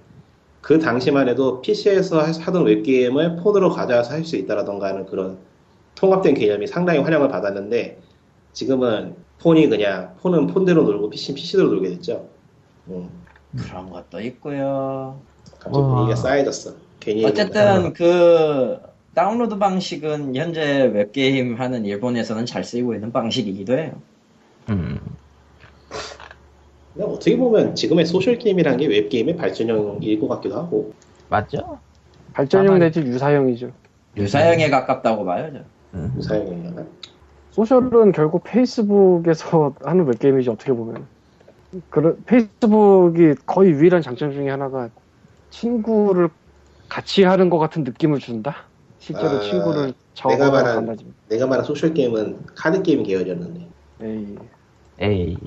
그 0.61 0.79
당시만 0.79 1.29
해도 1.29 1.61
PC에서 1.61 2.19
하던 2.21 2.65
웹게임을 2.65 3.37
폰으로 3.37 3.69
가져와서 3.69 4.13
할 4.13 4.25
수 4.25 4.35
있다라던가 4.35 4.87
하는 4.87 5.05
그런 5.05 5.37
통합된 5.95 6.33
개념이 6.35 6.67
상당히 6.67 6.99
환영을 6.99 7.27
받았는데 7.29 7.99
지금은 8.53 9.15
폰이 9.39 9.69
그냥 9.69 10.15
폰은 10.21 10.47
폰대로 10.47 10.83
놀고 10.83 11.09
PC는 11.11 11.35
PC대로 11.35 11.69
놀게 11.69 11.89
됐죠. 11.89 12.29
음, 12.87 13.09
그런 13.55 13.89
것도 13.89 14.19
있고요. 14.21 15.21
갑자기 15.59 15.77
와. 15.77 15.87
분위기가 15.87 16.15
쌓여졌어. 16.15 16.86
괜히 17.07 17.23
어쨌든 17.23 17.93
그 17.93 18.77
다운로드 19.13 19.57
방식은 19.57 20.35
현재 20.35 20.83
웹게임 20.93 21.55
하는 21.55 21.85
일본에서는 21.85 22.45
잘 22.45 22.65
쓰이고 22.65 22.93
있는 22.93 23.13
방식이기도 23.13 23.77
해요. 23.77 23.93
음. 24.69 24.99
근데 26.93 27.07
어떻게 27.07 27.37
보면 27.37 27.75
지금의 27.75 28.05
소셜 28.05 28.37
게임이라는 28.37 28.77
게 28.79 28.87
웹게임의 28.87 29.37
발전형일 29.37 30.19
것 30.19 30.27
같기도 30.27 30.57
하고 30.57 30.91
발전형 32.33 32.79
내지 32.79 32.99
유사형이죠. 32.99 33.71
유사형에 34.17 34.69
가깝다고 34.69 35.23
봐요. 35.23 35.49
저. 35.53 35.59
음. 35.93 36.13
유사형이려나? 36.17 36.85
소셜은 37.51 38.11
결국 38.11 38.43
페이스북에서 38.43 39.73
하는 39.81 40.05
웹게임이지 40.05 40.49
어떻게 40.49 40.73
보면. 40.73 41.07
그 41.89 42.21
페이스북이 42.25 43.35
거의 43.45 43.71
유일한 43.71 44.01
장점 44.01 44.33
중에 44.33 44.49
하나가 44.49 44.89
친구를 45.49 46.29
같이 46.89 47.23
하는 47.23 47.49
것 47.49 47.57
같은 47.59 47.83
느낌을 47.83 48.19
준다. 48.19 48.55
실제로 48.99 49.37
아, 49.37 49.39
친구를 49.39 49.93
내가 50.27 50.49
말한-. 50.51 50.97
내가 51.29 51.47
말한 51.47 51.65
소셜 51.65 51.93
게임은 51.93 52.45
카드 52.55 52.81
게임 52.81 53.03
계열이었는데 53.03 53.67
에이, 54.01 54.37
에이. 54.99 55.37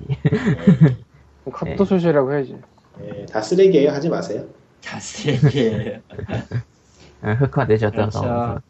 카드 1.53 1.84
소셜이라고 1.84 2.32
해야지. 2.32 2.57
예, 3.03 3.26
다 3.26 3.41
쓰레기예요 3.41 3.91
하지 3.91 4.09
마세요. 4.09 4.45
가스레기예요. 4.84 6.01
어, 7.22 7.30
흑화되셨던 7.38 8.11
그렇죠. 8.11 8.20
거. 8.20 8.61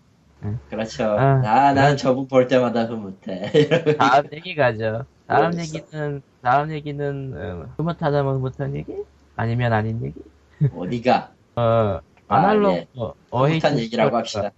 그렇죠. 0.71 1.05
아, 1.05 1.43
아, 1.45 1.73
난 1.75 1.97
저분 1.97 2.27
볼 2.27 2.47
때마다 2.49 2.85
흐뭇해. 2.85 3.51
다음 3.99 4.25
얘기 4.33 4.55
가죠. 4.55 5.05
다음 5.27 5.51
모르겠어. 5.51 5.79
얘기는 5.79 6.23
다음 6.43 6.71
얘기는 6.71 7.33
어, 7.37 7.67
흐뭇하다면 7.77 8.37
흐뭇한 8.37 8.75
얘기? 8.77 8.95
아니면 9.37 9.73
아닌 9.73 10.03
얘기? 10.05 10.21
어디가? 10.75 11.33
어 11.57 12.01
아, 12.31 12.37
아날로그 12.37 12.77
예. 12.77 12.89
어, 12.97 13.13
어헤이트 13.31 13.67
흐뭇한 13.67 13.79
얘기라고 13.81 14.17
합시다. 14.17 14.51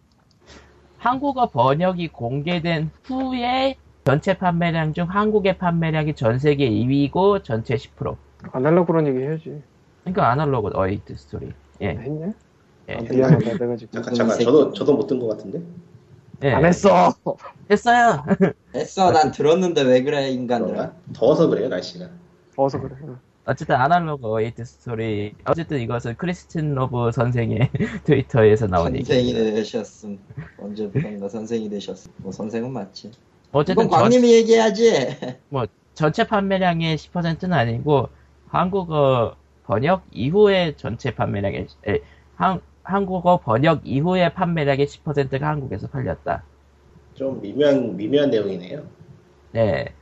한국어 0.98 1.48
번역이 1.50 2.08
공개된 2.08 2.90
후에 3.04 3.76
전체 4.04 4.36
판매량 4.36 4.92
중 4.92 5.06
한국의 5.08 5.58
판매량이 5.58 6.14
전 6.14 6.38
세계 6.38 6.68
2위고 6.68 7.42
전체 7.44 7.74
10%. 7.76 8.16
아날로그런 8.52 9.06
얘기 9.06 9.18
해야지. 9.20 9.62
그러니까 10.04 10.30
아날로그 10.30 10.70
어헤이트 10.74 11.16
스토리. 11.16 11.52
예. 11.80 11.88
했냐? 11.90 12.32
예. 12.88 12.94
아, 12.94 13.00
미안하다 13.00 13.58
내가 13.58 13.76
지금 13.76 13.92
잠깐 14.02 14.12
이 14.14 14.16
잠깐. 14.16 14.38
저도 14.40 14.72
저도 14.72 14.94
못 14.96 15.06
든 15.06 15.18
것 15.18 15.28
같은데 15.28 15.60
예. 16.44 16.52
안 16.52 16.64
했어. 16.64 17.14
했어요. 17.70 18.24
했어, 18.74 19.12
난 19.12 19.30
들었는데 19.30 19.82
왜 19.82 20.02
그래, 20.02 20.28
인간들. 20.30 20.72
그런가? 20.74 20.94
더워서 21.14 21.48
그래요 21.48 21.68
날씨가. 21.68 22.08
더워서 22.54 22.80
그래. 22.80 22.96
어쨌든 23.45 23.74
아날로그 23.74 24.32
어헤이트 24.32 24.64
스토리. 24.64 25.34
어쨌든 25.45 25.80
이것은 25.80 26.16
크리스틴 26.16 26.74
로브 26.74 27.11
선생의 27.12 27.70
트위터에서 28.05 28.68
나온 28.68 28.95
선생이 28.95 29.28
얘기. 29.30 29.34
되셨음. 29.34 30.18
언제부턴가 30.59 31.28
선생이 31.28 31.68
되셨음. 31.68 32.12
뭐, 32.18 32.30
선생은 32.30 32.72
맞지. 32.72 33.11
어쨌든 33.51 33.88
광님이 33.88 34.32
얘기하지. 34.34 35.16
전체 35.95 36.26
판매량의 36.26 36.97
10%는 36.97 37.53
아니고 37.53 38.09
한국어 38.49 39.36
번역 39.64 40.05
이후에 40.11 40.74
전체 40.76 41.14
판매량의 41.14 41.66
에, 41.88 42.01
한, 42.36 42.61
한국어 42.82 43.38
번역 43.38 43.82
이후에 43.84 44.32
판매량의 44.32 44.86
10%가 44.86 45.49
한국에서 45.49 45.88
팔렸다. 45.88 46.45
좀 47.14 47.40
미묘한 47.40 47.97
미묘한 47.97 48.30
내용이네요. 48.30 48.82
네. 49.53 49.93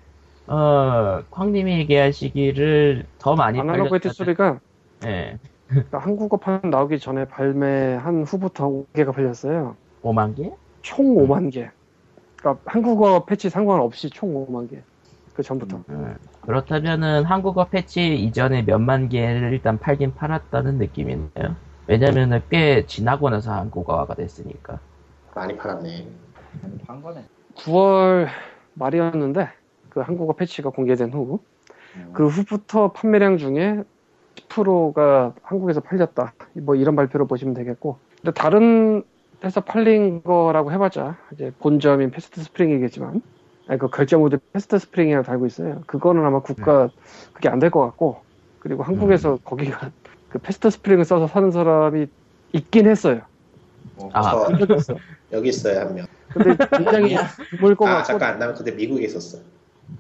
어, 0.51 1.23
쾅님이 1.31 1.79
얘기하시기를 1.79 3.07
더 3.19 3.37
많이 3.37 3.61
Analogue 3.61 3.95
Hate 3.95 4.13
Story가 4.13 4.59
예. 5.07 5.39
그러니까 5.69 5.99
한국어판 5.99 6.63
나오기 6.71 6.99
전에 6.99 7.25
발매한 7.27 8.25
후부터 8.25 8.85
5개가 8.93 9.15
팔렸어요. 9.15 9.77
5만 10.03 10.37
개? 10.37 10.51
총 10.83 11.15
5만 11.15 11.53
개. 11.53 11.71
그러니까 12.37 12.61
한국어 12.67 13.25
패치 13.25 13.49
상관없이 13.49 14.11
총 14.11 14.35
5만 14.35 14.69
개. 14.69 14.83
그 15.35 15.45
전부터. 15.45 15.85
음, 15.89 16.17
그렇다면은 16.41 17.25
한국어 17.25 17.67
패치 17.67 18.17
이전에 18.17 18.63
몇만 18.63 19.09
개를 19.09 19.53
일단 19.53 19.79
팔긴 19.79 20.15
팔았다는 20.15 20.79
느낌이네요. 20.79 21.55
왜냐면은 21.87 22.43
꽤 22.51 22.85
지나고 22.87 23.31
나서 23.31 23.53
한국어화가 23.53 24.15
됐으니까. 24.15 24.81
많이 25.33 25.57
팔았네. 25.57 26.09
한 26.89 27.01
거네. 27.01 27.25
9월 27.55 28.27
말이었는데 28.75 29.60
그 29.91 30.01
한국어 30.01 30.33
패치가 30.35 30.71
공개된 30.71 31.13
후그 31.13 32.27
후부터 32.29 32.93
판매량 32.93 33.37
중에 33.39 33.83
10%가 34.37 35.35
한국에서 35.43 35.81
팔렸다. 35.81 36.35
뭐 36.55 36.75
이런 36.77 36.97
발표를 36.97 37.27
보시면 37.27 37.55
되겠고. 37.55 37.99
근데 38.23 38.33
다른 38.33 39.03
데서 39.41 39.61
팔린 39.63 40.23
거라고 40.23 40.71
해봤자 40.73 41.17
이제 41.33 41.53
본점인 41.59 42.11
FastSpring이겠지만 42.11 43.23
아니, 43.69 43.79
그 43.79 43.89
결제 43.89 44.17
모듈 44.17 44.39
FastSpring이라고 44.53 45.25
달고 45.27 45.47
있어요. 45.47 45.83
그거는 45.87 46.25
아마 46.25 46.41
국가 46.41 46.89
그게 47.33 47.49
안 47.49 47.59
될 47.59 47.71
것 47.71 47.81
같고 47.81 48.23
그리고 48.59 48.83
한국에서 48.83 49.39
거기가 49.45 49.91
그 50.29 50.39
FastSpring을 50.39 51.05
써서 51.05 51.27
사는 51.27 51.51
사람이 51.51 52.07
있긴 52.53 52.87
했어요. 52.89 53.23
아, 54.13 54.23
저본 54.31 54.77
있어. 54.79 54.95
여기 55.33 55.49
있어요 55.49 55.81
한 55.81 55.95
명. 55.95 56.07
근데 56.33 56.57
굉장히 56.77 57.17
드물 57.51 57.75
것 57.77 57.87
아 57.87 57.95
같고 57.97 58.07
잠깐 58.07 58.39
나 58.39 58.53
그때 58.53 58.71
미국에 58.73 59.05
있었어. 59.07 59.39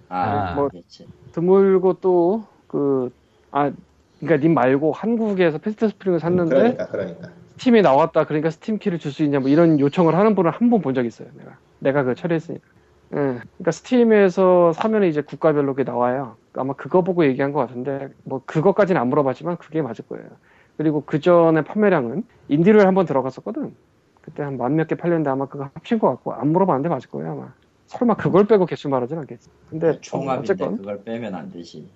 아, 0.09 0.51
아. 0.51 0.55
뭐- 0.55 0.69
그렇지. 0.69 1.07
드물고 1.33 1.95
또 2.01 2.45
그 2.69 3.11
아 3.53 3.73
그러니까 4.21 4.37
님 4.47 4.55
말고 4.55 4.93
한국에서 4.93 5.59
FastSpring을 5.59 6.21
샀는데 6.21 6.55
그러니까 6.57 6.87
그러니까. 6.87 7.29
스팀에 7.57 7.83
나왔다 7.83 8.25
그러니까 8.25 8.51
스팀 8.51 8.79
키를 8.79 8.99
줄 9.01 9.11
수 9.13 9.25
있냐 9.25 9.41
뭐 9.41 9.49
이런 9.49 9.81
요청을 9.81 10.15
하는 10.15 10.35
분을 10.37 10.51
한 10.53 10.71
번 10.71 10.81
본 10.83 10.95
적 10.95 11.05
있어요 11.05 11.29
내가 11.37 11.57
내가 11.81 12.03
그 12.05 12.15
처리했으니까 12.15 12.65
예. 13.13 13.17
그러니까 13.17 13.71
스팀에서 13.73 14.73
사면 14.73 15.03
이제 15.05 15.21
국가별로 15.23 15.75
그게 15.75 15.83
나와요 15.91 16.37
아마 16.55 16.75
그거 16.75 17.03
보고 17.03 17.25
얘기한 17.25 17.53
것 17.53 17.59
같은데 17.61 18.09
뭐 18.25 18.41
그것까지는 18.47 19.01
안 19.01 19.09
물어봤지만 19.09 19.57
그게 19.57 19.83
맞을 19.83 20.07
거예요 20.09 20.27
그리고 20.77 21.03
그 21.05 21.19
전에 21.21 21.63
판매량은 21.63 22.23
인디를 22.49 22.87
한번 22.87 23.05
들어갔었거든 23.07 23.75
그때 24.21 24.43
한 24.45 24.57
만 24.59 24.75
몇 24.77 24.87
개 24.87 24.95
팔렸는데 24.95 25.29
아마 25.31 25.47
그거 25.47 25.69
합친 25.75 25.99
것 25.99 26.09
같고 26.09 26.35
안 26.35 26.53
물어봤는데 26.53 26.89
맞을 26.89 27.11
거예요 27.11 27.33
아마 27.33 27.53
설마 27.91 28.15
그걸 28.15 28.47
빼고 28.47 28.67
개수 28.67 28.89
말하진 28.89 29.19
않겠지 29.19 29.51
근데 29.69 30.01
총합인데 30.01 30.53
어쨌건 30.53 30.77
그걸 30.77 31.03
빼면 31.03 31.35
안 31.35 31.51
되지. 31.51 31.89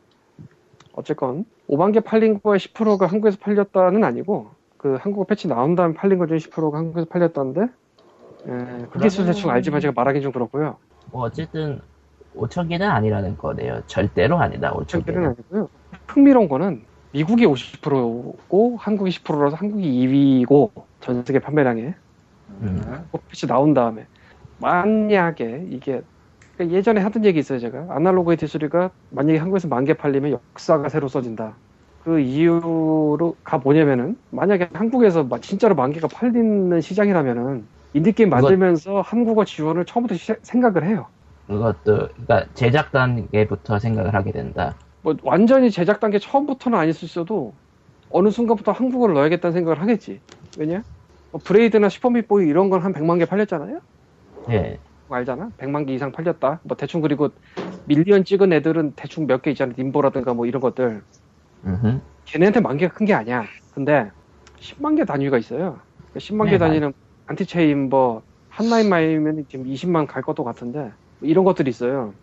어쨌건 0.93 1.45
5만 1.69 1.93
개 1.93 2.01
팔린 2.01 2.41
거에 2.43 2.59
10%가 2.59 3.07
한국에서 3.07 3.39
팔렸다는 3.41 4.03
아니고 4.03 4.51
그 4.77 4.97
한국어 5.01 5.25
패치 5.25 5.47
나온 5.47 5.77
다음에 5.77 5.95
팔린 5.95 6.19
것 6.19 6.27
중에 6.27 6.39
10%가 6.39 6.79
한국에서 6.79 7.07
팔렸다는데 7.07 7.61
예, 8.47 8.87
그 8.91 8.99
기술 8.99 9.25
대충 9.27 9.51
알지만 9.51 9.81
제가 9.81 9.93
말하기 9.95 10.21
좀 10.21 10.33
그렇고요. 10.33 10.77
뭐 11.13 11.23
어쨌든 11.23 11.81
5천 12.37 12.69
개는 12.69 12.89
아니라는 12.89 13.39
거네요. 13.39 13.83
절대로 13.87 14.37
아니다. 14.39 14.75
5천 14.75 14.89
절대는 14.89 15.21
개는. 15.21 15.27
아니고요. 15.29 15.69
흥미로운 16.09 16.49
거는 16.49 16.83
미국이 17.13 17.47
50%고 17.47 18.77
한국이 18.79 19.11
10%라서 19.13 19.55
한국이 19.55 20.07
2위고 20.09 20.71
전 21.01 21.25
세계 21.25 21.39
판매량에 21.39 21.95
음. 22.63 23.09
빛이 23.31 23.49
나온 23.49 23.73
다음에 23.75 24.07
만약에 24.59 25.67
이게 25.71 26.03
그러니까 26.57 26.77
예전에 26.77 27.01
하던 27.03 27.25
얘기 27.25 27.39
있어요 27.41 27.59
제가. 27.59 27.87
아날로그 27.91 28.37
어 28.37 28.43
헤이트 28.43 28.63
스토리가 28.63 28.93
만약에 29.11 29.39
한국에서 29.39 29.69
만 29.69 29.85
개 29.85 29.95
팔리면 29.95 30.33
역사가 30.33 30.89
새로 30.89 31.09
써진다. 31.09 31.61
그 31.99 32.21
이유가 32.21 33.59
뭐냐면은 33.63 34.17
만약에 34.31 34.71
한국에서 34.75 35.25
마- 35.25 35.41
진짜로 35.41 35.75
만 35.75 35.93
개가 35.93 36.09
팔리는 36.09 36.81
시장이라면은 36.81 37.69
인디게임 37.95 38.31
만들면서 38.31 39.01
한국어 39.03 39.45
지원을 39.45 39.85
처음부터 39.87 40.15
시- 40.17 40.35
생각을 40.43 40.85
해요. 40.87 41.11
그것도 41.47 42.09
그러니까 42.15 42.53
제작 42.55 42.91
단계부터 42.93 43.79
생각을 43.79 44.15
하게 44.15 44.33
된다. 44.33 44.79
뭐 45.03 45.15
완전히 45.23 45.71
제작 45.71 46.01
단계 46.01 46.19
처음부터는 46.19 46.79
아닐 46.79 46.93
수 46.95 47.05
있어도 47.05 47.59
어느 48.09 48.31
순간부터 48.31 48.73
한국어를 48.73 49.15
넣어야겠다는 49.15 49.53
생각을 49.55 49.81
하겠지. 49.81 50.23
왜냐? 50.55 50.85
뭐 51.33 51.41
브레이드나 51.45 51.89
슈퍼 51.89 52.13
미트 52.13 52.34
보이 52.34 52.47
이런 52.49 52.71
건 52.71 52.83
한 52.85 52.93
100만 52.93 53.19
개 53.19 53.27
팔렸잖아요 53.27 53.81
예. 54.51 54.79
알잖아. 55.09 55.51
100만 55.59 55.87
개 55.87 55.95
이상 55.95 56.13
팔렸다. 56.13 56.61
뭐 56.65 56.77
대충 56.77 57.01
그리고 57.01 57.29
밀리언 57.85 58.25
찍은 58.25 58.53
애들은 58.53 58.95
대충 58.97 59.27
몇 59.27 59.43
개 59.43 59.51
있잖아. 59.51 59.73
님보라든가 59.77 60.35
뭐 60.35 60.47
이런 60.47 60.61
것들. 60.61 61.05
음흠. 61.65 62.01
걔네한테 62.25 62.61
만 62.61 62.77
개가 62.77 62.95
큰 62.95 63.05
게 63.07 63.15
아니야. 63.15 63.45
근데 63.71 64.11
10만 64.59 64.97
개 64.97 65.05
단위가 65.05 65.39
있어요. 65.39 65.81
10만 66.17 66.47
개 66.47 66.53
네, 66.53 66.59
단위는 66.59 66.93
안티체인버 67.27 68.23
한라인 68.49 68.89
마이면 68.89 69.45
지금 69.49 69.67
20만 69.67 70.07
갈 70.07 70.23
것도 70.23 70.45
같은데 70.45 70.93
뭐 71.19 71.29
이런 71.29 71.45
것들이 71.45 71.71
있어요. 71.71 72.15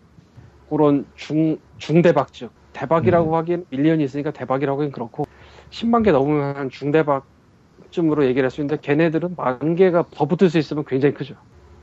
그런 0.68 1.06
중 1.14 1.58
중대박 1.78 2.32
즉 2.32 2.52
대박이라고 2.72 3.30
음. 3.30 3.34
하기엔 3.36 3.66
밀리언이 3.70 4.02
있으니까 4.04 4.30
대박이라고 4.32 4.80
하긴 4.80 4.92
그렇고 4.92 5.24
10만 5.70 6.04
개 6.04 6.10
넘으면 6.12 6.56
한 6.56 6.70
중대박쯤으로 6.70 8.24
얘기를 8.26 8.44
할 8.46 8.50
수 8.50 8.60
있는데 8.60 8.80
걔네들은 8.80 9.34
만 9.36 9.74
개가 9.76 10.06
더 10.10 10.26
붙을 10.26 10.50
수 10.50 10.58
있으면 10.58 10.84
굉장히 10.86 11.14
크죠. 11.14 11.34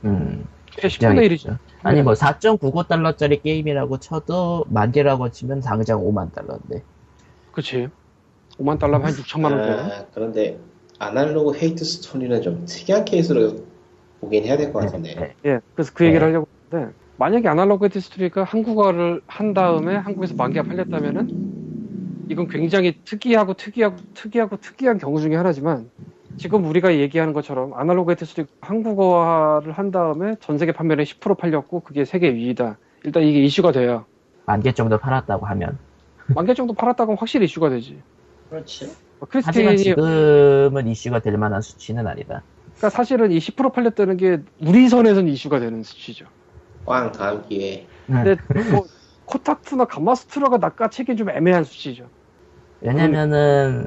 음. 0.04 0.46
그게 0.74 0.88
10분의 0.88 1.26
1이죠. 1.26 1.32
있죠. 1.32 1.58
아니 1.82 2.02
뭐 2.02 2.12
4.99달러짜리 2.12 3.42
게임이라고 3.42 3.98
쳐도 3.98 4.66
만 4.68 4.92
개라고 4.92 5.30
치면 5.30 5.60
당장 5.60 6.00
5만 6.00 6.32
달러인데. 6.32 6.82
그치. 7.52 7.88
5만 8.58 8.78
달러면 8.78 9.08
한 9.08 9.14
6천만 9.14 9.52
원대. 9.52 9.70
아, 9.70 10.06
그런데 10.14 10.58
아날로그 10.98 11.56
헤이트 11.58 11.84
스토리는 11.84 12.42
좀 12.42 12.64
특이한 12.66 13.04
케이스로 13.04 13.64
보긴 14.20 14.44
해야 14.44 14.56
될 14.56 14.72
것 14.72 14.80
같은데. 14.80 15.14
네. 15.14 15.34
예, 15.46 15.60
그래서 15.74 15.92
그 15.94 16.04
얘기를 16.04 16.20
네. 16.20 16.26
하려고 16.26 16.46
했는데, 16.72 16.92
만약에 17.16 17.48
아날로그 17.48 17.88
헤이트 17.88 18.10
스토리가 18.10 18.44
한국어를 18.44 19.22
한 19.26 19.54
다음에 19.54 19.96
한국에서 19.96 20.34
만 20.34 20.52
개가 20.52 20.68
팔렸다면은, 20.68 22.26
이건 22.28 22.48
굉장히 22.48 22.98
특이하고 23.04 23.54
특이하고 23.54 23.96
특이하고 24.14 24.56
특이한 24.58 24.98
경우 24.98 25.20
중에 25.20 25.34
하나지만, 25.36 25.90
지금 26.40 26.64
우리가 26.64 26.94
얘기하는 26.96 27.34
것처럼 27.34 27.74
아날로그 27.74 28.16
헤이트 28.16 28.30
스토리 28.30 28.46
한국어화를 28.62 29.72
한 29.72 29.90
다음에 29.90 30.36
전 30.40 30.56
세계 30.56 30.72
판매량 30.72 31.04
10% 31.04 31.36
팔렸고, 31.36 31.80
그게 31.80 32.06
세계 32.06 32.32
2위다. 32.32 32.76
일단 33.04 33.22
이게 33.24 33.40
이슈가 33.40 33.72
돼요. 33.72 34.06
만 34.46 34.62
개 34.62 34.72
정도 34.72 34.96
팔았다고 34.96 35.44
하면. 35.44 35.78
만 36.34 36.46
개 36.46 36.54
정도 36.54 36.72
팔았다고 36.72 37.10
하면 37.12 37.18
확실히 37.18 37.44
이슈가 37.44 37.68
되지. 37.68 38.02
그렇지. 38.48 38.86
뭐 39.18 39.28
하지만 39.44 39.76
크리스틴이 39.76 39.76
지금은 39.84 40.86
이슈가 40.88 41.20
될 41.20 41.36
만한 41.36 41.60
수치는 41.60 42.06
아니다. 42.06 42.42
그러니까 42.78 42.88
사실은 42.88 43.32
이 43.32 43.38
10% 43.38 43.74
팔렸다는 43.74 44.16
게 44.16 44.38
우리 44.62 44.88
선에서는 44.88 45.30
이슈가 45.30 45.60
되는 45.60 45.82
수치죠. 45.82 46.24
꽝 46.86 47.12
다음 47.12 47.42
기회에 47.46 47.86
근데 48.06 48.36
뭐 48.72 48.86
코타쿠나 49.26 49.84
가마수트라가 49.84 50.56
낚아채기 50.56 51.16
좀 51.16 51.28
애매한 51.28 51.64
수치죠. 51.64 52.08
왜냐면은 52.80 53.86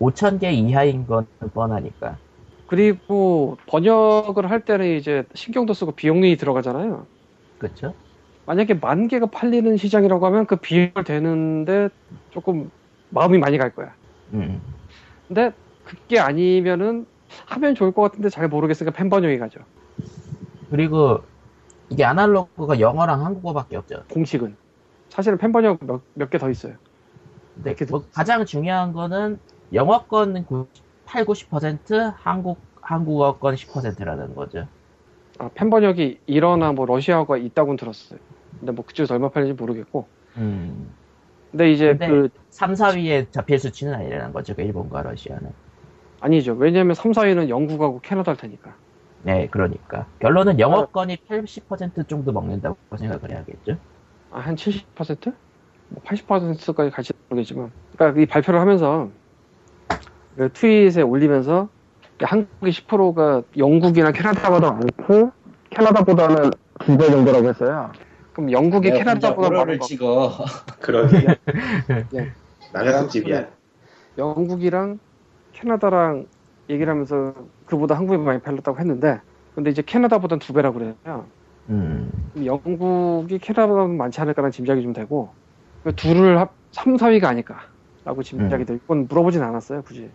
5천 0.00 0.40
개 0.40 0.52
이하인 0.52 1.06
건 1.06 1.26
뻔하니까. 1.54 2.18
그리고 2.66 3.56
번역을 3.66 4.50
할 4.50 4.60
때는 4.64 4.96
이제 4.96 5.24
신경도 5.34 5.72
쓰고 5.74 5.92
비용이 5.92 6.36
들어가잖아요. 6.36 7.06
그렇죠? 7.58 7.94
만약에 8.46 8.74
만 8.74 9.08
개가 9.08 9.26
팔리는 9.26 9.76
시장이라고 9.76 10.24
하면 10.26 10.46
그 10.46 10.56
비용을 10.56 11.04
대는데 11.04 11.88
조금 12.30 12.70
마음이 13.10 13.38
많이 13.38 13.58
갈 13.58 13.74
거야. 13.74 13.94
음. 14.34 14.60
근데 15.26 15.52
그게 15.84 16.18
아니면은 16.18 17.06
하면 17.46 17.74
좋을 17.74 17.92
것 17.92 18.02
같은데 18.02 18.28
잘 18.28 18.48
모르겠으니까 18.48 18.96
팬 18.96 19.10
번역이 19.10 19.38
가죠. 19.38 19.60
그리고 20.70 21.20
이게 21.90 22.04
아날로그가 22.04 22.80
영어랑 22.80 23.24
한국어밖에 23.24 23.76
없죠. 23.76 24.04
공식은. 24.10 24.56
사실은 25.08 25.38
팬 25.38 25.52
번역 25.52 25.78
몇 26.14 26.30
개 26.30 26.38
더 26.38 26.50
있어요. 26.50 26.74
근데 27.62 27.74
뭐 27.86 28.04
가장 28.12 28.44
중요한 28.44 28.92
거는 28.92 29.38
영어권 29.72 30.46
8, 31.06 31.24
90% 31.24 32.14
한국 32.16 32.58
한국어권 32.80 33.54
10%라는 33.54 34.34
거죠. 34.34 34.66
아, 35.38 35.50
팬 35.54 35.70
번역이 35.70 36.20
일어나 36.26 36.72
뭐 36.72 36.86
러시아어가 36.86 37.36
있다고는 37.36 37.76
들었어요. 37.76 38.18
근데 38.58 38.72
뭐 38.72 38.84
그쪽에서 38.84 39.14
얼마 39.14 39.28
팔리는지 39.28 39.60
모르겠고. 39.60 40.06
음. 40.38 40.90
근데 41.50 41.70
이제 41.72 41.88
근데- 41.90 42.08
그 42.08 42.28
3, 42.50 42.72
4위에 42.72 43.30
잡힐 43.30 43.58
수치는 43.58 43.94
아니라는 43.94 44.32
거죠. 44.32 44.54
그 44.54 44.62
일본과 44.62 45.02
러시아는. 45.02 45.50
아니죠. 46.20 46.54
왜냐하면 46.54 46.94
3, 46.94 47.12
4위는 47.12 47.48
영국하고 47.48 48.00
캐나다일 48.00 48.36
테니까. 48.38 48.74
네, 49.22 49.48
그러니까. 49.50 50.06
결론은 50.18 50.58
영어권이 50.58 51.16
80% 51.28 52.08
정도 52.08 52.32
먹는다고 52.32 52.76
생각을 52.96 53.30
해야겠죠. 53.30 53.76
아, 54.30 54.40
한 54.40 54.56
70%? 54.56 55.32
뭐 55.90 56.02
80%까지 56.04 56.90
갈지 56.90 57.12
모르겠지만. 57.28 57.70
그러니까 57.94 58.20
이 58.20 58.26
발표를 58.26 58.60
하면서 58.60 59.08
그 59.08 59.17
트윗에 60.46 61.02
올리면서 61.02 61.68
한국이 62.20 62.70
10%가 62.70 63.42
영국이나 63.56 64.12
캐나다보다 64.12 64.72
많고 64.72 65.32
캐나다보다는 65.70 66.50
두 66.80 66.96
배 66.96 67.10
정도라고 67.10 67.48
했어요. 67.48 67.90
그럼 68.32 68.52
영국이 68.52 68.90
내가 68.90 68.98
캐나다보다 68.98 69.50
많은 69.50 69.78
거. 69.78 69.86
찍어. 69.86 70.32
그러게 70.80 71.26
예. 72.14 72.32
남의 72.72 72.92
특집이야. 73.00 73.46
영국이랑 74.16 74.98
캐나다랑 75.52 76.26
얘기를 76.70 76.90
하면서 76.92 77.34
그보다 77.66 77.96
한국이 77.96 78.18
많이 78.18 78.40
팔렸다고 78.40 78.78
했는데 78.78 79.20
근데 79.54 79.70
이제 79.70 79.82
캐나다보다는 79.84 80.38
두 80.38 80.52
배라고 80.52 80.78
그래요. 80.78 80.94
음. 81.70 82.10
영국이 82.44 83.38
캐나다보다 83.38 83.86
많지 83.88 84.20
않을까라는 84.20 84.52
짐작이 84.52 84.82
좀 84.82 84.92
되고 84.92 85.30
그 85.82 85.94
둘을 85.94 86.38
합 86.38 86.52
3, 86.72 86.96
4위가 86.96 87.24
아닐까라고 87.24 88.22
짐작이 88.22 88.62
음. 88.62 88.66
되고 88.66 88.80
이건 88.84 89.06
물어보진 89.08 89.42
않았어요 89.42 89.82
굳이 89.82 90.10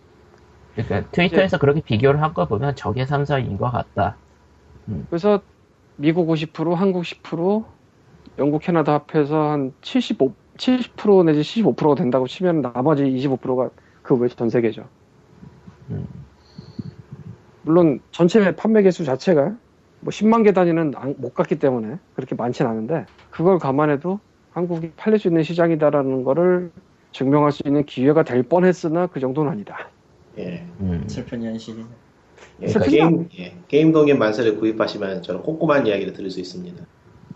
그러니까 0.76 1.08
트위터에서 1.10 1.58
그렇게 1.58 1.80
비교를 1.82 2.22
한 2.22 2.34
거 2.34 2.46
보면 2.48 2.74
저게 2.76 3.06
3, 3.06 3.24
4위인 3.24 3.56
것 3.58 3.70
같다. 3.70 4.20
그래서 5.08 5.42
미국 5.96 6.28
50% 6.30 6.74
한국 6.74 7.04
10% 7.04 7.64
영국 8.38 8.60
캐나다 8.62 8.94
합해서 8.94 9.50
한 9.52 9.72
75, 9.82 10.36
70% 10.58 11.24
내지 11.24 11.42
75%가 11.44 11.94
된다고 11.96 12.26
치면 12.26 12.62
나머지 12.62 13.04
25%가 13.06 13.70
그 14.02 14.14
외 14.16 14.28
전 14.28 14.50
세계죠 14.50 14.90
음. 15.90 16.26
물론 17.62 18.00
전체 18.10 18.54
판매 18.56 18.82
개수 18.82 19.04
자체가 19.04 19.58
뭐 20.00 20.10
10만 20.10 20.42
개 20.42 20.52
단위는 20.52 20.92
안- 20.96 21.14
못 21.18 21.32
갔기 21.34 21.58
때문에 21.58 21.98
그렇게 22.12 22.34
많진 22.34 22.66
않은데 22.66 23.06
그걸 23.30 23.58
감안해도 23.58 24.20
한국이 24.50 24.94
팔릴 24.96 25.18
수 25.18 25.28
있는 25.28 25.42
시장이다라는 25.42 26.24
거를 26.24 26.72
증명할 27.12 27.52
수 27.52 27.62
있는 27.66 27.84
기회가 27.86 28.22
될 28.24 28.42
뻔했으나 28.48 29.06
그 29.06 29.20
정도는 29.20 29.50
아니다. 29.50 29.93
예. 30.38 30.66
음. 30.80 31.04
슬픈 31.06 31.42
현실이네. 31.42 31.86
예, 32.62 32.66
그러니까 32.66 32.90
게임, 32.90 33.28
예, 33.38 33.54
게임 33.68 33.92
동인 33.92 34.18
만세를 34.18 34.56
구입하시면 34.58 35.22
저런 35.22 35.42
꼼꼼한 35.42 35.86
이야기를 35.86 36.12
들을 36.12 36.30
수 36.30 36.40
있습니다. 36.40 36.84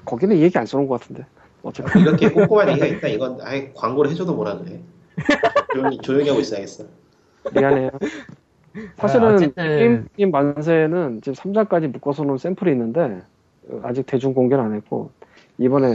거기는 0.04 0.36
이 0.36 0.40
얘기 0.42 0.56
안 0.58 0.66
써놓은 0.66 0.88
것 0.88 1.00
같은데. 1.00 1.24
어쨌든 1.62 2.00
이렇게 2.00 2.30
꼼꼼한 2.30 2.68
얘기가 2.70 2.86
있다 2.86 3.08
이건 3.08 3.38
아예 3.42 3.72
광고를 3.74 4.10
해줘도 4.10 4.34
뭐라 4.34 4.58
그래. 4.58 4.80
조용히, 5.72 5.98
조용히 5.98 6.28
하고 6.28 6.40
있어야겠어. 6.40 6.84
미안해요. 7.52 7.90
사실은 8.96 9.26
아, 9.28 9.34
어쨌든- 9.34 10.06
게임, 10.16 10.30
만세는 10.30 11.20
지금 11.22 11.34
3장까지 11.34 11.88
묶어서 11.88 12.22
놓은 12.24 12.38
샘플이 12.38 12.70
있는데 12.72 13.22
어, 13.68 13.80
아직 13.82 14.06
대중 14.06 14.34
공개는 14.34 14.64
안 14.64 14.74
했고 14.74 15.10
이번에 15.58 15.94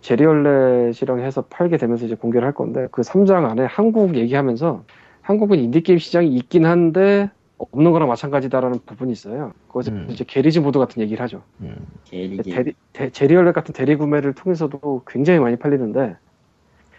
제리얼렛이랑 0.00 1.20
해서 1.20 1.42
팔게 1.48 1.76
되면서 1.76 2.06
이제 2.06 2.14
공개를 2.14 2.46
할 2.46 2.52
건데 2.54 2.88
그 2.90 3.02
3장 3.02 3.48
안에 3.48 3.64
한국 3.64 4.16
얘기하면서 4.16 4.84
한국은 5.24 5.58
인디게임 5.58 5.98
시장이 5.98 6.34
있긴 6.36 6.66
한데 6.66 7.30
없는 7.56 7.92
거랑 7.92 8.08
마찬가지다라는 8.08 8.80
부분이 8.84 9.10
있어요. 9.12 9.52
거기서 9.68 9.92
음. 9.92 10.06
이제 10.10 10.24
개리 10.24 10.58
모드 10.58 10.78
같은 10.78 11.00
얘기를 11.02 11.22
하죠. 11.24 11.42
음. 11.62 11.74
대리, 12.10 12.74
대- 12.92 13.10
제리얼렛 13.10 13.54
같은 13.54 13.72
대리 13.72 13.96
구매를 13.96 14.34
통해서도 14.34 15.04
굉장히 15.06 15.38
많이 15.40 15.56
팔리는데 15.56 16.16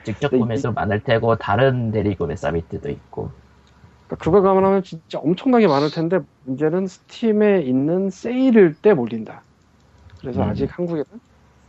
직접 0.04 0.32
네, 0.32 0.40
구매도 0.40 0.72
많을 0.74 1.04
테고 1.04 1.36
다른 1.36 1.92
대리 1.92 2.16
구매 2.16 2.36
서비스도 2.36 2.90
있고. 2.90 3.30
그러니까 4.08 4.24
그걸 4.24 4.42
감안하면 4.42 4.84
진짜 4.84 5.20
엄청나게 5.20 5.68
많을 5.68 5.92
텐데 5.92 6.20
문제는 6.46 6.88
스팀에 6.88 7.62
있는 7.62 8.10
세일일 8.10 8.76
때 8.82 8.94
몰린다. 8.94 9.44
그래서 10.20 10.44
음. 10.44 10.50
아직 10.50 10.68
한국에는 10.78 11.06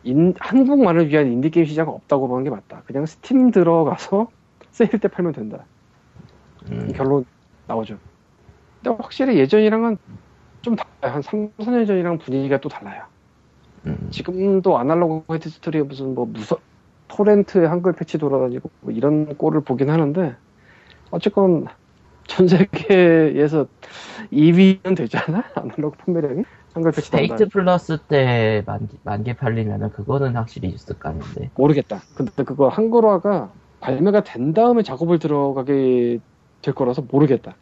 인- 0.05 0.35
한국만을 0.39 1.09
위한 1.11 1.27
인디 1.33 1.51
게임 1.51 1.67
시장은 1.67 1.93
없다고 1.93 2.29
보는 2.29 2.45
게 2.45 2.51
맞다. 2.51 2.83
그냥 2.87 3.05
스팀 3.05 3.51
들어가서 3.51 4.29
세일 4.71 5.01
때 5.01 5.09
팔면 5.09 5.33
된다. 5.33 5.67
음, 6.71 6.93
결론 6.95 7.25
나오죠. 7.67 7.99
근데 8.83 8.97
확실히 9.03 9.39
예전이랑은 9.39 9.99
좀 10.63 10.77
달라요. 10.77 11.15
한 11.15 11.23
3, 11.23 11.51
4년 11.59 11.87
전이랑 11.87 12.19
분위기가 12.19 12.59
또 12.61 12.69
달라요. 12.69 13.05
음. 13.87 14.09
지금도 14.11 14.79
아날로그 14.79 15.25
화이트 15.29 15.49
스토리에 15.49 15.83
무슨 15.83 16.15
뭐 16.15 16.27
무서 16.27 16.59
토렌트에 17.09 17.67
한글 17.67 17.93
패치 17.93 18.19
돌아다니고 18.19 18.71
뭐 18.81 18.93
이런 18.93 19.37
꼴을 19.37 19.61
보긴 19.61 19.91
하는데 19.91 20.35
어쨌건 21.11 21.67
전 22.27 22.49
세계에서 22.49 23.67
2위는 24.33 24.97
되잖아 24.97 25.45
아날로그 25.55 25.97
판매량이 25.99 26.43
한글 26.75 26.91
패치 26.91 27.07
스테이트 27.07 27.37
단다 27.37 27.45
플러스 27.53 27.99
때 28.09 28.63
만, 28.67 28.89
만개 29.05 29.35
팔리면은 29.35 29.91
그거는 29.91 30.35
확실히 30.35 30.69
있을 30.71 30.99
거 30.99 31.11
아닌데. 31.11 31.51
모르겠다 31.55 32.01
근데 32.17 32.43
그거 32.43 32.69
한글화가 32.69 33.53
발매가 33.81 34.25
된 34.25 34.53
다음에 34.53 34.83
작업을 34.83 35.21
들어가게 35.21 36.19
될 36.67 36.75
거라서 36.75 37.03
모르겠다 37.09 37.55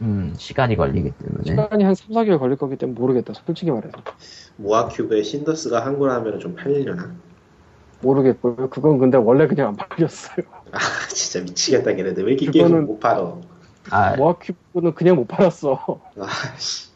음, 0.00 0.32
시간이 0.38 0.76
걸리기 0.76 1.10
때문에. 1.10 1.42
시간이 1.44 1.82
한 1.82 1.94
3, 1.96 2.10
4개월 2.10 2.38
걸릴 2.38 2.56
거기 2.56 2.76
때문에 2.76 2.98
모르겠다 2.98 3.32
솔직히 3.34 3.72
말해서 3.72 3.98
모아큐브의 4.56 5.24
신더스가 5.24 5.84
한글 5.84 6.10
하면 6.10 6.38
좀 6.38 6.54
팔리려나? 6.54 7.12
모르겠고요 8.00 8.70
그건 8.70 8.98
근데 8.98 9.16
원래 9.18 9.48
그냥 9.48 9.68
안 9.68 9.76
팔렸어요 9.76 10.46
아 10.70 10.78
진짜 11.08 11.40
미치겠다 11.44 11.94
걔네들 11.94 12.24
왜 12.26 12.32
이렇게 12.34 12.48
게임을 12.50 12.82
그거는- 12.82 12.86
못 12.86 13.00
팔어? 13.00 13.40
아, 13.90 14.14
모아큐브는 14.16 14.94
그냥 14.94 15.16
못 15.16 15.26
팔았어 15.26 16.00
아 16.20 16.28
씨. 16.58 16.88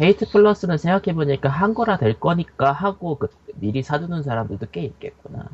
헤이트 0.00 0.30
플러스는 0.30 0.78
생각해보니까 0.78 1.48
한거라 1.50 1.98
될 1.98 2.18
거니까 2.18 2.72
하고 2.72 3.16
그, 3.18 3.28
미리 3.56 3.82
사두는 3.82 4.22
사람들도 4.22 4.66
꽤 4.70 4.82
있겠구나. 4.82 5.48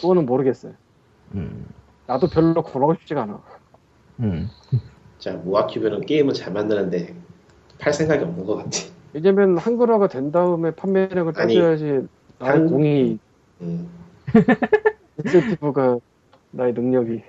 그거는 0.00 0.24
모르겠어요 0.26 0.72
음, 1.34 1.66
나도 2.06 2.28
별로 2.28 2.62
걸어가고 2.62 2.94
싶지가 3.00 3.22
않아 3.24 3.40
음. 4.20 4.48
자 5.18 5.32
모아큐브는 5.32 6.02
게임은 6.02 6.34
잘 6.34 6.52
만드는데 6.52 7.14
팔 7.78 7.92
생각이 7.92 8.22
없는 8.24 8.44
것 8.46 8.56
같아. 8.56 8.70
왜냐면 9.12 9.58
한글화가 9.58 10.08
된 10.08 10.30
다음에 10.30 10.70
판매량을 10.72 11.32
아니, 11.36 11.54
따져야지 11.54 11.84
나의 12.38 12.52
한- 12.52 12.66
공이 12.68 13.18
음. 13.62 13.88
인센티브가 15.24 15.98
나의 16.52 16.72
능력이. 16.72 17.22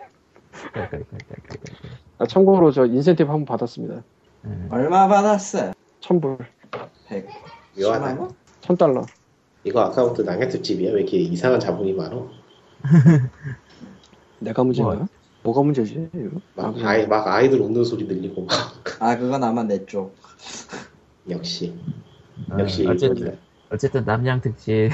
아, 2.19 2.25
참고로 2.27 2.71
저 2.71 2.85
인센티브 2.85 3.29
한 3.29 3.39
번 3.39 3.45
받았습니다 3.45 4.03
음. 4.45 4.67
얼마 4.69 5.07
받았어? 5.07 5.71
1000불 6.01 6.37
100. 7.07 7.27
묘하다. 7.79 8.05
10만 8.15 8.19
원? 8.19 8.31
1000달러 8.61 9.05
이거 9.63 9.79
아까부터 9.81 10.23
낭약특 10.23 10.63
집이야 10.63 10.91
왜 10.91 11.01
이렇게 11.01 11.17
이상한 11.17 11.59
자본이 11.59 11.93
많어? 11.93 12.29
내가 14.39 14.63
문제인가? 14.63 15.07
뭐. 15.43 15.53
가 15.53 15.61
문제지? 15.61 16.09
이거? 16.13 16.39
아, 16.57 16.67
막, 16.67 16.85
아이, 16.85 17.07
막 17.07 17.27
아이들 17.27 17.59
웃는 17.61 17.83
소리 17.83 18.07
들리고 18.07 18.45
막 18.45 18.81
아 18.99 19.17
그건 19.17 19.43
아마 19.43 19.63
내 19.63 19.83
쪽. 19.85 20.15
역시 21.29 21.73
어, 22.51 22.57
역시 22.59 22.85
어쨌든. 22.87 23.37
어쨌든 23.71 24.03
남양 24.05 24.41
특집. 24.41 24.89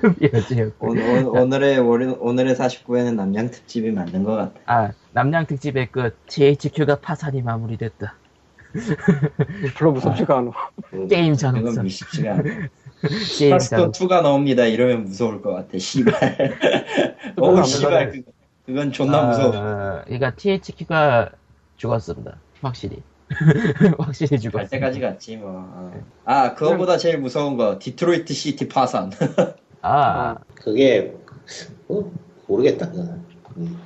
오늘, 0.80 1.26
오늘의 1.28 1.78
오늘- 1.78 2.16
오늘의 2.18 2.54
49회는 2.54 3.14
남양 3.16 3.50
특집이 3.50 3.90
맞는 3.92 4.24
것 4.24 4.32
같아. 4.34 4.60
아, 4.66 4.92
남양 5.12 5.46
특집의 5.46 5.90
끝 5.92 6.16
THQ가 6.28 7.00
파산이 7.00 7.42
마무리됐다. 7.42 8.14
별로 9.76 9.92
무섭지가 9.92 10.38
않아 10.38 10.50
음. 10.94 11.06
게임 11.06 11.34
그건 11.34 11.36
잔혹성. 11.36 11.84
미식지가 11.84 12.32
않아. 12.32 13.58
잔혹. 13.58 13.92
2가 13.92 14.22
나옵니다. 14.22 14.64
이러면 14.64 15.04
무서울 15.04 15.42
것 15.42 15.52
같아. 15.52 15.76
씨발. 15.78 16.12
어우 17.36 17.62
씨발. 17.64 18.22
그- 18.66 18.72
그건 18.72 18.92
존나 18.92 19.26
무서워. 19.26 19.52
아, 19.54 20.02
그러니까 20.04 20.34
THQ가 20.34 21.30
죽었습니다. 21.76 22.38
확실히. 22.62 23.02
확실히 23.98 24.30
갈 24.30 24.38
죽었어. 24.38 24.68
때까지 24.68 25.00
갔지 25.00 25.36
뭐. 25.36 25.50
어. 25.54 26.02
아 26.24 26.54
그거보다 26.54 26.96
제일 26.98 27.18
무서운 27.18 27.56
거 27.56 27.78
디트로이트 27.78 28.32
시티 28.32 28.68
파산. 28.68 29.10
아, 29.82 30.36
그게 30.54 31.14
어? 31.88 32.10
모르겠다 32.46 32.90
그거는. 32.90 33.22
음. 33.58 33.78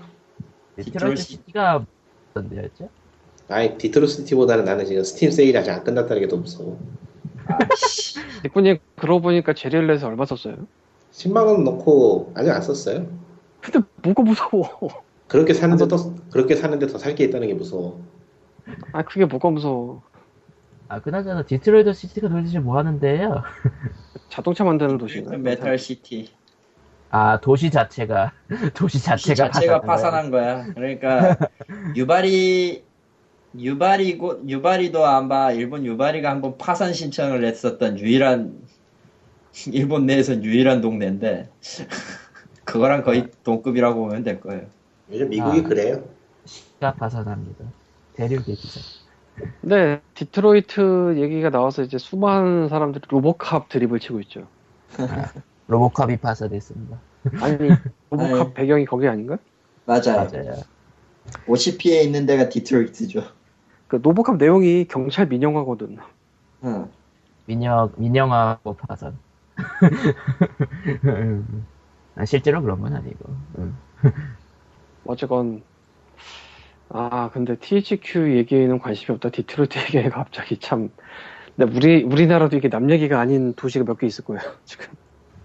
디트로이트 0.77 1.23
시티가 1.23 1.85
어떤 2.31 2.49
데였죠? 2.51 2.89
아니 3.49 3.79
디트로이트 3.79 4.20
시티보다는 4.20 4.65
나는 4.65 4.85
지금 4.85 5.03
스팀 5.03 5.31
세일이 5.31 5.57
아직 5.57 5.71
안 5.71 5.83
끝났다는 5.83 6.21
게 6.23 6.29
더 6.29 6.37
무서워. 6.37 6.79
아씨. 7.47 8.19
니꾸님 8.45 8.79
그러고 8.97 9.23
보니까 9.23 9.55
제리얼렛에 9.55 10.05
얼마 10.05 10.27
썼어요? 10.27 10.57
10만 11.13 11.47
원 11.47 11.65
넣고 11.65 12.33
아직 12.37 12.51
안 12.51 12.61
썼어요. 12.61 13.07
근데 13.61 13.81
뭐가 14.03 14.23
무서워 14.23 15.05
그렇게 15.29 15.53
사는데 15.55 15.89
더 15.89 16.15
그렇게 16.31 16.57
사는데 16.57 16.87
더 16.87 16.99
살 16.99 17.15
게 17.15 17.25
있다는 17.25 17.49
게 17.49 17.55
무서워. 17.55 18.01
아 18.93 19.03
그게 19.03 19.25
뭐가 19.25 19.51
무서워 19.51 20.03
아, 20.91 21.01
그나저나 21.01 21.45
디트로이트 21.45 21.93
시티가 21.93 22.29
도대체 22.31 22.61
뭐 22.61 22.79
하는데요? 22.79 23.43
자동차 24.31 24.65
만드는 24.65 24.97
도시인가? 24.97 25.37
메탈 25.37 25.79
시티. 25.79 26.31
아, 27.11 27.41
도시 27.41 27.71
자체가, 27.71 28.33
도시 28.75 28.99
시 28.99 29.05
자체가, 29.05 29.51
자체가 29.51 29.81
파산한. 29.83 30.31
파산한 30.31 30.31
거야. 30.31 30.67
그러니까 30.75 31.37
유바리 31.97 32.85
유바리고 33.59 34.49
유바리도 34.49 35.05
아마 35.07 35.53
일본 35.53 35.85
유바리가 35.85 36.31
한번 36.31 36.57
파산 36.59 36.93
신청을 36.95 37.45
했었던 37.45 37.99
유일한 37.99 38.67
일본 39.73 40.07
내에선 40.07 40.45
유일한 40.45 40.81
동네인데 40.81 41.51
그거랑 42.69 43.03
거의 43.03 43.31
동급이라고 43.45 43.99
보면 43.99 44.23
될 44.23 44.41
거예요. 44.41 44.67
요즘 45.11 45.31
미국이 45.31 45.61
아. 45.61 45.63
그래요. 45.63 46.05
시가 46.45 46.93
파산합니다. 46.95 47.65
대륙의 48.15 48.45
기상. 48.45 48.81
근데 49.63 50.03
디트로이트 50.15 51.15
얘기가 51.17 51.49
나와서 51.49 51.83
이제 51.83 51.97
수많은 51.97 52.69
사람들이 52.69 53.05
로보캅 53.09 53.69
드립을 53.69 54.01
치고 54.01 54.19
있죠 54.21 54.49
로보캅이 55.69 56.19
파산됐습니다. 56.19 56.99
아니 57.41 57.57
로보캅 58.11 58.41
아니. 58.41 58.55
배경이 58.55 58.85
거기 58.85 59.09
아닌가? 59.09 59.39
맞아요. 59.87 60.29
맞아요. 60.31 60.53
OCP에 61.47 62.03
있는 62.03 62.27
데가 62.27 62.51
디트로이트죠. 62.51 63.23
그 63.87 63.97
로보캅 63.97 64.37
내용이 64.37 64.87
경찰 64.89 65.27
민영화거든 65.27 65.97
응. 66.65 66.91
민영, 67.47 67.93
민영하고 67.97 68.77
파산. 68.77 69.17
아, 72.19 72.25
실제로 72.25 72.61
그런 72.61 72.81
건 72.81 72.95
아니고. 72.97 73.25
음. 73.59 73.79
어쨌건 75.07 75.63
아 76.91 77.31
근데 77.33 77.57
THQ 77.57 78.37
얘기에는 78.37 78.79
관심이 78.81 79.15
없다 79.15 79.31
디트로이트 79.31 79.79
얘기가 79.79 80.11
갑자기 80.11 80.59
참 80.59 80.91
근데 81.57 81.77
우리 81.77 82.03
우리나라도 82.03 82.57
이게 82.57 82.69
남 82.69 82.91
얘기가 82.91 83.19
아닌 83.21 83.55
도시가 83.55 83.85
몇 83.85 83.99
개 83.99 84.07
있을 84.07 84.25
거예요 84.25 84.43
지금 84.67 84.87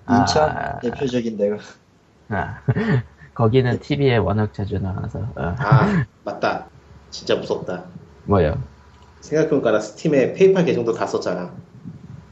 인천 0.10 0.50
아. 0.50 0.80
대표적인 0.80 1.38
데가. 1.38 1.58
아, 2.30 2.60
거기는 3.36 3.80
TV에 3.80 4.18
워낙 4.18 4.54
자주 4.54 4.80
나와서. 4.80 5.20
어, 5.20 5.56
아 5.60 6.06
맞다. 6.26 6.68
진짜 7.10 7.36
무섭다. 7.36 7.86
뭐요? 8.26 8.62
생각해보니까 9.22 9.72
나 9.72 9.80
스팀에 9.80 10.34
페이팔 10.34 10.66
계정도 10.66 10.92
다 10.94 11.06
썼잖아. 11.08 11.54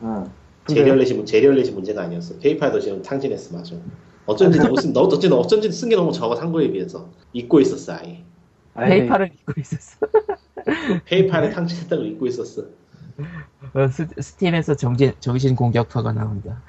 응. 0.04 0.26
근데- 0.66 0.82
제리얼렛이 0.82 1.26
제리얼렛이 1.26 1.72
문제가 1.72 2.02
아니었어. 2.04 2.40
페이팔도 2.40 2.80
지금 2.82 3.02
탕진했어 3.02 3.56
맞아. 3.58 3.76
어쩐지 4.32 4.60
너무 4.60 4.78
쓴, 4.78 4.94
너 4.94 5.02
어쩐지 5.02 5.28
어쩐지 5.28 5.72
쓴 5.72 5.90
게 5.90 5.96
너무 5.96 6.12
적어 6.12 6.36
한국에 6.36 6.72
비해서 6.72 7.10
잊고 7.34 7.60
있었어 7.60 7.94
아예. 7.94 8.24
페이팔을 8.76 9.28
입고 9.34 9.54
있었어. 9.60 9.98
PayPal에 11.06 11.50
탕진했다고 11.50 12.04
잊고 12.04 12.28
있었어. 12.28 12.64
어, 13.74 13.88
스, 13.88 14.08
Steam에서 14.20 14.76
정신, 14.76 15.14
정신 15.20 15.56
공격파가 15.56 16.12
나온다. 16.14 16.62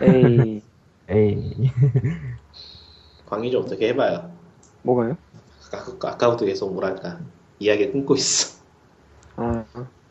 에이 0.00 0.62
에이. 1.10 1.70
광희 3.26 3.50
좀 3.50 3.62
어떻게 3.62 3.88
해봐요. 3.88 4.30
뭐가요? 4.82 5.16
아까, 5.72 6.10
아까부터 6.12 6.44
계속 6.46 6.72
뭐랄까 6.72 7.20
이야기 7.58 7.90
끊고 7.92 8.14
있어. 8.14 8.58
아 9.36 9.64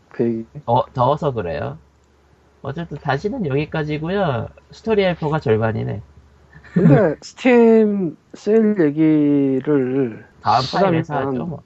그 0.09 0.23
얘기 0.25 0.47
더, 0.65 0.85
더워서 0.93 1.31
그래요. 1.33 1.79
어쨌든 2.61 2.97
단신은 2.99 3.45
여기까지고요 3.47 4.49
스토리 4.71 5.03
헬퍼가 5.05 5.39
절반이네. 5.39 6.01
근데 6.77 7.15
스팀 7.21 8.17
세일 8.33 8.75
얘기를 8.79 10.25
다음 10.41 10.61
보니까 10.91 11.27
하죠. 11.27 11.45
뭐. 11.45 11.61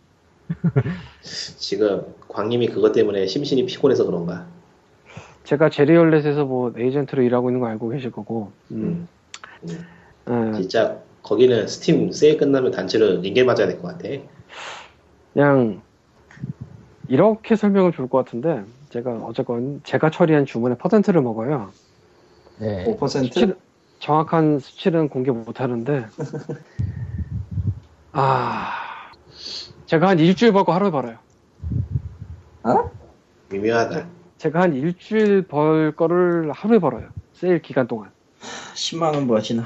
지금 1.22 2.04
광님이 2.30 2.68
그것 2.70 2.92
때문에 2.94 3.28
심신이 3.28 3.66
피곤해서 3.66 4.06
그런가. 4.06 4.46
제가 5.44 5.70
제리얼렛에서 5.70 6.46
뭐 6.46 6.74
에이전트로 6.78 7.24
일하고 7.24 7.50
있는 7.50 7.60
거 7.60 7.68
알고 7.68 7.90
계실 7.90 8.12
거고 8.12 8.52
음. 8.72 9.08
음. 10.28 10.52
예, 10.54 10.58
진짜 10.62 10.98
거기는 11.24 11.68
스팀 11.68 12.12
세일 12.12 12.38
끝나면 12.38 12.72
단체로 12.72 13.22
링겔 13.22 13.46
맞아야 13.46 13.68
될 13.68 13.82
것 13.82 13.90
같아. 13.90 14.08
그냥 15.34 15.82
이렇게 17.08 17.56
설명을 17.56 17.92
좋을 17.92 18.08
것 18.08 18.24
같은데 18.24 18.64
제가 18.90 19.12
어쨌건 19.26 19.82
제가 19.84 20.10
처리한 20.10 20.46
주문의 20.46 20.78
퍼센트를 20.78 21.22
먹어요. 21.22 21.72
네. 22.60 22.86
5%? 22.86 22.98
수치를- 23.30 23.56
정확한 24.02 24.60
수치는 24.60 25.08
공개 25.10 25.32
못 25.32 25.62
하는데 25.62 26.08
아 28.12 28.72
제가 29.86 30.10
한 30.10 30.20
일주일 30.20 30.52
벌고 30.52 30.74
하루 30.74 30.92
벌어요. 30.92 31.18
어? 32.64 32.92
미묘하다. 33.50 34.08
제가 34.38 34.62
한 34.62 34.74
일주일 34.74 35.48
벌 35.48 35.96
거를 35.96 36.52
하루에 36.52 36.80
벌어요. 36.80 37.10
세일 37.34 37.62
기간 37.62 37.88
동안. 37.88 38.12
10만 38.74 39.14
원 39.14 39.28
버시나. 39.28 39.64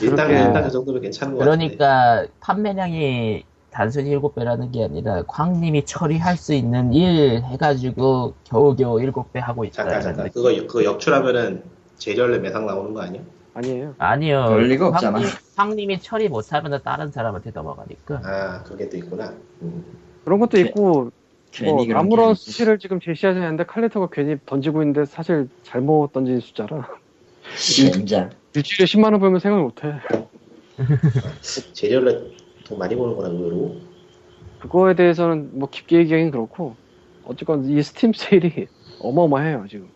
일단 0.00 0.30
일단 0.30 0.64
그 0.64 0.70
정도면 0.70 1.02
괜찮은 1.02 1.34
것 1.34 1.44
같은데. 1.44 1.76
그러니까 1.76 2.26
판매량이 2.40 3.44
단순히 3.74 4.16
7배라는 4.16 4.72
게 4.72 4.84
아니라 4.84 5.22
광님이 5.26 5.84
처리할 5.84 6.36
수 6.36 6.54
있는 6.54 6.92
일 6.92 7.42
해가지고 7.42 8.34
겨우겨우 8.44 8.98
7배 8.98 9.40
하고 9.40 9.68
잠깐 9.68 9.94
있다는 9.98 10.02
잠깐 10.02 10.24
느낌. 10.26 10.32
그거 10.42 10.66
그거 10.68 10.84
역출하면은 10.84 11.64
재료를 11.98 12.40
매상 12.40 12.66
나오는 12.66 12.94
거 12.94 13.00
아니야? 13.02 13.20
아니에요. 13.54 13.94
아니요. 13.98 14.44
그럴 14.48 14.68
리가 14.68 14.86
없잖아. 14.88 15.18
광님, 15.18 15.28
광님이 15.56 16.00
처리 16.00 16.28
못하면 16.28 16.80
다른 16.84 17.10
사람한테 17.10 17.50
넘어가니까. 17.50 18.20
아 18.24 18.62
그게 18.62 18.88
또 18.88 18.96
있구나. 18.96 19.34
음. 19.62 19.84
그런 20.24 20.38
것도 20.38 20.50
괜- 20.56 20.66
있고 20.68 21.10
뭐 21.64 21.84
아무런. 21.94 22.34
수치를 22.36 22.78
지금 22.78 23.00
제시하지 23.00 23.40
않는데 23.40 23.64
칼리터가 23.66 24.08
괜히 24.12 24.36
던지고 24.46 24.82
있는데 24.82 25.04
사실 25.04 25.48
잘못 25.64 26.12
던진 26.12 26.38
숫자라 26.38 26.88
진짜. 27.56 28.30
일주일에 28.54 28.86
10만 28.86 29.10
원 29.10 29.18
벌면 29.18 29.40
생각 29.40 29.60
못해. 29.62 29.94
재료를 31.72 32.32
돈 32.64 32.78
많이 32.78 32.96
버는구나 32.96 33.28
의외로. 33.28 33.80
그거에 34.58 34.94
대해서는 34.94 35.58
뭐 35.58 35.68
깊게 35.68 35.98
얘기하긴 35.98 36.30
그렇고 36.30 36.76
어쨌건 37.22 37.64
이 37.64 37.82
스팀 37.82 38.12
세일이 38.14 38.68
어마어마해요 38.98 39.66
지금. 39.68 39.90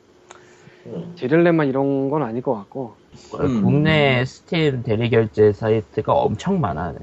음. 0.87 1.15
제릴레만 1.17 1.69
이런 1.69 2.11
건 2.11 2.23
아닐 2.23 2.43
것 2.43 2.55
같고. 2.55 2.97
음. 3.41 3.61
국내 3.61 4.25
스팀 4.25 4.83
대리 4.83 5.11
결제 5.11 5.53
사이트가 5.53 6.13
엄청 6.13 6.61
많아요. 6.61 6.97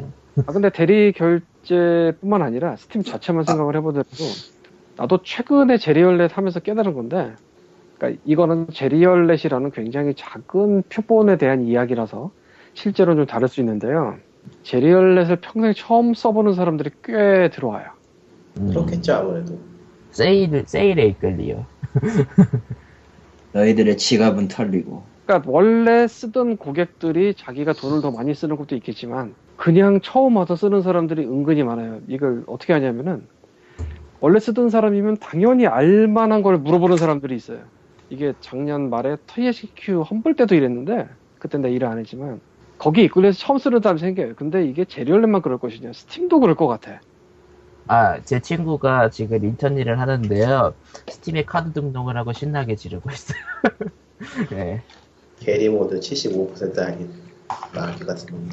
아 0.46 0.52
근데 0.54 0.70
대리 0.70 1.12
결제뿐만 1.14 2.42
아니라 2.42 2.76
스팀 2.76 3.04
자체만 3.04 3.44
생각을 3.44 3.76
해보더라도 3.78 4.36
나도 4.98 5.22
최근에 5.24 5.78
제리얼렛 5.78 6.38
하면서 6.38 6.60
깨달은 6.60 6.94
건데 6.94 7.36
그러니까 8.00 8.22
이거는 8.26 8.68
제리얼렛이라는 8.74 9.72
굉장히 9.72 10.16
작은 10.16 10.84
표본에 10.90 11.38
대한 11.38 11.64
이야기라서 11.64 12.34
실제로는 12.76 13.22
좀 13.24 13.28
다를 13.28 13.48
수 13.50 13.62
있는데요. 13.62 14.20
제리얼렛을 14.64 15.38
평생 15.42 15.74
처음 15.76 16.14
써보는 16.14 16.54
사람들이 16.54 16.92
꽤 17.04 17.50
들어와요. 17.54 17.86
음, 18.60 18.70
그렇겠죠 18.70 19.14
아무래도. 19.14 19.58
세일, 20.12 20.64
세일에 20.66 21.08
이끌리요. 21.08 21.66
너희들의 23.54 23.98
지갑은 23.98 24.48
털리고. 24.48 25.04
그러니까 25.26 25.50
원래 25.52 26.08
쓰던 26.08 26.58
고객들이 26.58 27.34
자기가 27.36 27.74
돈을 27.74 28.02
더 28.02 28.12
많이 28.12 28.34
쓰는 28.34 28.58
것도 28.58 28.76
있겠지만 28.76 29.34
그냥 29.58 30.00
처음 30.02 30.36
와서 30.38 30.56
쓰는 30.56 30.82
사람들이 30.82 31.24
은근히 31.24 31.64
많아요. 31.64 32.00
이걸 32.08 32.44
어떻게 32.48 32.74
하냐면은 32.74 33.28
원래 34.20 34.40
쓰던 34.40 34.70
사람이면 34.70 35.18
당연히 35.18 35.68
알만한 35.68 36.42
걸 36.42 36.58
물어보는 36.58 36.98
사람들이 36.98 37.36
있어요. 37.36 37.60
이게 38.10 38.34
작년 38.40 38.90
말에 38.90 39.18
TSQ 39.28 40.02
험블 40.02 40.36
때도 40.36 40.56
이랬는데 40.56 41.08
그때 41.40 41.58
내 41.58 41.72
일을 41.72 41.88
안 41.88 41.98
했지만 41.98 42.40
거기 42.86 43.04
이끌려서 43.06 43.40
처음 43.40 43.58
쓰는 43.58 43.82
사람이 43.82 44.00
생겨요. 44.00 44.36
근데 44.36 44.64
이게 44.64 44.86
제리얼렛만 44.86 45.42
그럴 45.42 45.58
것이냐 45.58 45.92
스팀도 45.92 46.40
그럴 46.40 46.54
것 46.54 46.68
같아. 46.68 47.02
아, 47.88 48.22
제 48.22 48.40
친구가 48.40 49.10
지금 49.10 49.44
인턴 49.44 49.80
일을 49.80 50.00
하는데요. 50.00 50.76
Steam에 51.10 51.46
카드 51.46 51.74
등록을 51.74 52.16
하고 52.16 52.32
신나게 52.32 52.76
지르고 52.76 53.10
있어요. 53.10 53.40
네. 54.54 54.84
게리 55.40 55.68
모드 55.68 56.00
75% 56.00 56.78
할인. 56.78 57.12
마귀 57.74 58.06
같은 58.06 58.28
놈. 58.28 58.52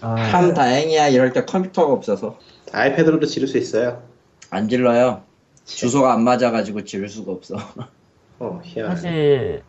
아, 0.00 0.28
참 0.28 0.52
다행이야. 0.54 1.10
이럴 1.10 1.32
때 1.32 1.44
컴퓨터가 1.44 1.92
없어서. 1.92 2.36
iPad로도 2.72 3.26
지를 3.26 3.46
수 3.46 3.58
있어요. 3.58 4.02
안 4.50 4.68
질러요. 4.68 5.22
주소가 5.66 6.14
안 6.14 6.24
맞아가지고 6.24 6.82
지를 6.82 7.08
수가 7.08 7.30
없어. 7.30 7.54
어 8.40 8.60
희한하네. 8.64 8.96
사실 8.96 9.62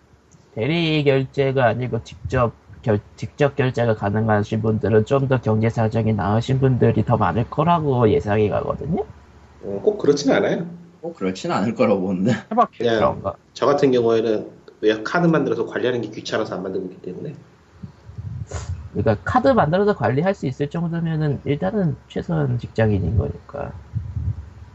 대리 0.55 1.03
결제가 1.03 1.66
아니고 1.66 2.03
직접 2.03 2.53
결, 2.82 2.99
직접 3.15 3.55
결제가 3.55 3.95
가능하신 3.95 4.61
분들은 4.61 5.05
좀 5.05 5.27
더 5.27 5.39
경제 5.41 5.69
사정이 5.69 6.13
나으신 6.13 6.59
분들이 6.59 7.03
더 7.05 7.17
많을 7.17 7.49
거라고 7.49 8.09
예상이 8.09 8.49
가거든요. 8.49 9.03
음, 9.63 9.82
꼭 9.82 9.97
그렇진 9.97 10.32
않아요. 10.32 10.69
뭐 11.01 11.13
그렇진 11.13 11.51
않을 11.51 11.75
거라고 11.75 12.01
보는데. 12.01 12.32
해박해. 12.51 12.69
그냥. 12.80 13.21
저 13.53 13.65
같은 13.65 13.91
경우에는 13.91 14.51
왜 14.82 15.03
카드 15.03 15.27
만들어서 15.27 15.65
관리하는 15.65 16.01
게 16.01 16.09
귀찮아서 16.09 16.55
안 16.55 16.63
만들고 16.63 16.88
있기 16.88 17.01
때문에 17.01 17.36
그러니까 18.91 19.17
카드 19.23 19.47
만들어서 19.49 19.95
관리할 19.95 20.34
수 20.34 20.47
있을 20.47 20.69
정도면은 20.69 21.41
일단은 21.45 21.95
최소한 22.07 22.57
직장인인 22.57 23.17
거니까. 23.17 23.73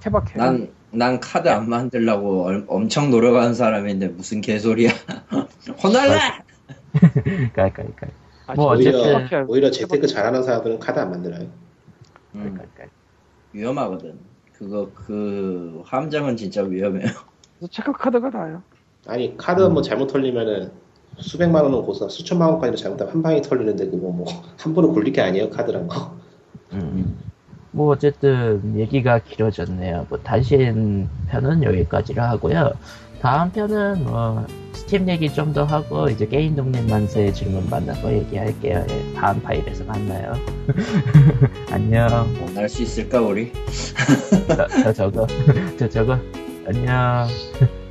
해박해. 0.06 0.38
난, 0.38 0.74
난 0.92 1.20
카드 1.20 1.48
안 1.48 1.68
만들려고 1.68 2.44
얼- 2.44 2.64
엄청 2.68 3.10
노력하는 3.10 3.54
사람인데 3.54 4.08
무슨 4.08 4.40
개소리야. 4.40 4.90
혼날래! 5.82 6.18
그러니까, 7.00 7.70
그러니까. 7.72 8.06
아, 8.46 8.54
뭐 8.54 8.76
해박해. 8.76 9.44
오히려 9.48 9.70
재테크 9.70 10.06
잘하는 10.06 10.42
사람들은 10.42 10.78
카드 10.78 10.98
안 10.98 11.10
만들어요. 11.10 11.42
음, 12.34 12.54
그러니까. 12.54 12.84
위험하거든. 13.52 14.18
그거, 14.52 14.90
그, 14.94 15.82
함정은 15.86 16.36
진짜 16.36 16.62
위험해요. 16.62 17.10
그래서 17.58 17.70
체크 17.70 17.92
카드가 17.92 18.30
나아요. 18.30 18.62
아니 19.06 19.36
카드 19.36 19.60
뭐 19.62 19.82
잘못 19.82 20.06
털리면은 20.06 20.70
수백만 21.18 21.64
원은 21.64 21.82
고서 21.82 22.08
수천만 22.08 22.48
원까지도 22.50 22.76
잘못하면 22.76 23.12
한 23.12 23.22
방에 23.22 23.40
털리는데 23.40 23.86
그거 23.86 24.08
뭐 24.08 24.26
함부로 24.58 24.92
굴릴 24.92 25.12
게 25.12 25.20
아니에요 25.20 25.50
카드란 25.50 25.86
거. 25.86 26.16
음. 26.72 27.18
뭐 27.70 27.92
어쨌든 27.92 28.76
얘기가 28.76 29.18
길어졌네요. 29.18 30.06
뭐 30.08 30.18
단신 30.18 31.08
편은 31.28 31.64
여기까지로 31.64 32.22
하고요. 32.22 32.72
다음 33.24 33.50
편은 33.50 34.04
뭐 34.04 34.46
스팀 34.74 35.08
얘기 35.08 35.32
좀 35.32 35.54
더 35.54 35.64
하고 35.64 36.10
이제 36.10 36.26
게임 36.26 36.54
독립 36.54 36.84
만세 36.90 37.32
질문 37.32 37.70
만나서 37.70 38.12
얘기할게요. 38.12 38.84
예, 38.90 39.14
다음 39.14 39.40
파일에서 39.40 39.82
만나요. 39.84 40.34
안녕. 41.70 42.30
못날 42.38 42.68
수 42.68 42.82
있을까, 42.82 43.22
우리? 43.22 43.50
저, 44.46 44.68
저 44.82 44.92
저거 44.92 45.26
저 45.78 45.88
저거 45.88 46.18
안녕. 46.66 47.26